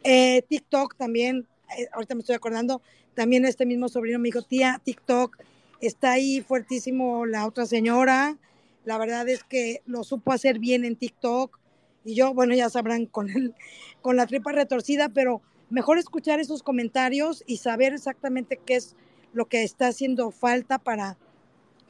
[0.03, 1.47] Eh, TikTok también,
[1.77, 2.81] eh, ahorita me estoy acordando,
[3.13, 5.37] también este mismo sobrino me dijo, tía, TikTok,
[5.79, 8.37] está ahí fuertísimo la otra señora.
[8.85, 11.59] La verdad es que lo supo hacer bien en TikTok.
[12.03, 13.53] Y yo, bueno, ya sabrán con, el,
[14.01, 18.95] con la tripa retorcida, pero mejor escuchar esos comentarios y saber exactamente qué es
[19.33, 21.17] lo que está haciendo falta para,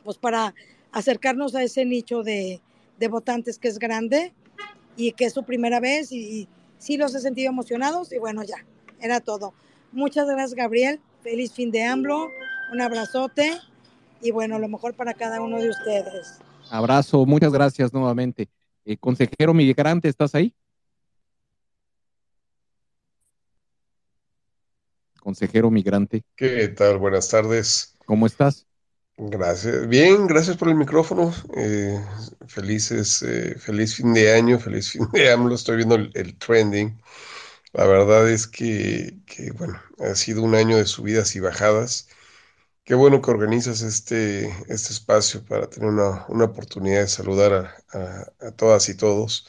[0.03, 0.53] pues para
[0.91, 2.61] acercarnos a ese nicho de,
[2.99, 4.33] de votantes que es grande
[4.95, 6.47] y que es su primera vez y, y
[6.77, 8.65] sí los he sentido emocionados y bueno, ya,
[8.99, 9.53] era todo.
[9.91, 10.99] Muchas gracias, Gabriel.
[11.21, 12.29] Feliz fin de AMLO,
[12.71, 13.59] un abrazote
[14.21, 16.39] y bueno, lo mejor para cada uno de ustedes.
[16.69, 18.49] Abrazo, muchas gracias nuevamente.
[18.85, 20.55] Eh, consejero migrante, ¿estás ahí?
[25.19, 26.97] Consejero migrante, ¿Qué tal?
[26.97, 27.95] Buenas tardes.
[28.05, 28.65] ¿cómo estás?
[29.23, 29.87] Gracias.
[29.87, 31.31] Bien, gracias por el micrófono.
[31.55, 32.03] Eh,
[32.47, 35.53] felices, eh, feliz fin de año, feliz fin de AMLO.
[35.53, 36.99] Estoy viendo el, trending.
[37.73, 39.19] La verdad es que,
[39.57, 42.07] bueno, ha sido un año de subidas y bajadas.
[42.83, 48.51] Qué bueno que organizas este, este espacio para tener una, una oportunidad de saludar a,
[48.53, 49.47] todas y todos.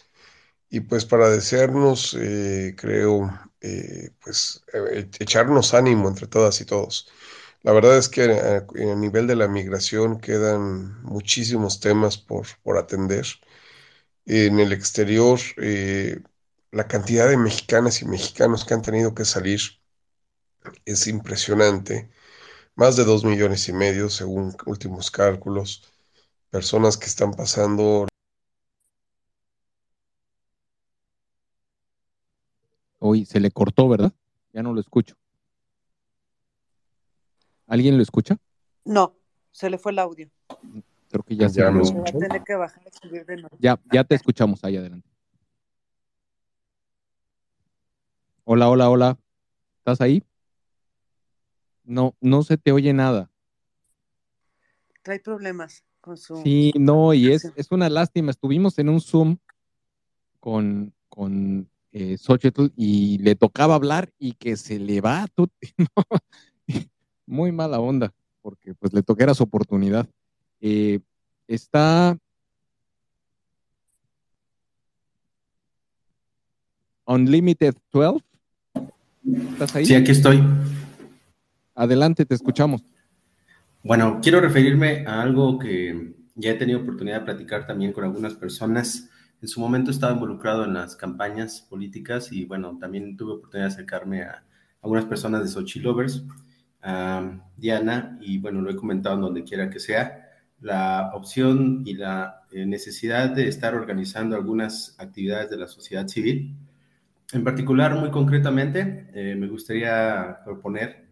[0.70, 3.30] Y pues para desearnos, eh, creo,
[3.62, 7.08] eh, pues eh, echarnos ánimo entre todas y todos.
[7.62, 12.78] La verdad es que a, a nivel de la migración quedan muchísimos temas por, por
[12.78, 13.26] atender.
[14.26, 16.20] En el exterior, eh,
[16.72, 19.60] la cantidad de mexicanas y mexicanos que han tenido que salir
[20.84, 22.10] es impresionante.
[22.76, 25.84] Más de dos millones y medio, según últimos cálculos.
[26.51, 28.06] Personas que están pasando
[32.98, 34.12] Hoy se le cortó, ¿verdad?
[34.52, 35.16] Ya no lo escucho.
[37.72, 38.36] ¿Alguien lo escucha?
[38.84, 39.16] No,
[39.50, 40.28] se le fue el audio.
[41.08, 43.36] Creo que ya, se Ya lo- Se va a tener que bajar y subir de
[43.36, 43.56] nuevo.
[43.58, 45.08] ya, ya te escuchamos ahí adelante.
[48.44, 49.18] Hola, hola, hola.
[49.78, 50.22] ¿Estás ahí?
[51.84, 53.30] No, no se te oye nada.
[55.02, 56.36] Trae problemas con su.
[56.42, 58.32] Sí, no, y es, es una lástima.
[58.32, 59.38] Estuvimos en un Zoom
[60.40, 65.26] con, con eh, Xochitl y le tocaba hablar y que se le va.
[65.34, 66.04] tú- no,
[67.32, 70.06] muy mala onda, porque pues le toqué era su oportunidad.
[70.60, 71.00] Eh,
[71.48, 72.16] está
[77.06, 78.24] Unlimited 12.
[79.52, 79.86] ¿Estás ahí?
[79.86, 80.42] Sí, aquí estoy.
[81.74, 82.84] Adelante, te escuchamos.
[83.82, 88.34] Bueno, quiero referirme a algo que ya he tenido oportunidad de platicar también con algunas
[88.34, 89.09] personas.
[89.40, 93.74] En su momento estaba involucrado en las campañas políticas y bueno, también tuve oportunidad de
[93.74, 94.44] acercarme a
[94.82, 96.24] algunas personas de Sochi Lovers,
[96.82, 100.22] a Diana, y bueno, lo he comentado en donde quiera que sea,
[100.60, 106.56] la opción y la eh, necesidad de estar organizando algunas actividades de la sociedad civil.
[107.32, 111.09] En particular, muy concretamente, eh, me gustaría proponer,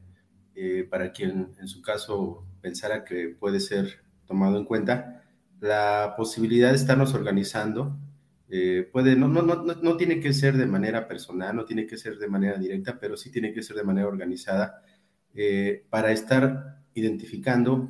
[0.54, 5.24] eh, para quien en su caso pensara que puede ser tomado en cuenta,
[5.60, 7.98] la posibilidad de estarnos organizando.
[8.92, 12.18] puede, no, no, no, no tiene que ser de manera personal, no tiene que ser
[12.18, 14.82] de manera directa, pero sí tiene que ser de manera organizada
[15.90, 17.88] para estar identificando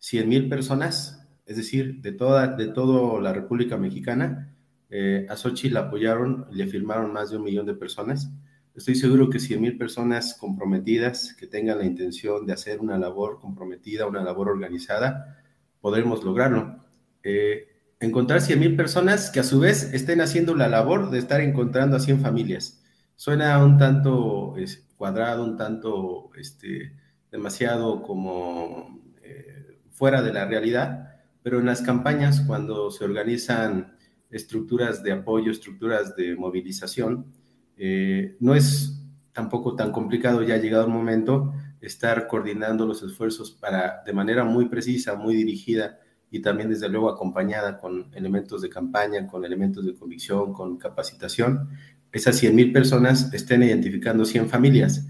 [0.00, 4.54] 100 mil personas, es decir, de toda, de toda la República Mexicana.
[4.88, 8.30] Eh, a Xochitl la apoyaron, le firmaron más de un millón de personas.
[8.74, 13.40] Estoy seguro que 100 mil personas comprometidas, que tengan la intención de hacer una labor
[13.40, 15.38] comprometida, una labor organizada,
[15.80, 16.76] podremos lograrlo.
[17.22, 17.68] Eh,
[18.00, 21.96] encontrar 100 mil personas que a su vez estén haciendo la labor de estar encontrando
[21.96, 22.79] a 100 familias.
[23.20, 24.54] Suena un tanto
[24.96, 26.96] cuadrado, un tanto este,
[27.30, 28.98] demasiado como
[29.90, 33.94] fuera de la realidad, pero en las campañas, cuando se organizan
[34.30, 37.26] estructuras de apoyo, estructuras de movilización,
[37.76, 39.02] eh, no es
[39.34, 41.52] tampoco tan complicado, ya ha llegado el momento,
[41.82, 45.98] estar coordinando los esfuerzos para, de manera muy precisa, muy dirigida
[46.30, 51.68] y también desde luego acompañada con elementos de campaña, con elementos de convicción, con capacitación,
[52.12, 55.06] esas 100.000 personas estén identificando 100 familias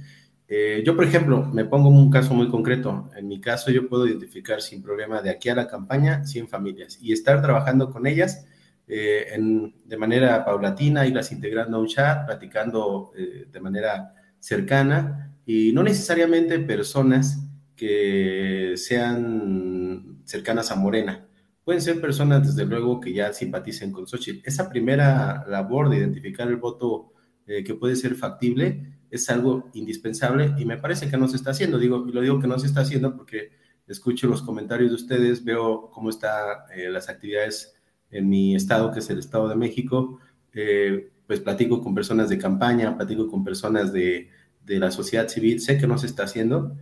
[0.53, 3.09] eh, yo, por ejemplo, me pongo un caso muy concreto.
[3.17, 6.99] En mi caso, yo puedo identificar sin problema de aquí a la campaña 100 familias
[7.01, 8.45] y estar trabajando con ellas
[8.89, 9.39] eh,
[9.85, 15.85] de manera paulatina, irlas integrando a un chat, platicando eh, de manera cercana y no
[15.85, 17.39] necesariamente personas
[17.77, 21.29] que sean cercanas a Morena.
[21.65, 24.41] Pueden ser personas, desde luego, que ya simpaticen con Xochitl.
[24.45, 27.12] Esa primera labor de identificar el voto
[27.47, 31.78] que puede ser factible es algo indispensable y me parece que no se está haciendo.
[31.78, 33.51] Digo, lo digo que no se está haciendo porque
[33.87, 37.74] escucho los comentarios de ustedes, veo cómo están eh, las actividades
[38.11, 40.20] en mi estado, que es el Estado de México,
[40.53, 44.28] eh, pues platico con personas de campaña, platico con personas de,
[44.65, 46.77] de, la sociedad civil, sé que no se está haciendo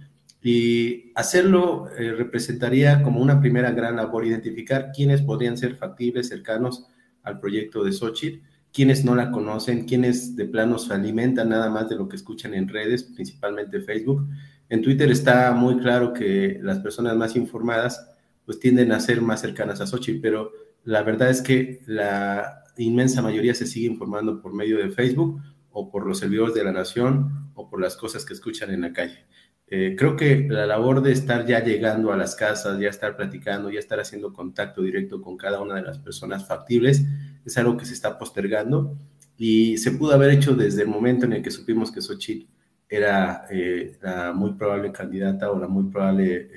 [0.48, 6.86] y hacerlo eh, representaría como una primera gran labor, identificar quiénes podrían ser factibles, cercanos
[7.22, 8.40] al proyecto de Xochitl
[8.72, 12.54] quienes no la conocen, quienes de plano se alimentan nada más de lo que escuchan
[12.54, 14.26] en redes, principalmente Facebook.
[14.68, 18.08] En Twitter está muy claro que las personas más informadas
[18.44, 20.52] pues tienden a ser más cercanas a Sochi, pero
[20.84, 25.90] la verdad es que la inmensa mayoría se sigue informando por medio de Facebook o
[25.90, 29.26] por los servidores de la nación o por las cosas que escuchan en la calle.
[29.70, 33.70] Eh, creo que la labor de estar ya llegando a las casas, ya estar platicando,
[33.70, 37.04] ya estar haciendo contacto directo con cada una de las personas factibles,
[37.44, 38.96] es algo que se está postergando
[39.36, 42.46] y se pudo haber hecho desde el momento en el que supimos que Xochitl
[42.88, 46.48] era eh, la muy probable candidata o la muy probable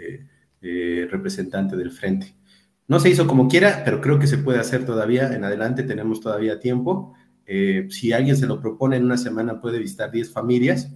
[0.62, 2.34] eh, representante del frente.
[2.88, 5.34] No se hizo como quiera, pero creo que se puede hacer todavía.
[5.34, 7.14] En adelante tenemos todavía tiempo.
[7.90, 10.90] si alguien se lo propone en una semana, puede visitar 10 familias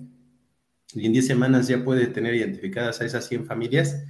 [0.95, 4.03] y en 10 semanas ya puede tener identificadas a esas 100 familias,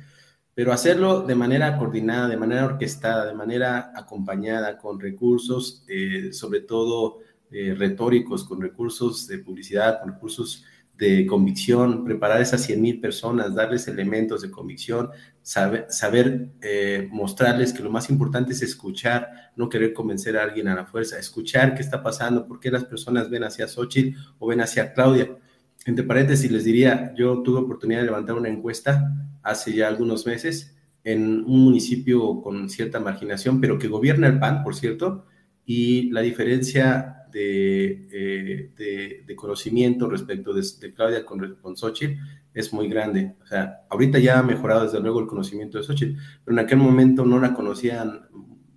[0.54, 6.62] pero hacerlo de manera coordinada, de manera orquestada, de manera acompañada, con recursos, eh, sobre
[6.62, 7.20] todo
[7.52, 10.64] eh, retóricos, con recursos de publicidad, con recursos
[10.98, 15.10] de convicción, preparar esas 100 mil personas, darles elementos de convicción,
[15.42, 20.76] saber, eh, mostrarles que lo más importante es escuchar, no querer convencer a alguien a
[20.76, 24.62] la fuerza, escuchar qué está pasando, por qué las personas ven hacia Xochitl o ven
[24.62, 25.38] hacia Claudia
[25.86, 29.14] entre paréntesis les diría, yo tuve oportunidad de levantar una encuesta
[29.44, 34.64] hace ya algunos meses en un municipio con cierta marginación, pero que gobierna el PAN,
[34.64, 35.26] por cierto,
[35.64, 40.64] y la diferencia de, eh, conocimiento respecto de,
[40.96, 42.20] Claudia con, con Xochitl
[42.56, 43.36] es muy grande.
[43.44, 46.80] O sea, ahorita ya ha mejorado desde luego el conocimiento de Xochitl, pero en aquel
[46.80, 48.22] momento no la conocían,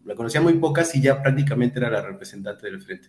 [0.05, 3.09] la conocían muy pocas y ya prácticamente era la representante del frente.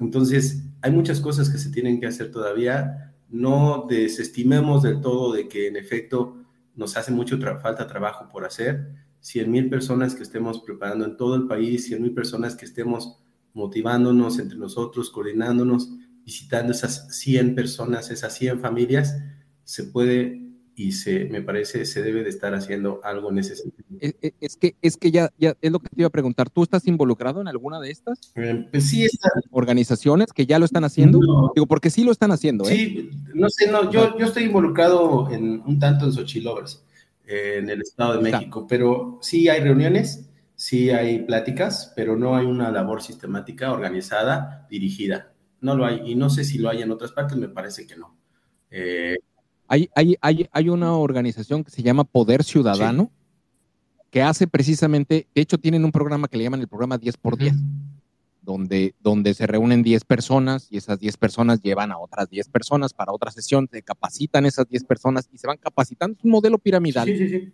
[0.00, 5.48] Entonces, hay muchas cosas que se tienen que hacer todavía no desestimemos del todo de
[5.48, 6.44] que en efecto
[6.74, 8.88] nos hace mucho falta trabajo por hacer.
[9.20, 13.18] 100 mil personas que estemos preparando en todo el país, 100 mil personas que estemos
[13.52, 15.90] motivándonos entre nosotros, coordinándonos,
[16.24, 19.16] visitando esas 100 personas, esas 100 familias,
[19.64, 20.47] se puede
[20.78, 23.84] y se, me parece se debe de estar haciendo algo en ese sentido.
[23.98, 26.48] Es, es que, es que ya, ya es lo que te iba a preguntar.
[26.50, 30.64] ¿Tú estás involucrado en alguna de estas Eh, pues sí, está, organizaciones que ya lo
[30.64, 31.18] están haciendo?
[31.18, 31.50] No.
[31.52, 32.72] Digo, porque sí lo están haciendo, ¿eh?
[32.72, 36.84] Sí, no sé, no, yo, yo estoy involucrado en un tanto en Xochilovers,
[37.26, 38.38] eh, en el Estado de Está.
[38.38, 44.68] México, pero sí hay reuniones, sí hay pláticas, pero no hay una labor sistemática, organizada,
[44.70, 45.32] dirigida.
[45.60, 47.96] No lo hay, y no sé si lo hay en otras partes, me parece que
[47.96, 48.16] no.
[48.70, 49.16] Eh,
[49.68, 53.12] Hay, hay, hay, hay una organización que se llama Poder Ciudadano
[54.10, 57.36] que hace precisamente, de hecho tienen un programa que le llaman el programa 10 por
[57.36, 57.54] 10,
[58.40, 62.94] donde, donde se reúnen 10 personas y esas 10 personas llevan a otras 10 personas
[62.94, 66.16] para otra sesión, se capacitan esas 10 personas y se van capacitando.
[66.18, 67.52] Es un modelo piramidal sí, sí, sí.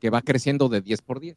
[0.00, 1.36] que va creciendo de 10 por 10.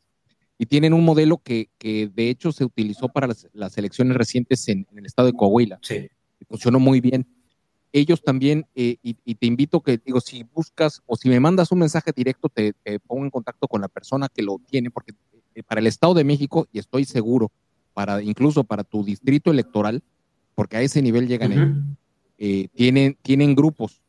[0.60, 4.68] Y tienen un modelo que, que de hecho se utilizó para las, las elecciones recientes
[4.70, 5.80] en, en el estado de Coahuila.
[5.82, 6.08] Sí.
[6.48, 7.26] Funcionó muy bien.
[7.96, 11.72] Ellos también, eh, y, y te invito que, digo, si buscas o si me mandas
[11.72, 15.14] un mensaje directo, te, te pongo en contacto con la persona que lo tiene, porque
[15.54, 17.52] eh, para el Estado de México, y estoy seguro,
[17.94, 20.02] para incluso para tu distrito electoral,
[20.56, 21.70] porque a ese nivel llegan ellos,
[22.40, 24.02] eh, tienen, tienen grupos,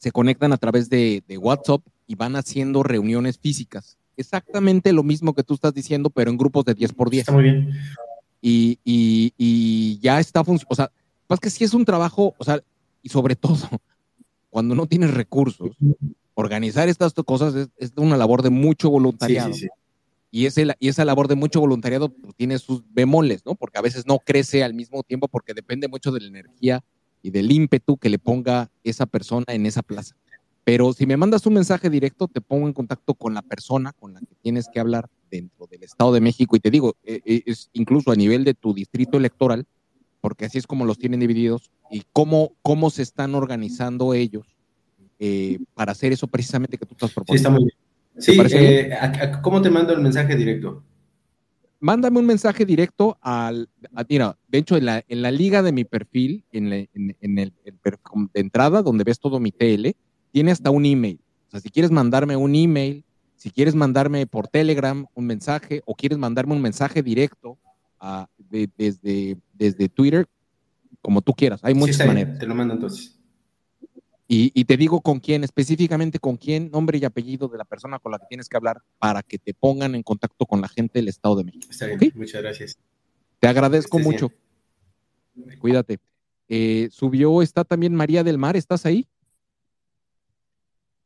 [0.00, 3.96] se conectan a través de, de WhatsApp y van haciendo reuniones físicas.
[4.16, 7.20] Exactamente lo mismo que tú estás diciendo, pero en grupos de 10 por 10.
[7.20, 7.70] Está muy bien.
[8.40, 10.72] Y, y, y ya está funcionando.
[10.72, 10.90] O sea,
[11.28, 12.60] pues que sí es un trabajo, o sea,
[13.02, 13.56] y sobre todo,
[14.50, 15.70] cuando no tienes recursos,
[16.34, 19.52] organizar estas cosas es, es una labor de mucho voluntariado.
[19.52, 19.68] Sí, sí, sí.
[20.30, 23.54] Y, ese, y esa labor de mucho voluntariado pues, tiene sus bemoles, ¿no?
[23.54, 26.84] Porque a veces no crece al mismo tiempo porque depende mucho de la energía
[27.22, 30.16] y del ímpetu que le ponga esa persona en esa plaza.
[30.64, 34.12] Pero si me mandas un mensaje directo, te pongo en contacto con la persona con
[34.12, 37.42] la que tienes que hablar dentro del Estado de México y te digo, eh, eh,
[37.46, 39.66] es incluso a nivel de tu distrito electoral,
[40.20, 44.46] porque así es como los tienen divididos y cómo, cómo se están organizando ellos
[45.18, 47.48] eh, para hacer eso precisamente que tú estás Sí, proponiendo.
[47.48, 47.76] está muy bien.
[48.14, 48.50] ¿Te Sí, bien?
[48.62, 50.82] eh, ¿a- a- ¿cómo te mando el mensaje directo?
[51.80, 55.70] mándame un mensaje directo al, a- mira, de hecho en la, en la liga de
[55.70, 58.00] mi perfil, en, la- en- en el, el per-
[58.34, 59.94] de entrada donde ves todo mi TL,
[60.32, 61.20] tiene hasta un email.
[61.46, 63.04] O sea, si quieres mandarme un email,
[63.36, 67.58] si quieres mandarme por Telegram un mensaje o quieres mandarme un mensaje directo
[68.00, 70.26] a- de- desde, desde Twitter,
[71.02, 72.38] como tú quieras, hay Sí, muchas bien, maneras.
[72.38, 73.14] te lo mando entonces.
[74.30, 77.98] Y, y te digo con quién, específicamente con quién, nombre y apellido de la persona
[77.98, 80.98] con la que tienes que hablar para que te pongan en contacto con la gente
[80.98, 81.66] del Estado de México.
[81.70, 82.78] Está bien, muchas gracias.
[83.40, 84.30] Te agradezco mucho.
[85.60, 85.98] Cuídate.
[86.48, 89.06] Eh, subió, está también María del Mar, ¿estás ahí?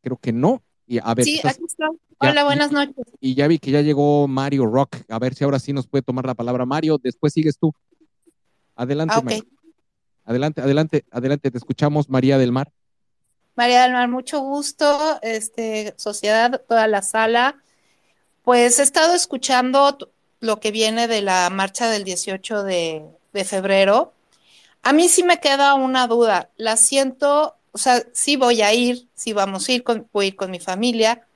[0.02, 0.62] Creo que no.
[0.86, 1.64] Y a ver, Sí, estás- aquí.
[1.78, 2.94] Ya, Hola, y- buenas noches.
[3.20, 4.96] y ya vi que ya llegó Mario Rock.
[5.08, 6.98] A ver si ahora sí nos puede tomar la palabra Mario.
[7.02, 7.72] Después sigues tú.
[8.76, 9.22] Adelante, Ah.
[9.22, 9.44] Mario.
[10.24, 11.50] Adelante, adelante, adelante.
[11.50, 12.70] Te escuchamos, María del Mar.
[13.56, 17.56] María del Mar, mucho gusto, este, sociedad, toda la sala.
[18.42, 19.96] Pues he estado escuchando
[20.40, 24.14] lo que viene de la marcha del 18 de, de febrero.
[24.82, 26.50] A mí sí me queda una duda.
[26.56, 30.28] La siento, o sea, sí voy a ir, sí vamos a ir con, voy a
[30.28, 31.26] ir con mi familia,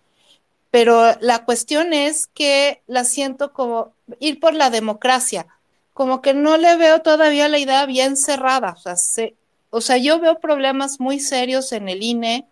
[0.71, 5.47] pero la cuestión es que la siento como ir por la democracia,
[5.95, 8.73] como que no le veo todavía la idea bien cerrada.
[8.73, 9.35] O sea, se-
[9.71, 12.47] o sea, yo veo problemas muy serios en el INE,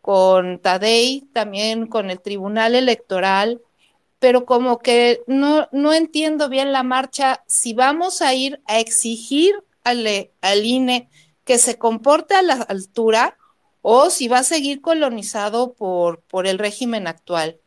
[0.00, 3.60] con Tadei, también con el Tribunal Electoral,
[4.18, 9.54] pero como que no, no entiendo bien la marcha, si vamos a ir a exigir
[9.84, 10.06] al,
[10.40, 11.08] al INE
[11.44, 13.36] que se comporte a la altura
[13.82, 17.58] o si va a seguir colonizado por, por el régimen actual.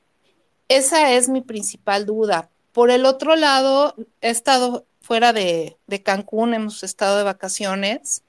[0.67, 2.49] Esa es mi principal duda.
[2.71, 8.23] Por el otro lado, he estado fuera de, de Cancún, hemos estado de vacaciones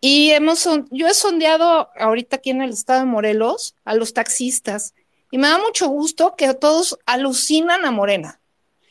[0.00, 4.94] y hemos, yo he sondeado ahorita aquí en el estado de Morelos a los taxistas
[5.30, 8.40] y me da mucho gusto que todos alucinan a Morena.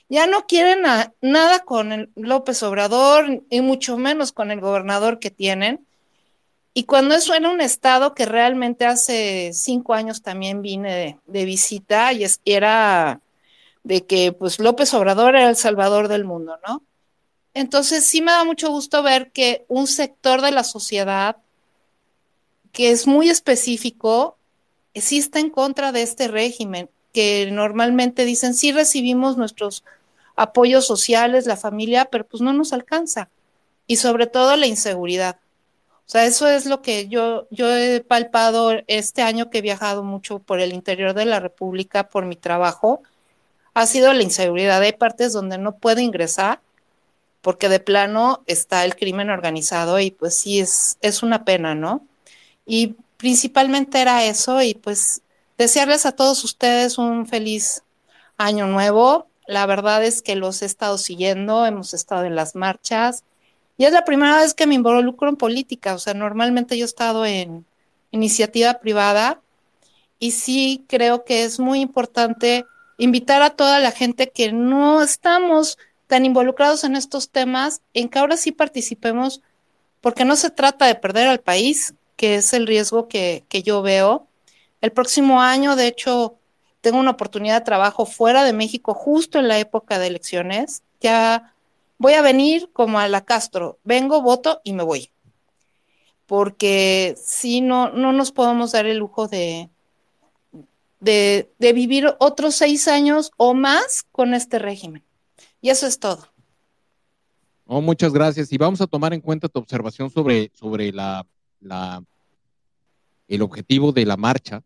[0.08, 0.84] Ya no quieren
[1.22, 5.86] nada con el López Obrador y mucho menos con el gobernador que tienen.
[6.78, 12.12] Y cuando eso era un estado que realmente hace cinco años también vine de, visita
[12.12, 13.22] y era
[13.84, 16.84] de que pues López Obrador era el salvador del mundo, ¿no?
[17.54, 21.38] Entonces sí me da mucho gusto ver que un sector de la sociedad
[22.74, 24.38] que es muy específico
[24.94, 29.86] sí está en contra de este régimen, que normalmente dicen sí recibimos nuestros
[30.36, 33.30] apoyos sociales, la familia, pero pues no nos alcanza.
[33.88, 35.38] Y sobre todo la inseguridad.
[36.06, 40.04] O sea, eso es lo que yo, yo he palpado este año que he viajado
[40.04, 43.02] mucho por el interior de la República por mi trabajo.
[43.74, 44.82] Ha sido la inseguridad.
[44.82, 46.60] Hay partes donde no puedo ingresar
[47.40, 52.06] porque de plano está el crimen organizado y pues sí es, es una pena, ¿no?
[52.66, 55.22] Y principalmente era eso y pues
[55.58, 57.84] desearles a todos ustedes un feliz
[58.38, 59.28] año nuevo.
[59.48, 63.24] La verdad es que los he estado siguiendo, hemos estado en las marchas
[63.78, 66.88] y es la primera vez que me involucro en política, o sea, normalmente yo he
[66.88, 67.66] estado en
[68.12, 69.42] iniciativa privada
[70.18, 72.66] y sí creo que es muy importante
[72.98, 75.78] invitar a toda la gente que no estamos
[76.08, 79.42] tan involucrados en estos temas, en que ahora sí participemos,
[80.00, 83.82] porque no se trata de perder al país, que es el riesgo que, que yo
[83.82, 84.28] veo.
[84.86, 86.38] El próximo año, de hecho,
[86.82, 90.84] tengo una oportunidad de trabajo fuera de México justo en la época de elecciones.
[91.02, 91.56] Ya
[91.98, 95.10] voy a venir como a la Castro, vengo, voto y me voy.
[96.28, 99.72] Porque si no, no nos podemos dar el lujo de,
[101.00, 105.04] de, vivir otros seis años o más con este régimen.
[105.62, 106.28] Y eso es todo.
[107.66, 108.54] Oh, muchas gracias.
[108.54, 111.26] Y vamos a tomar en cuenta tu observación sobre, sobre la,
[111.60, 112.04] la,
[113.28, 114.62] el objetivo de la marcha,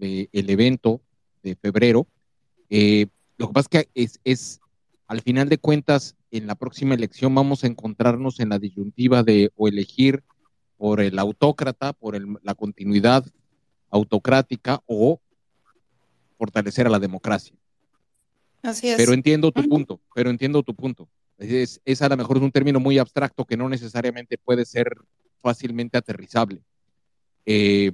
[0.00, 1.00] del evento
[1.42, 2.06] de febrero.
[2.68, 3.06] Eh,
[3.36, 4.60] lo que pasa es que es, es,
[5.06, 9.52] al final de cuentas, en la próxima elección vamos a encontrarnos en la disyuntiva de
[9.56, 10.22] o elegir
[10.76, 13.24] por el autócrata, por el, la continuidad
[13.90, 15.20] autocrática o
[16.38, 17.54] fortalecer a la democracia.
[18.62, 18.96] Así es.
[18.96, 21.08] Pero entiendo tu punto, pero entiendo tu punto.
[21.38, 24.94] Es, es, a lo mejor es un término muy abstracto que no necesariamente puede ser
[25.40, 26.62] fácilmente aterrizable.
[27.46, 27.92] Eh,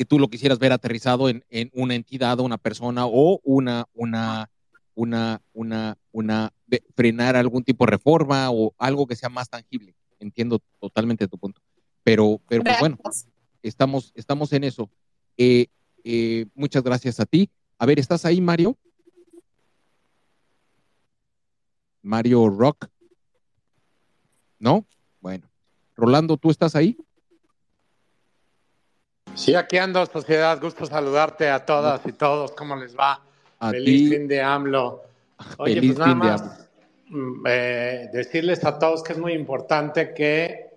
[0.00, 4.48] que tú lo quisieras ver aterrizado en, en, una entidad, una persona o una, una,
[4.94, 9.94] una, una, una, de, frenar algún tipo de reforma o algo que sea más tangible.
[10.18, 11.60] Entiendo totalmente tu punto.
[12.02, 12.96] Pero, pero pues, bueno,
[13.62, 14.88] estamos, estamos en eso.
[15.36, 15.66] Eh,
[16.02, 17.50] eh, muchas gracias a ti.
[17.76, 18.78] A ver, ¿estás ahí, Mario?
[22.00, 22.88] Mario Rock.
[24.58, 24.86] ¿No?
[25.20, 25.46] Bueno.
[25.94, 26.96] Rolando, ¿tú estás ahí?
[29.34, 30.60] Sí, aquí ando, sociedad.
[30.60, 32.52] Gusto saludarte a todas y todos.
[32.52, 33.20] ¿Cómo les va?
[33.58, 34.16] A Feliz ti.
[34.16, 35.02] fin de AMLO.
[35.58, 36.68] Oye, Feliz pues nada más
[37.08, 40.70] mm, eh, decirles a todos que es muy importante que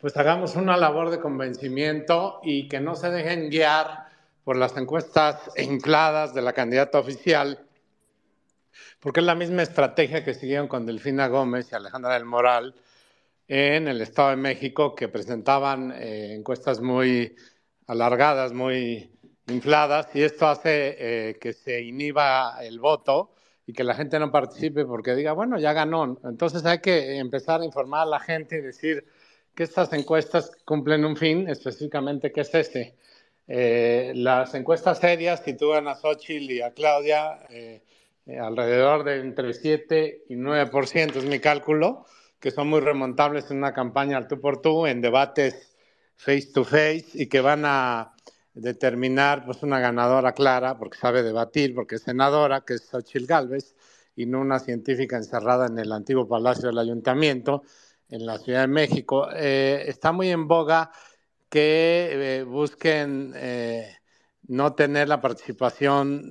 [0.00, 4.04] pues hagamos una labor de convencimiento y que no se dejen guiar
[4.44, 7.58] por las encuestas infladas de la candidata oficial,
[9.00, 12.74] porque es la misma estrategia que siguieron con Delfina Gómez y Alejandra del Moral
[13.48, 17.34] en el Estado de México, que presentaban eh, encuestas muy
[17.86, 19.10] alargadas, muy
[19.48, 23.34] infladas, y esto hace eh, que se inhiba el voto
[23.66, 26.18] y que la gente no participe porque diga, bueno, ya ganó.
[26.24, 29.06] Entonces hay que empezar a informar a la gente y decir
[29.54, 32.96] que estas encuestas cumplen un fin, específicamente que es este.
[33.46, 37.82] Eh, las encuestas serias sitúan a Xochitl y a Claudia eh,
[38.26, 42.06] eh, alrededor de entre 7 y 9%, es mi cálculo,
[42.40, 45.73] que son muy remontables en una campaña al tú por tú, en debates
[46.24, 48.14] face to face y que van a
[48.54, 53.74] determinar pues, una ganadora clara, porque sabe debatir, porque es senadora, que es Xochitl Galvez,
[54.16, 57.62] y no una científica encerrada en el antiguo Palacio del Ayuntamiento
[58.08, 59.28] en la Ciudad de México.
[59.34, 60.92] Eh, está muy en boga
[61.48, 63.96] que eh, busquen eh,
[64.46, 66.30] no tener la participación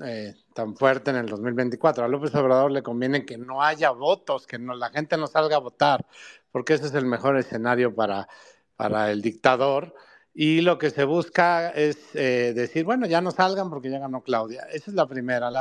[0.54, 2.06] tan fuerte en el 2024.
[2.06, 5.58] A López Obrador le conviene que no haya votos, que no, la gente no salga
[5.58, 6.06] a votar,
[6.52, 8.28] porque ese es el mejor escenario para,
[8.76, 9.94] para el dictador.
[10.34, 14.22] Y lo que se busca es eh, decir, bueno, ya no salgan porque ya ganó
[14.24, 14.64] Claudia.
[14.72, 15.52] Esa es la primera.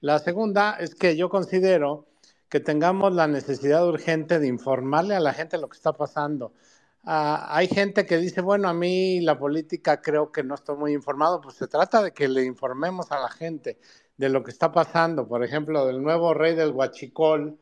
[0.00, 2.06] La, segunda es que yo considero
[2.48, 6.52] que tengamos la necesidad urgente de informarle a la gente lo que está pasando.
[7.02, 10.92] Uh, hay gente que dice, bueno, a mí la política creo que no estoy muy
[10.92, 13.78] informado, pues se trata de que le informemos a la gente
[14.16, 17.58] de lo que está pasando, por ejemplo, del nuevo rey del Huachicol,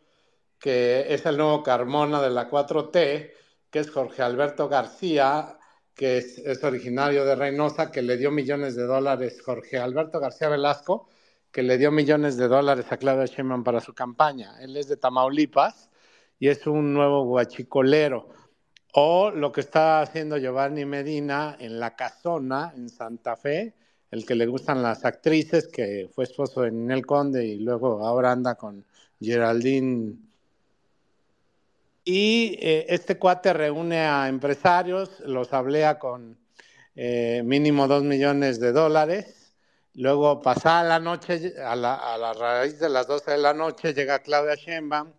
[0.59, 3.32] que es el nuevo Carmona de la 4T,
[3.73, 5.59] que es Jorge Alberto García,
[5.94, 11.09] que es, originario de Reynosa, que le dio millones de dólares, Jorge Alberto García Velasco,
[11.51, 14.61] que le dio millones de dólares a Claudia Sheinbaum para su campaña.
[14.61, 15.90] Él es de Tamaulipas
[16.39, 18.28] y es un nuevo guachicolero.
[18.93, 23.74] O lo que está haciendo Giovanni Medina en La Casona, en Santa Fe,
[24.11, 28.32] el que le gustan las actrices, que fue esposo de Ninel Conde y luego ahora
[28.32, 28.85] anda con
[29.19, 30.32] Geraldine.
[32.05, 36.39] Y eh, este cuate reúne a empresarios, los hablea con
[36.97, 39.55] eh, mínimo dos millones de dólares.
[39.95, 43.95] Luego pasa la noche, a la, a la raíz de las 12 de la noche,
[43.95, 45.12] llega Claudia Sheinbaum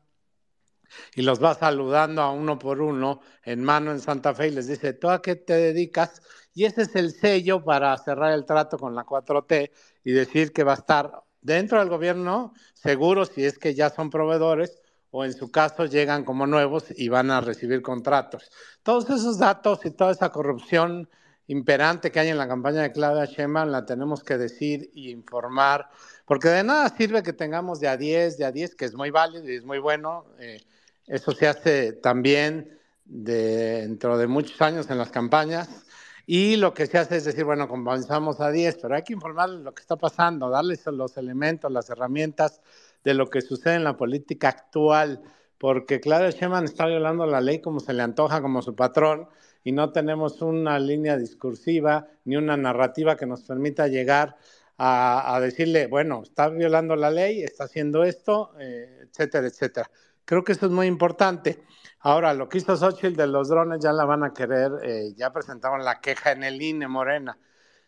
[1.15, 4.67] y los va saludando a uno por uno en mano en Santa Fe y les
[4.67, 6.21] dice, ¿tú a qué te dedicas?
[6.53, 9.71] Y ese es el sello para cerrar el trato con la 4T
[10.03, 14.09] y decir que va a estar dentro del gobierno seguro si es que ya son
[14.09, 14.82] proveedores
[15.15, 18.49] o en su caso llegan como nuevos y van a recibir contratos.
[18.81, 21.07] Todos esos datos y toda esa corrupción
[21.45, 25.87] imperante que hay en la campaña de Claudia Sheinbaum la tenemos que decir y informar,
[26.25, 29.11] porque de nada sirve que tengamos de a 10, de a 10, que es muy
[29.11, 30.25] válido y es muy bueno.
[30.39, 30.59] Eh,
[31.05, 35.85] eso se hace también dentro de muchos años en las campañas.
[36.25, 39.59] Y lo que se hace es decir, bueno, comenzamos a 10, pero hay que informarles
[39.59, 42.61] lo que está pasando, darles los elementos, las herramientas
[43.03, 45.21] de lo que sucede en la política actual,
[45.57, 49.27] porque Claudia Sheinbaum está violando la ley como se le antoja, como su patrón,
[49.63, 54.35] y no tenemos una línea discursiva ni una narrativa que nos permita llegar
[54.77, 59.89] a, decirle, bueno, está violando la ley, está haciendo esto, eh, etcétera, etcétera.
[60.25, 61.63] Creo que eso es muy importante.
[61.99, 65.31] Ahora, lo que hizo Xochitl de los drones ya la van a querer, eh, ya
[65.31, 67.37] presentaron la queja en el INE, Morena.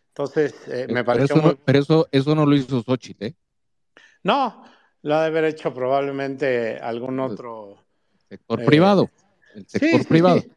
[0.08, 1.60] Entonces, eh, me pareció pero eso, muy...
[1.62, 3.34] pero eso, eso no lo hizo Xochitl, ¿eh?
[4.22, 4.64] No,
[5.06, 7.78] lo ha de haber hecho probablemente algún otro...
[8.28, 9.08] Sector privado,
[9.54, 10.40] el sector sí, privado.
[10.40, 10.52] Sí.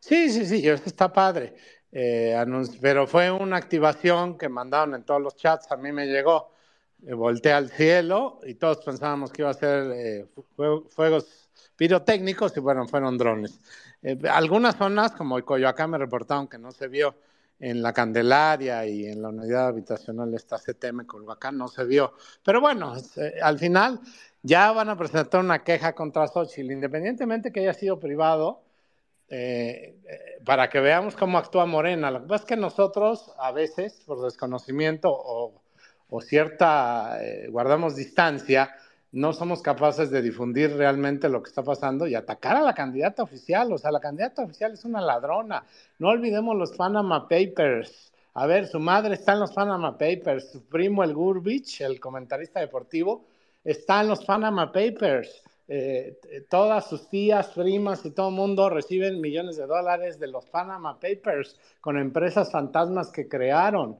[0.00, 1.54] Sí, sí, sí, eso está padre.
[1.92, 2.36] Eh,
[2.80, 6.50] pero fue una activación que mandaron en todos los chats, a mí me llegó.
[7.06, 10.26] Eh, volteé al cielo y todos pensábamos que iba a ser eh,
[10.88, 13.60] fuegos pirotécnicos y bueno, fueron drones.
[14.28, 17.14] algunas zonas, como Coyoacán, me reportaron que no se vio
[17.62, 22.12] en la Candelaria y en la unidad habitacional esta CTM Coyoacán, no se vio.
[22.44, 22.92] Pero bueno,
[23.40, 24.00] al final
[24.42, 28.64] ya van a presentar una queja contra Xochitl, independientemente que haya sido privado
[29.28, 29.96] eh,
[30.44, 32.10] para que veamos cómo actúa Morena.
[32.10, 35.62] Lo que pasa es que nosotros a veces, por desconocimiento o,
[36.10, 38.74] o cierta, eh, guardamos distancia,
[39.12, 43.22] no somos capaces de difundir realmente lo que está pasando y atacar a la candidata
[43.22, 43.70] oficial.
[43.72, 45.64] O sea, la candidata oficial es una ladrona.
[45.98, 48.12] No olvidemos los Panama Papers.
[48.34, 52.60] A ver, su madre está en los Panama Papers, su primo el Gurbich, el comentarista
[52.60, 53.26] deportivo,
[53.62, 55.42] está en los Panama Papers.
[55.68, 56.18] Eh,
[56.48, 60.98] todas sus tías, primas y todo el mundo reciben millones de dólares de los Panama
[60.98, 63.98] Papers con empresas fantasmas que crearon.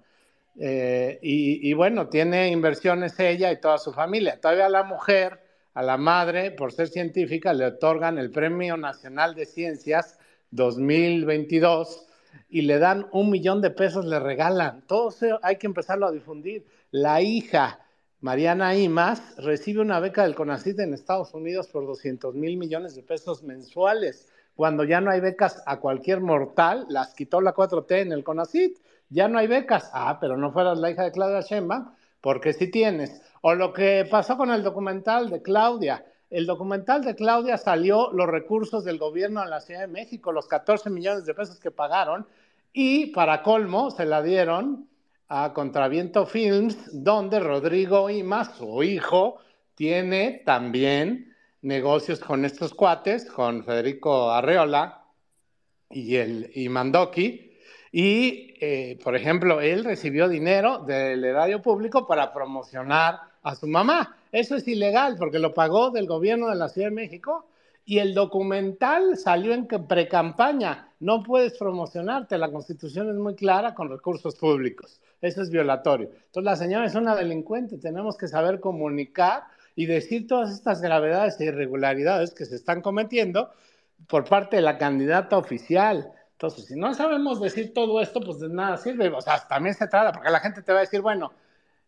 [0.58, 4.40] Eh, y, bueno, tiene inversiones ella y toda su familia.
[4.40, 5.40] Todavía la mujer,
[5.74, 10.18] a la madre, por ser científica, le otorgan el Premio Nacional de Ciencias
[10.50, 12.06] 2022
[12.50, 14.82] y le dan un millón de pesos, le regalan.
[14.86, 16.66] Todo hay que empezarlo a difundir.
[16.90, 17.80] La hija
[18.22, 23.02] Mariana Imas recibe una beca del CONACYT en Estados Unidos por 200 mil millones de
[23.02, 24.28] pesos mensuales.
[24.54, 28.78] Cuando ya no hay becas a cualquier mortal, las quitó la 4T en el CONACYT.
[29.12, 29.90] Ya no hay becas.
[29.92, 33.20] Ah, pero no fueras la hija de Claudia Sheinbaum, porque sí tienes.
[33.42, 36.04] O lo que pasó con el documental de Claudia.
[36.30, 40.48] El documental de Claudia salió los recursos del gobierno en la Ciudad de México, los
[40.48, 42.26] 14 millones de pesos que pagaron,
[42.72, 44.88] y para colmo se la dieron
[45.28, 49.40] a Contraviento Films, donde Rodrigo Imas, su hijo,
[49.74, 55.04] tiene también negocios con estos cuates, con Federico Arreola
[55.90, 57.51] y, el, y Mandoki.
[57.92, 64.16] Y, eh, por ejemplo, él recibió dinero del erario público para promocionar a su mamá.
[64.32, 67.46] Eso es ilegal porque lo pagó del gobierno de la Ciudad de México
[67.84, 70.88] y el documental salió en pre-campaña.
[71.00, 75.00] No puedes promocionarte, la constitución es muy clara con recursos públicos.
[75.20, 76.08] Eso es violatorio.
[76.26, 79.44] Entonces la señora es una delincuente, tenemos que saber comunicar
[79.74, 83.50] y decir todas estas gravedades e irregularidades que se están cometiendo
[84.06, 86.12] por parte de la candidata oficial.
[86.42, 89.08] Entonces, si no sabemos decir todo esto, pues de nada sirve.
[89.10, 91.32] O sea, también se trata, porque la gente te va a decir, bueno,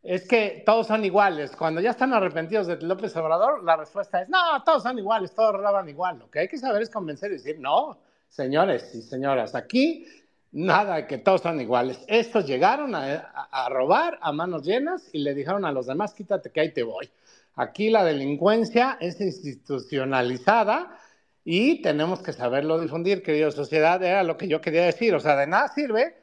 [0.01, 1.57] es que todos son iguales.
[1.57, 5.55] Cuando ya están arrepentidos de López Obrador, la respuesta es, no, todos son iguales, todos
[5.55, 6.21] roban igual.
[6.21, 7.99] Lo que hay que saber es convencer y decir, no,
[8.29, 10.07] señores y señoras, aquí
[10.53, 12.05] nada que todos son iguales.
[12.07, 16.51] Estos llegaron a, a, robar a manos llenas y le dijeron a los demás, quítate
[16.51, 17.11] que ahí te voy.
[17.57, 20.97] Aquí la delincuencia es institucionalizada
[21.45, 25.15] y tenemos que saberlo difundir, querida sociedad, era lo que yo quería decir.
[25.15, 26.17] O sea, de nada sirve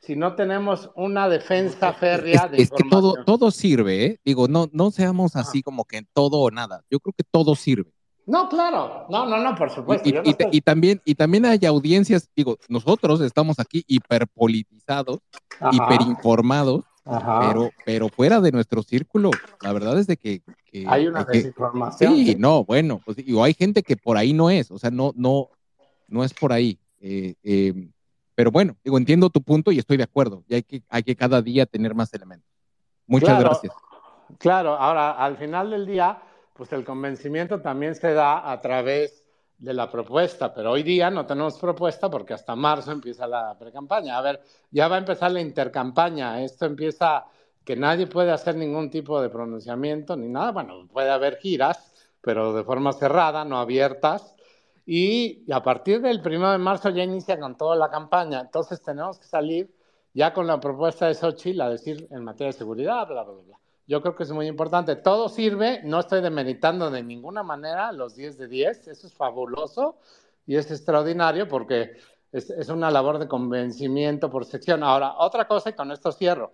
[0.00, 4.20] si no tenemos una defensa férrea de es, que todo, todo sirve, ¿eh?
[4.24, 6.84] Digo, no, no seamos así como que todo o nada.
[6.90, 7.90] Yo creo que todo sirve.
[8.26, 10.08] No, claro, no, no, no, por supuesto.
[10.08, 10.48] Y, no y, estoy...
[10.50, 15.18] y, también, y también hay audiencias, digo, nosotros estamos aquí hiperpolitizados,
[15.60, 15.70] Ajá.
[15.72, 17.48] hiperinformados, Ajá.
[17.48, 20.40] Pero, pero fuera de nuestro círculo, la verdad es de que,
[20.70, 22.14] que hay una que, desinformación.
[22.14, 25.12] Sí, no, bueno, pues, o hay gente que por ahí no es, o sea, no,
[25.14, 25.50] no,
[26.08, 26.78] no es por ahí.
[27.00, 27.90] Eh, eh,
[28.34, 30.42] pero bueno, digo, entiendo tu punto y estoy de acuerdo.
[30.48, 32.48] Y hay que, hay que cada día tener más elementos.
[33.06, 33.74] Muchas claro, gracias.
[34.38, 36.22] Claro, ahora al final del día,
[36.54, 39.23] pues el convencimiento también se da a través
[39.58, 44.18] de la propuesta, pero hoy día no tenemos propuesta porque hasta marzo empieza la precampaña.
[44.18, 44.40] A ver,
[44.70, 46.42] ya va a empezar la intercampaña.
[46.42, 47.24] Esto empieza
[47.64, 50.52] que nadie puede hacer ningún tipo de pronunciamiento ni nada.
[50.52, 54.34] Bueno, puede haber giras, pero de forma cerrada, no abiertas
[54.86, 58.40] y a partir del primero de marzo ya inicia con toda la campaña.
[58.40, 59.74] Entonces tenemos que salir
[60.12, 63.58] ya con la propuesta de Xochitl a decir en materia de seguridad, bla, bla, bla.
[63.86, 64.96] Yo creo que es muy importante.
[64.96, 69.98] Todo sirve, no estoy demeritando de ninguna manera los 10 de 10, eso es fabuloso
[70.46, 71.96] y es extraordinario porque
[72.32, 74.82] es, es una labor de convencimiento por sección.
[74.82, 76.52] Ahora, otra cosa, y con esto cierro.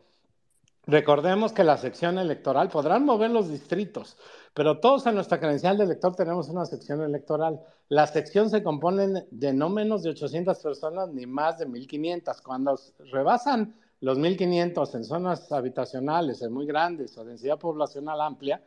[0.87, 4.17] Recordemos que la sección electoral podrán mover los distritos,
[4.55, 7.61] pero todos en nuestra credencial de elector tenemos una sección electoral.
[7.89, 12.41] La sección se compone de no menos de 800 personas ni más de 1500.
[12.41, 12.79] Cuando
[13.13, 18.63] rebasan los 1500 en zonas habitacionales muy grandes o densidad poblacional amplia,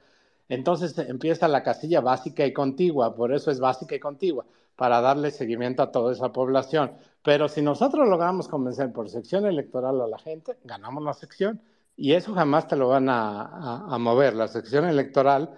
[0.50, 4.46] entonces empieza la casilla básica y contigua, por eso es básica y contigua,
[4.76, 6.94] para darle seguimiento a toda esa población.
[7.24, 11.62] Pero si nosotros logramos convencer por sección electoral a la gente, ganamos la sección
[11.96, 14.36] y eso jamás te lo van a, mover.
[14.36, 15.56] La sección electoral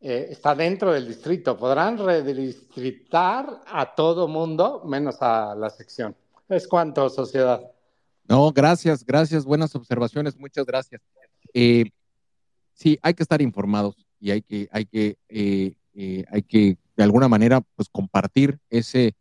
[0.00, 1.56] eh, está dentro del distrito.
[1.56, 6.16] Podrán redistritar a todo mundo menos a la sección.
[6.48, 7.70] ¿Es cuánto, sociedad?
[8.28, 9.46] No, gracias, gracias.
[9.46, 11.00] Buenas observaciones, muchas gracias.
[11.54, 11.86] Eh,
[12.74, 17.02] sí, hay que estar informados y hay que, hay que, eh, eh, hay que de
[17.04, 19.14] alguna manera, pues compartir ese,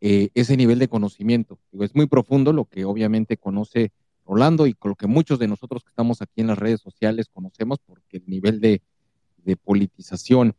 [0.00, 1.58] ese nivel de conocimiento.
[1.80, 3.92] Es muy profundo lo que obviamente conoce
[4.26, 7.28] Rolando y con lo que muchos de nosotros que estamos aquí en las redes sociales
[7.32, 8.82] conocemos, porque el nivel de,
[9.44, 10.54] de politización,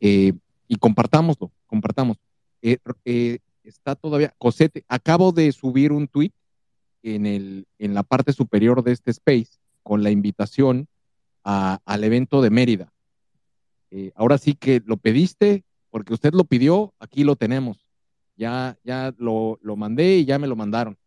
[0.00, 2.16] y compartámoslo, compartamos.
[2.62, 6.30] Está todavía, Cosete, acabo de subir un tweet
[7.02, 10.88] en, el, en la parte superior de este space con la invitación
[11.44, 12.92] al evento de Mérida.
[13.90, 17.88] Eh, ahora sí que lo pediste, porque usted lo pidió, aquí lo tenemos.
[18.36, 20.98] Ya, ya lo, lo mandé y ya me lo mandaron.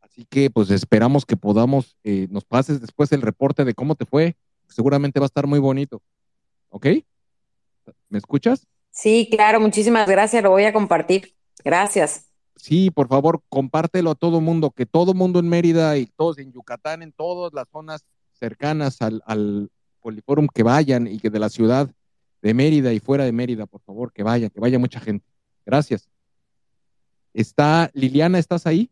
[0.00, 4.06] Así que pues esperamos que podamos, eh, nos pases después el reporte de cómo te
[4.06, 4.36] fue.
[4.68, 6.00] Seguramente va a estar muy bonito.
[6.68, 6.86] ¿Ok?
[8.08, 8.66] ¿Me escuchas?
[8.90, 11.34] Sí, claro, muchísimas gracias, lo voy a compartir.
[11.64, 12.31] Gracias.
[12.62, 16.52] Sí, por favor, compártelo a todo mundo, que todo mundo en Mérida y todos en
[16.52, 18.04] Yucatán, en todas las zonas
[18.38, 19.68] cercanas al, al
[20.00, 21.90] Poliforum, que vayan y que de la ciudad
[22.40, 25.26] de Mérida y fuera de Mérida, por favor, que vaya, que vaya mucha gente.
[25.66, 26.08] Gracias.
[27.34, 28.88] Está Liliana, ¿estás ahí?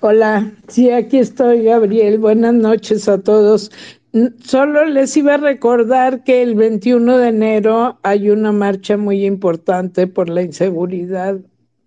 [0.00, 2.18] Hola, sí, aquí estoy, Gabriel.
[2.18, 3.70] Buenas noches a todos.
[4.42, 10.08] Solo les iba a recordar que el 21 de enero hay una marcha muy importante
[10.08, 11.38] por la inseguridad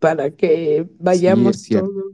[0.03, 2.11] para que vayamos Sí, todos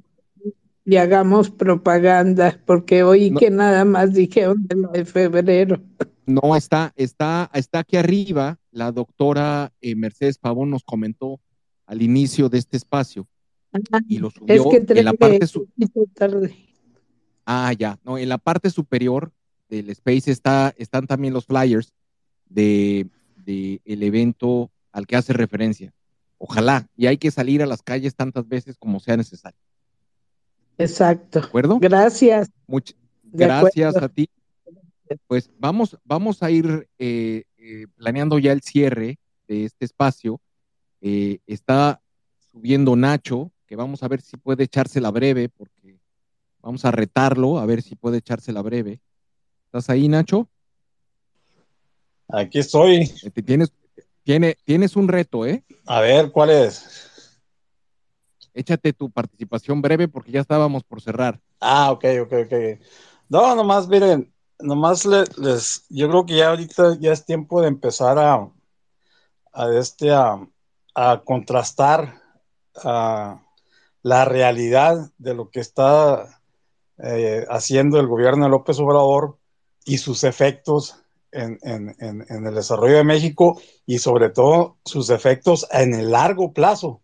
[0.86, 3.40] y hagamos propaganda, porque oí No.
[3.40, 5.82] que nada más dijeron de de febrero.
[6.28, 8.60] No, está, está, está aquí arriba.
[8.72, 11.40] La doctora eh, Mercedes Pavón nos comentó
[11.88, 13.28] al inicio de este espacio
[14.07, 15.40] y lo Es subió que en la parte
[16.14, 16.56] tarde.
[17.45, 17.98] Ah, ya.
[18.03, 19.32] No, en la parte superior
[19.68, 21.91] del space está, están también los flyers
[22.48, 23.07] de,
[23.45, 25.91] de el evento al que hace referencia.
[26.41, 29.60] Ojalá, y hay que salir a las calles tantas veces como sea necesario.
[30.78, 31.41] Exacto.
[31.41, 31.78] ¿De acuerdo?
[31.80, 32.49] Gracias.
[32.68, 34.06] Much- De gracias acuerdo.
[34.06, 34.30] a ti.
[35.28, 39.18] Pues vamos, vamos a ir eh, eh, planeando ya el cierre
[39.48, 40.40] de este espacio.
[41.02, 42.02] Eh, está
[42.52, 45.99] subiendo Nacho, que vamos a ver si puede echársela breve, porque
[46.61, 49.02] vamos a retarlo, a ver si puede echársela breve.
[49.66, 50.48] ¿Estás ahí, Nacho?
[52.28, 53.07] Aquí estoy.
[53.34, 53.74] Te Tienes,
[54.30, 55.64] tiene, tienes un reto, ¿eh?
[55.88, 56.85] A ver, ¿cuál es?
[58.53, 61.39] Échate tu participación breve porque ya estábamos por cerrar.
[61.60, 62.53] Ah, ok, ok, ok.
[63.27, 67.69] No, nomás, miren, nomás le- les, yo creo que ya ahorita ya es tiempo de
[67.69, 68.47] empezar a,
[69.51, 70.47] a este, a,
[70.93, 72.22] a contrastar
[74.03, 76.39] la realidad de lo que está
[76.99, 79.39] eh, haciendo el gobierno de López Obrador
[79.85, 80.97] y sus efectos
[81.31, 86.11] en, en- en- en el desarrollo de México y sobre todo sus efectos en el
[86.11, 87.01] largo plazo.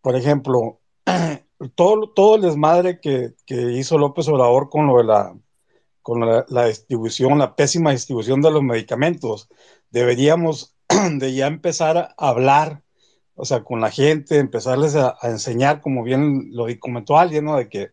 [0.00, 0.80] Por ejemplo,
[1.74, 5.34] todo, todo el desmadre que, que hizo López Obrador con lo de la,
[6.02, 9.48] con la, la distribución, la pésima distribución de los medicamentos,
[9.90, 10.76] deberíamos
[11.18, 12.82] de ya empezar a hablar,
[13.34, 17.56] o sea, con la gente, empezarles a, a enseñar, como bien lo comentó alguien, ¿no?
[17.56, 17.90] De que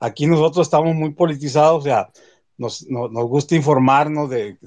[0.00, 2.10] aquí nosotros estamos muy politizados, o sea,
[2.58, 4.58] nos, gusta informarnos de,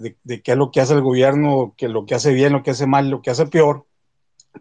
[0.44, 2.88] qué es lo que hace el gobierno, que lo que hace bien, lo que hace
[2.88, 3.86] mal, lo que hace peor,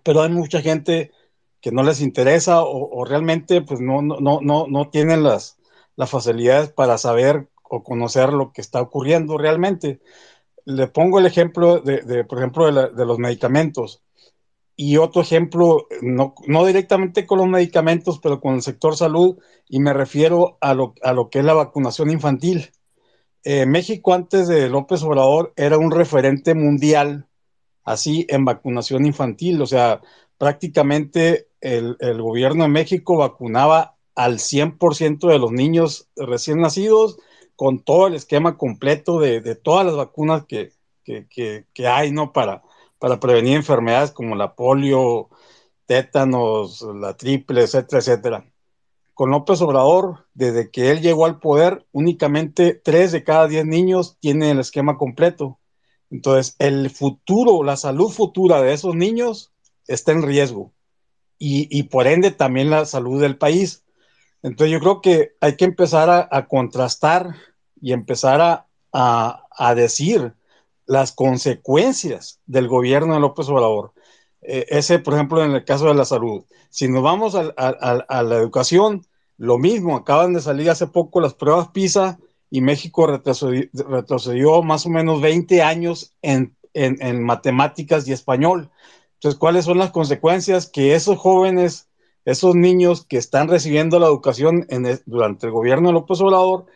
[0.02, 1.12] pero hay mucha gente
[1.60, 5.58] que no les interesa o, realmente pues no, no, no, no, tienen las,
[6.06, 10.00] facilidades para saber o conocer lo que está ocurriendo realmente.
[10.66, 14.02] Le pongo el ejemplo de, por ejemplo, de, de los medicamentos.
[14.76, 19.38] Y otro ejemplo, no, no directamente con los medicamentos, pero con el sector salud,
[19.68, 22.72] y me refiero a lo, a lo que es la vacunación infantil.
[23.44, 27.28] Eh, México antes de López Obrador era un referente mundial
[27.84, 30.00] así en vacunación infantil, o sea,
[30.38, 37.18] prácticamente el, gobierno de México vacunaba al 100% de los niños recién nacidos
[37.56, 40.72] con todo el esquema completo de, todas las vacunas que,
[41.04, 42.32] que, hay, ¿no?
[42.32, 42.62] Para,
[42.98, 45.28] para prevenir enfermedades como la polio,
[45.86, 48.53] tétanos, la triple, etcétera, etcétera.
[49.14, 54.18] Con López Obrador, desde que él llegó al poder, únicamente tres de cada diez niños
[54.20, 55.58] tienen el esquema completo.
[56.10, 59.52] Entonces, el futuro, la salud futura de esos niños
[59.86, 60.72] está en riesgo
[61.38, 63.84] y, por ende también la salud del país.
[64.42, 67.34] Entonces, yo creo que hay que empezar a, contrastar
[67.80, 68.68] y empezar a,
[69.50, 70.34] a, decir
[70.86, 73.93] las consecuencias del gobierno de López Obrador.
[74.44, 76.44] Eh, ese, por ejemplo, en el caso de la salud.
[76.68, 79.06] Si nos vamos a, a, la educación,
[79.38, 82.18] lo mismo, acaban de salir hace poco las pruebas PISA
[82.50, 88.70] y México retrocedió, retrocedió más o menos 20 años en, en, en, matemáticas y español.
[89.14, 90.68] Entonces, ¿cuáles son las consecuencias?
[90.68, 91.88] Que esos jóvenes,
[92.26, 96.66] esos niños que están recibiendo la educación en durante el gobierno de López Obrador,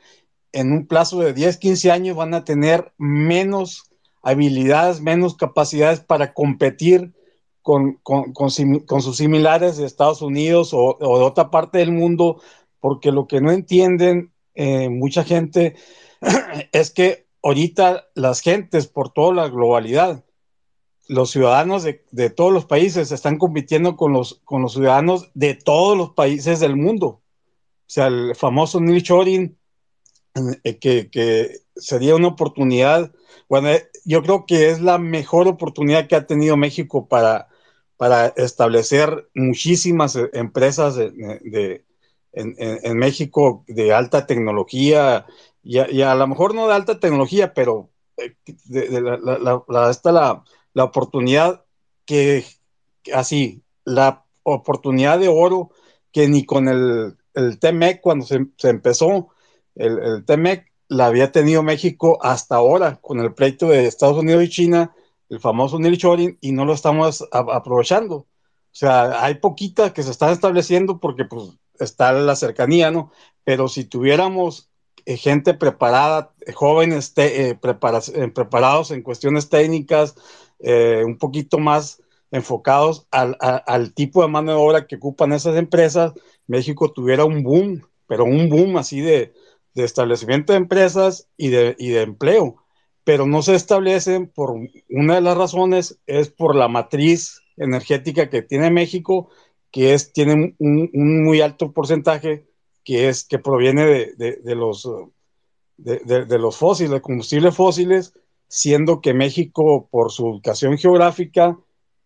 [0.53, 3.90] en un plazo de 10, 15 años van a tener menos
[4.23, 7.12] habilidades, menos capacidades para competir
[7.63, 12.41] con, con, con, sus similares de Estados Unidos o, de otra parte del mundo,
[12.81, 15.77] porque lo que no entienden eh, mucha gente
[16.73, 20.25] es que ahorita las gentes, por toda la globalidad,
[21.09, 25.55] los ciudadanos de, de, todos los países están compitiendo con los, con los ciudadanos de
[25.55, 27.07] todos los países del mundo.
[27.07, 29.59] O sea, el famoso Neil Shorin,
[30.63, 33.13] eh, que, que, sería una oportunidad,
[33.49, 37.49] bueno, eh, yo creo que es la mejor oportunidad que ha tenido México para,
[37.97, 41.85] para establecer muchísimas eh, empresas de, de
[42.33, 45.27] en, en, México de alta tecnología,
[45.63, 50.13] y a, lo mejor no de alta tecnología, pero de, de la, la, la, está
[50.13, 51.65] la, la oportunidad
[52.05, 52.45] que,
[53.13, 55.71] así, la oportunidad de oro
[56.13, 59.31] que ni con el, el TMEC cuando se, se empezó,
[59.79, 64.43] el, el TEMEC la había tenido México hasta ahora con el pleito de Estados Unidos
[64.44, 64.94] y China,
[65.28, 68.16] el famoso nearshoring, y no lo estamos aprovechando.
[68.16, 68.27] O
[68.73, 73.12] sea, hay poquitas que se están estableciendo porque pues está la cercanía, ¿no?
[73.44, 74.70] Pero si tuviéramos
[75.05, 78.01] eh, gente preparada, eh, jóvenes te, eh, prepara,
[78.35, 80.15] preparados en cuestiones técnicas,
[80.60, 82.02] un poquito más
[82.32, 86.12] enfocados al tipo de mano de obra que ocupan esas empresas,
[86.48, 89.32] México tuviera un boom, pero un boom así de,
[89.79, 92.57] de establecimiento de empresas y de, y de, empleo,
[93.05, 94.55] pero no se establecen por
[94.91, 99.31] una de las razones es por la matriz energética que tiene México,
[99.71, 100.91] que es, tiene un,
[101.25, 102.47] muy alto porcentaje
[102.85, 104.89] que es que proviene de, de, de los
[105.77, 108.15] de, los fósiles, combustibles fósiles,
[108.49, 111.57] siendo que México, por su ubicación geográfica,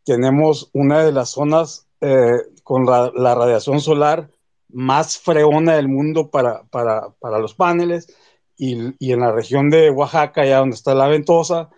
[0.05, 4.29] tenemos una de las zonas eh, con la radiación solar
[4.73, 8.15] más freona del mundo para, para, para los paneles
[8.57, 11.71] y, y, en la región de Oaxaca, allá donde está la ventosa,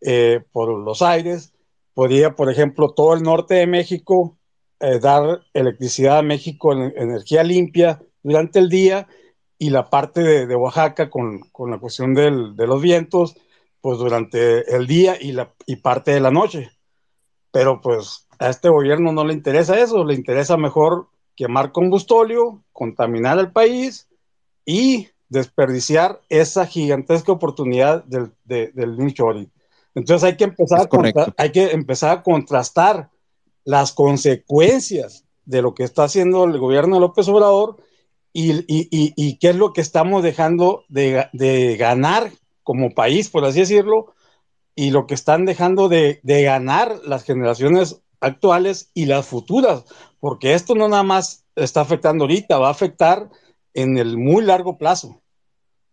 [0.00, 1.54] eh, por los aires,
[1.94, 4.38] podría, por ejemplo, todo el norte de México
[4.80, 9.06] eh, dar electricidad a México en energía limpia durante el día
[9.58, 13.36] y la parte de, de Oaxaca con, con, la cuestión del, de los vientos,
[13.80, 16.70] pues durante el día y, la, y parte de la noche.
[17.52, 23.38] Pero pues a este gobierno no le interesa eso, le interesa mejor quemar combustóleo, contaminar
[23.38, 24.08] el país
[24.64, 28.96] y desperdiciar esa gigantesca oportunidad del, de, del.
[29.94, 33.10] Entonces hay que, empezar a hay que empezar a contrastar
[33.64, 37.76] las consecuencias de lo que está haciendo el gobierno de López Obrador
[38.32, 42.30] y, y, y, y qué es lo que estamos dejando de, de, ganar
[42.62, 44.14] como país, por así decirlo,
[44.74, 49.84] y lo que están dejando de, de ganar las generaciones actuales y las futuras,
[50.22, 53.28] porque esto no nada más está afectando ahorita, va a afectar
[53.74, 55.20] en el muy largo plazo.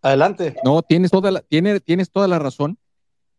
[0.02, 0.54] Adelante.
[0.62, 2.78] No, tienes toda la, tiene, tienes toda la razón.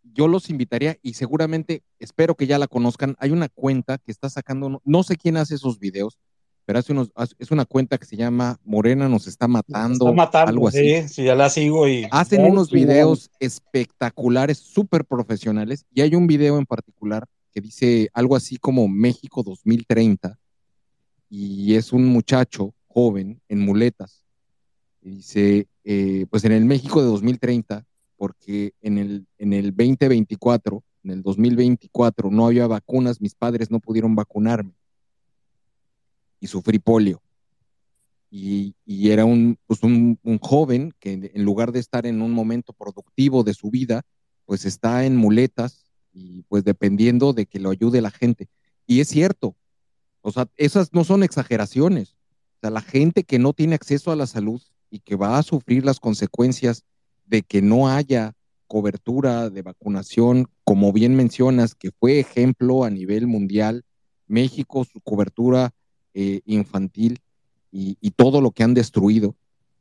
[0.03, 3.15] Yo los invitaría y seguramente espero que ya la conozcan.
[3.19, 6.19] Hay una cuenta que está sacando, no, no sé quién hace esos videos,
[6.65, 7.09] pero hace unos,
[7.39, 11.03] es una cuenta que se llama Morena nos está matando, está matando algo así.
[11.03, 16.27] Sí, sí, ya la sigo y hacen unos videos espectaculares, súper profesionales, y hay un
[16.27, 20.37] video en particular que dice algo así como México 2030,
[21.33, 24.25] y es un muchacho joven en muletas.
[24.99, 27.85] Dice, eh, pues en el México de 2030,
[28.17, 33.79] porque en el, en el 2024, en el 2024 no había vacunas, mis padres no
[33.79, 34.73] pudieron vacunarme
[36.41, 37.21] y sufrí polio.
[38.29, 42.31] Y, y era un, pues un, un, joven que en lugar de estar en un
[42.31, 44.01] momento productivo de su vida,
[44.45, 48.49] pues está en muletas y pues dependiendo de que lo ayude la gente.
[48.85, 49.55] Y es cierto,
[50.21, 52.15] o sea, esas no son exageraciones.
[52.61, 55.85] sea, la gente que no tiene acceso a la salud y que va a sufrir
[55.85, 56.83] las consecuencias
[57.25, 58.33] de que no haya
[58.67, 63.83] cobertura de vacunación, como bien mencionas, que fue ejemplo a nivel mundial,
[64.27, 65.73] México, su cobertura
[66.13, 67.19] eh, infantil
[67.71, 69.35] y, todo lo que han destruido,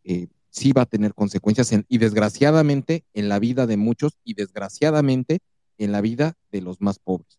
[0.04, 4.34] eh, sí va a tener consecuencias en, y desgraciadamente en la vida de muchos y
[4.34, 5.40] desgraciadamente
[5.78, 7.38] en la vida de los más pobres,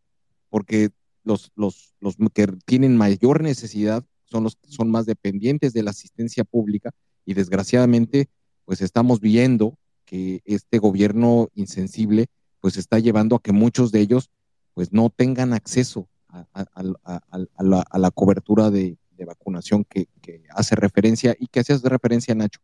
[0.50, 0.92] porque
[1.24, 5.92] los, los, los que tienen mayor necesidad son los que son más dependientes de la
[5.92, 6.92] asistencia pública
[7.26, 8.30] y desgraciadamente
[8.66, 12.28] pues estamos viendo que este gobierno insensible
[12.60, 14.30] pues está llevando a que muchos de ellos
[14.74, 20.08] pues no tengan acceso a, a, a, la, a la, cobertura de, de vacunación que,
[20.22, 22.60] que, hace referencia y que hacías referencia, Nacho.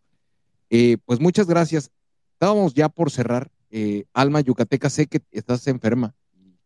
[0.70, 1.92] Eh, pues muchas gracias.
[2.34, 3.52] Estábamos ya por cerrar.
[3.70, 6.16] Eh, Alma Yucateca, sé que estás enferma,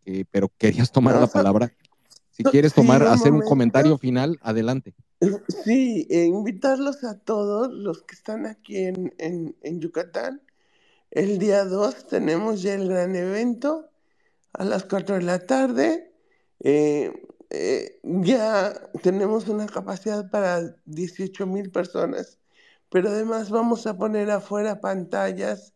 [0.05, 1.73] eh, pero querías tomar no, la palabra.
[2.31, 3.33] Si quieres tomar, sí, un hacer momento.
[3.33, 4.95] un comentario final, adelante.
[5.65, 10.41] Sí, eh, invitarlos a todos los que están aquí en, en, en Yucatán.
[11.11, 13.91] El día 2 tenemos ya el gran evento
[14.53, 16.13] a las 4 de la tarde.
[16.61, 17.11] Eh,
[17.49, 22.39] eh, ya tenemos una capacidad para 18 mil personas,
[22.89, 25.73] pero además vamos a poner afuera pantallas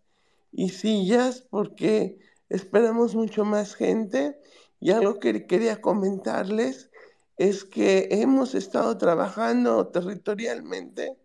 [0.51, 2.19] y sillas porque
[2.49, 4.39] esperamos mucho más gente.
[4.79, 6.89] Y algo que quería comentarles
[7.37, 11.17] es que hemos estado trabajando territorialmente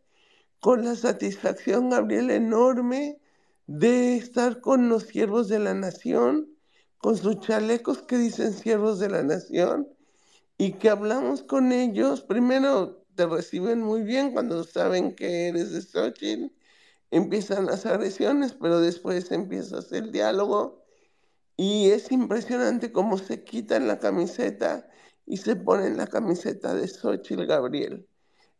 [0.61, 3.19] con la satisfacción, Gabriel, enorme
[3.67, 6.49] de estar con los siervos de la nación,
[6.99, 9.89] con sus chalecos que dicen siervos de la nación,
[10.59, 12.21] y que hablamos con ellos.
[12.21, 16.53] Primero te reciben muy bien cuando saben que eres de Xochitl,
[17.11, 20.80] empiezan las agresiones, pero después empiezas el diálogo,
[21.63, 24.89] y es impresionante cómo se quitan la camiseta
[25.27, 28.09] y se ponen la camiseta de Xochitl Gabriel.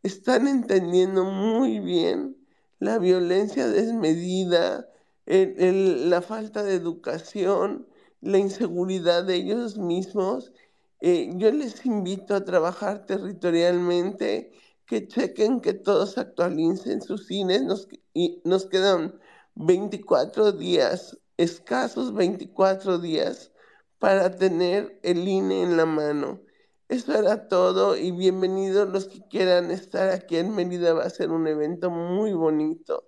[0.03, 2.37] Están entendiendo muy bien
[2.77, 4.87] la violencia desmedida,
[5.25, 7.87] la falta de educación,
[8.21, 10.53] la inseguridad de ellos mismos.
[10.99, 14.51] Eh, yo les invito a trabajar territorialmente,
[14.85, 17.63] que chequen que todos actualicen sus cines.
[17.63, 19.19] Nos, y nos quedan
[19.55, 23.51] 24 días, escasos 24 días,
[23.99, 26.41] para tener el INE en la mano.
[26.87, 30.93] Eso era todo y bienvenidos los que quieran estar aquí en Mérida.
[30.93, 33.07] Va a ser un evento muy bonito.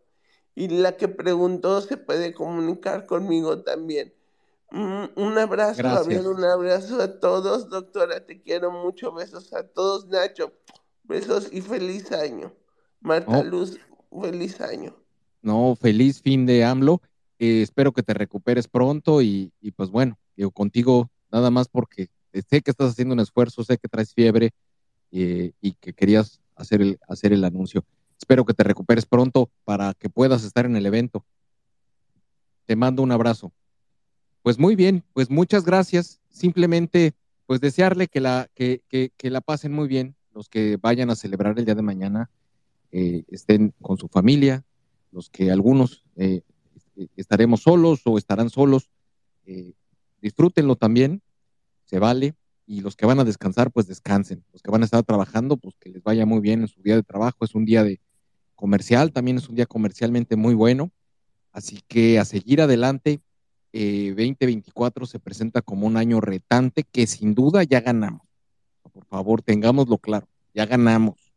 [0.56, 4.14] Y la que preguntó se puede comunicar conmigo también.
[4.72, 5.84] Un, un abrazo.
[5.84, 7.70] Gabriel, un abrazo a todos.
[7.70, 9.12] Doctora, te quiero mucho.
[9.14, 10.08] Besos a todos.
[10.08, 10.54] Nacho,
[11.04, 12.54] besos y feliz año.
[13.02, 13.44] Marta Oh.
[13.44, 13.80] Luz,
[14.22, 14.96] feliz año.
[15.42, 17.02] No, feliz fin de AMLO.
[17.40, 22.10] Eh, espero que te recuperes pronto y, y pues bueno, digo, contigo nada más porque
[22.50, 24.52] sé que estás haciendo un esfuerzo, sé que traes fiebre
[25.12, 27.86] eh, y que querías hacer el, hacer el anuncio.
[28.18, 31.26] Espero que te recuperes pronto para que puedas estar en el evento.
[32.66, 33.52] Te mando un abrazo.
[34.42, 36.22] Pues muy bien, pues muchas gracias.
[36.30, 37.14] Simplemente,
[37.46, 41.16] pues desearle que la, que, que, que la pasen muy bien, los que vayan a
[41.16, 42.30] celebrar el día de mañana,
[42.92, 44.64] eh, estén con su familia,
[45.12, 46.06] los que algunos
[47.15, 48.90] estaremos solos o estarán solos,
[49.45, 49.74] eh,
[50.22, 51.22] disfrútenlo también,
[51.86, 55.03] se vale, y los que van a descansar, pues descansen, los que van a estar
[55.03, 57.84] trabajando, pues que les vaya muy bien en su día de trabajo, es un día
[57.84, 57.99] de
[58.56, 60.91] comercial, también es un día comercialmente muy bueno,
[61.52, 63.20] así que a seguir adelante,
[63.74, 68.28] eh, 2024 se presenta como un año retante que sin duda ya ganamos,
[68.94, 71.34] por favor, tengámoslo claro, ya ganamos.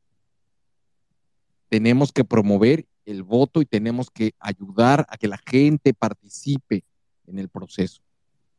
[1.69, 6.85] Tenemos que promover el voto y tenemos que ayudar a que la gente participe
[7.27, 8.03] en el proceso,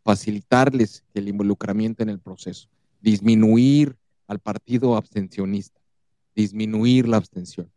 [0.03, 2.69] facilitarles el involucramiento en el proceso,
[3.01, 3.95] disminuir
[4.25, 5.79] al partido abstencionista,
[6.35, 7.69] disminuir la abstención.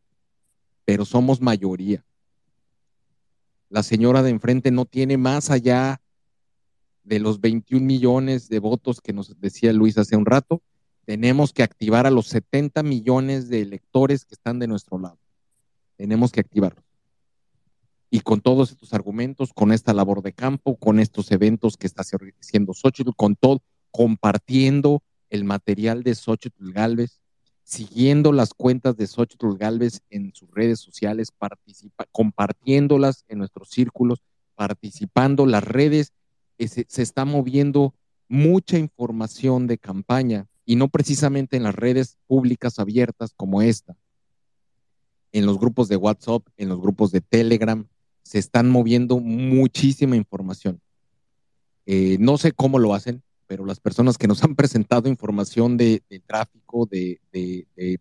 [0.84, 2.04] Pero somos mayoría.
[3.68, 6.00] La señora de enfrente no tiene más allá
[7.04, 10.62] de los 21 millones de votos que nos decía Luis hace un rato,
[11.04, 15.19] tenemos que activar a los 70 millones de electores que están de nuestro lado.
[16.00, 16.82] Tenemos que activarlos.
[18.08, 22.02] Y con todos estos argumentos, con esta labor de campo, con estos eventos que está
[22.02, 23.60] haciendo Xochitl, con todo,
[23.90, 27.20] compartiendo el material de Xochitl Galvez,
[27.64, 31.34] siguiendo las cuentas de Xochitl Galvez en sus redes sociales,
[32.12, 34.22] compartiéndolas en nuestros círculos,
[34.54, 36.14] participando, las redes,
[36.56, 37.92] eh, se, se está moviendo
[38.26, 43.98] mucha información de campaña y no precisamente en las redes públicas abiertas como esta,
[45.32, 47.86] en los grupos de WhatsApp, en los grupos de Telegram,
[48.22, 50.80] se están moviendo muchísima información.
[51.86, 56.02] Eh, no sé cómo lo hacen, pero las personas que nos han presentado información de,
[56.26, 57.18] tráfico, de,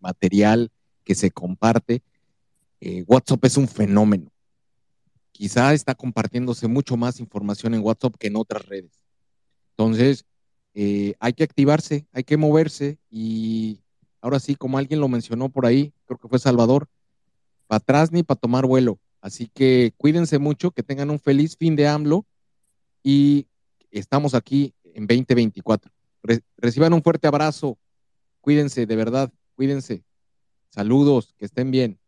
[0.01, 0.71] material
[1.03, 2.03] que se comparte.
[2.81, 4.31] Eh, WhatsApp es un fenómeno.
[5.31, 8.99] Quizá está compartiéndose mucho más información en WhatsApp que en otras redes.
[9.71, 10.25] Entonces,
[10.75, 13.79] eh, hay que activarse, hay que moverse y
[14.21, 16.87] ahora sí, como alguien lo mencionó por ahí, creo que fue Salvador,
[17.69, 18.99] para atrás ni para tomar vuelo.
[19.21, 22.25] Así que cuídense mucho, que tengan un feliz fin de AMLO
[23.03, 23.45] y
[23.91, 25.91] estamos aquí en 2024.
[26.57, 27.77] reciban un fuerte abrazo,
[28.41, 30.03] cuídense, de verdad, cuídense.
[30.69, 31.99] Saludos, que estén bien.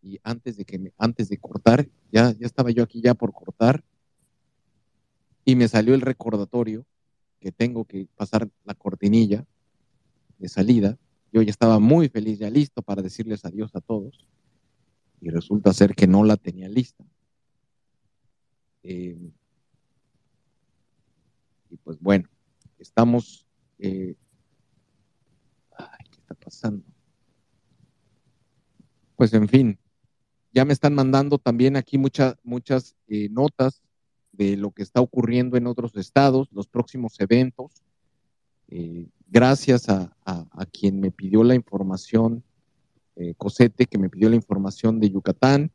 [0.00, 3.82] Y antes de que antes de cortar, ya, ya estaba yo aquí ya por cortar
[5.44, 6.86] y me salió el recordatorio
[7.40, 9.44] que tengo que pasar la cortinilla
[10.38, 10.96] de salida.
[11.32, 14.26] Yo ya estaba muy feliz, ya listo para decirles adiós a todos.
[15.20, 17.04] Y resulta ser que no la tenía lista.
[18.82, 19.32] Eh,
[21.70, 22.28] y pues bueno,
[22.78, 23.46] estamos...
[23.78, 24.14] Eh,
[25.78, 26.84] ay, ¿Qué está pasando?
[29.16, 29.78] Pues en fin,
[30.52, 33.82] ya me están mandando también aquí muchas muchas eh, notas
[34.32, 37.82] de lo que está ocurriendo en otros estados, los próximos eventos.
[38.68, 40.10] Eh, gracias a,
[40.72, 42.44] quien me pidió la información,
[43.16, 45.70] eh, Cosete, que me pidió la información de Yucatán.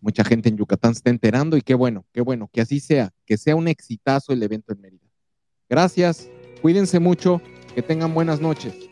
[0.00, 3.12] Mucha gente en Yucatán se está enterando y qué bueno, qué bueno, que así sea,
[3.26, 5.08] que sea un exitazo el evento en Mérida.
[5.68, 6.28] Gracias,
[6.60, 7.40] cuídense mucho,
[7.74, 8.91] que tengan buenas noches.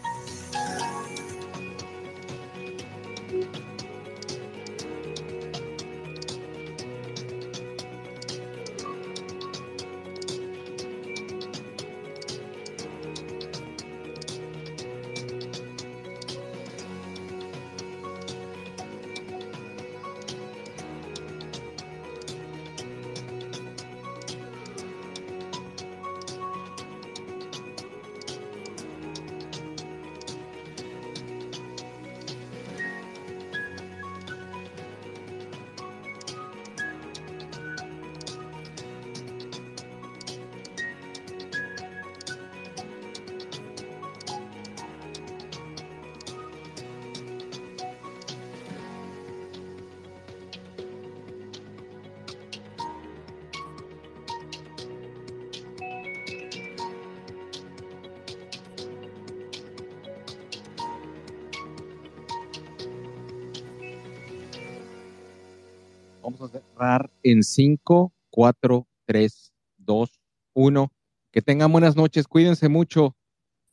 [67.31, 70.19] En 5, 4, 3, 2,
[70.53, 70.93] 1.
[71.31, 73.15] Que tengan buenas noches, cuídense mucho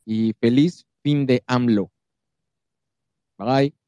[0.05, 1.91] y feliz fin de AMLO.
[3.37, 3.78] Bye.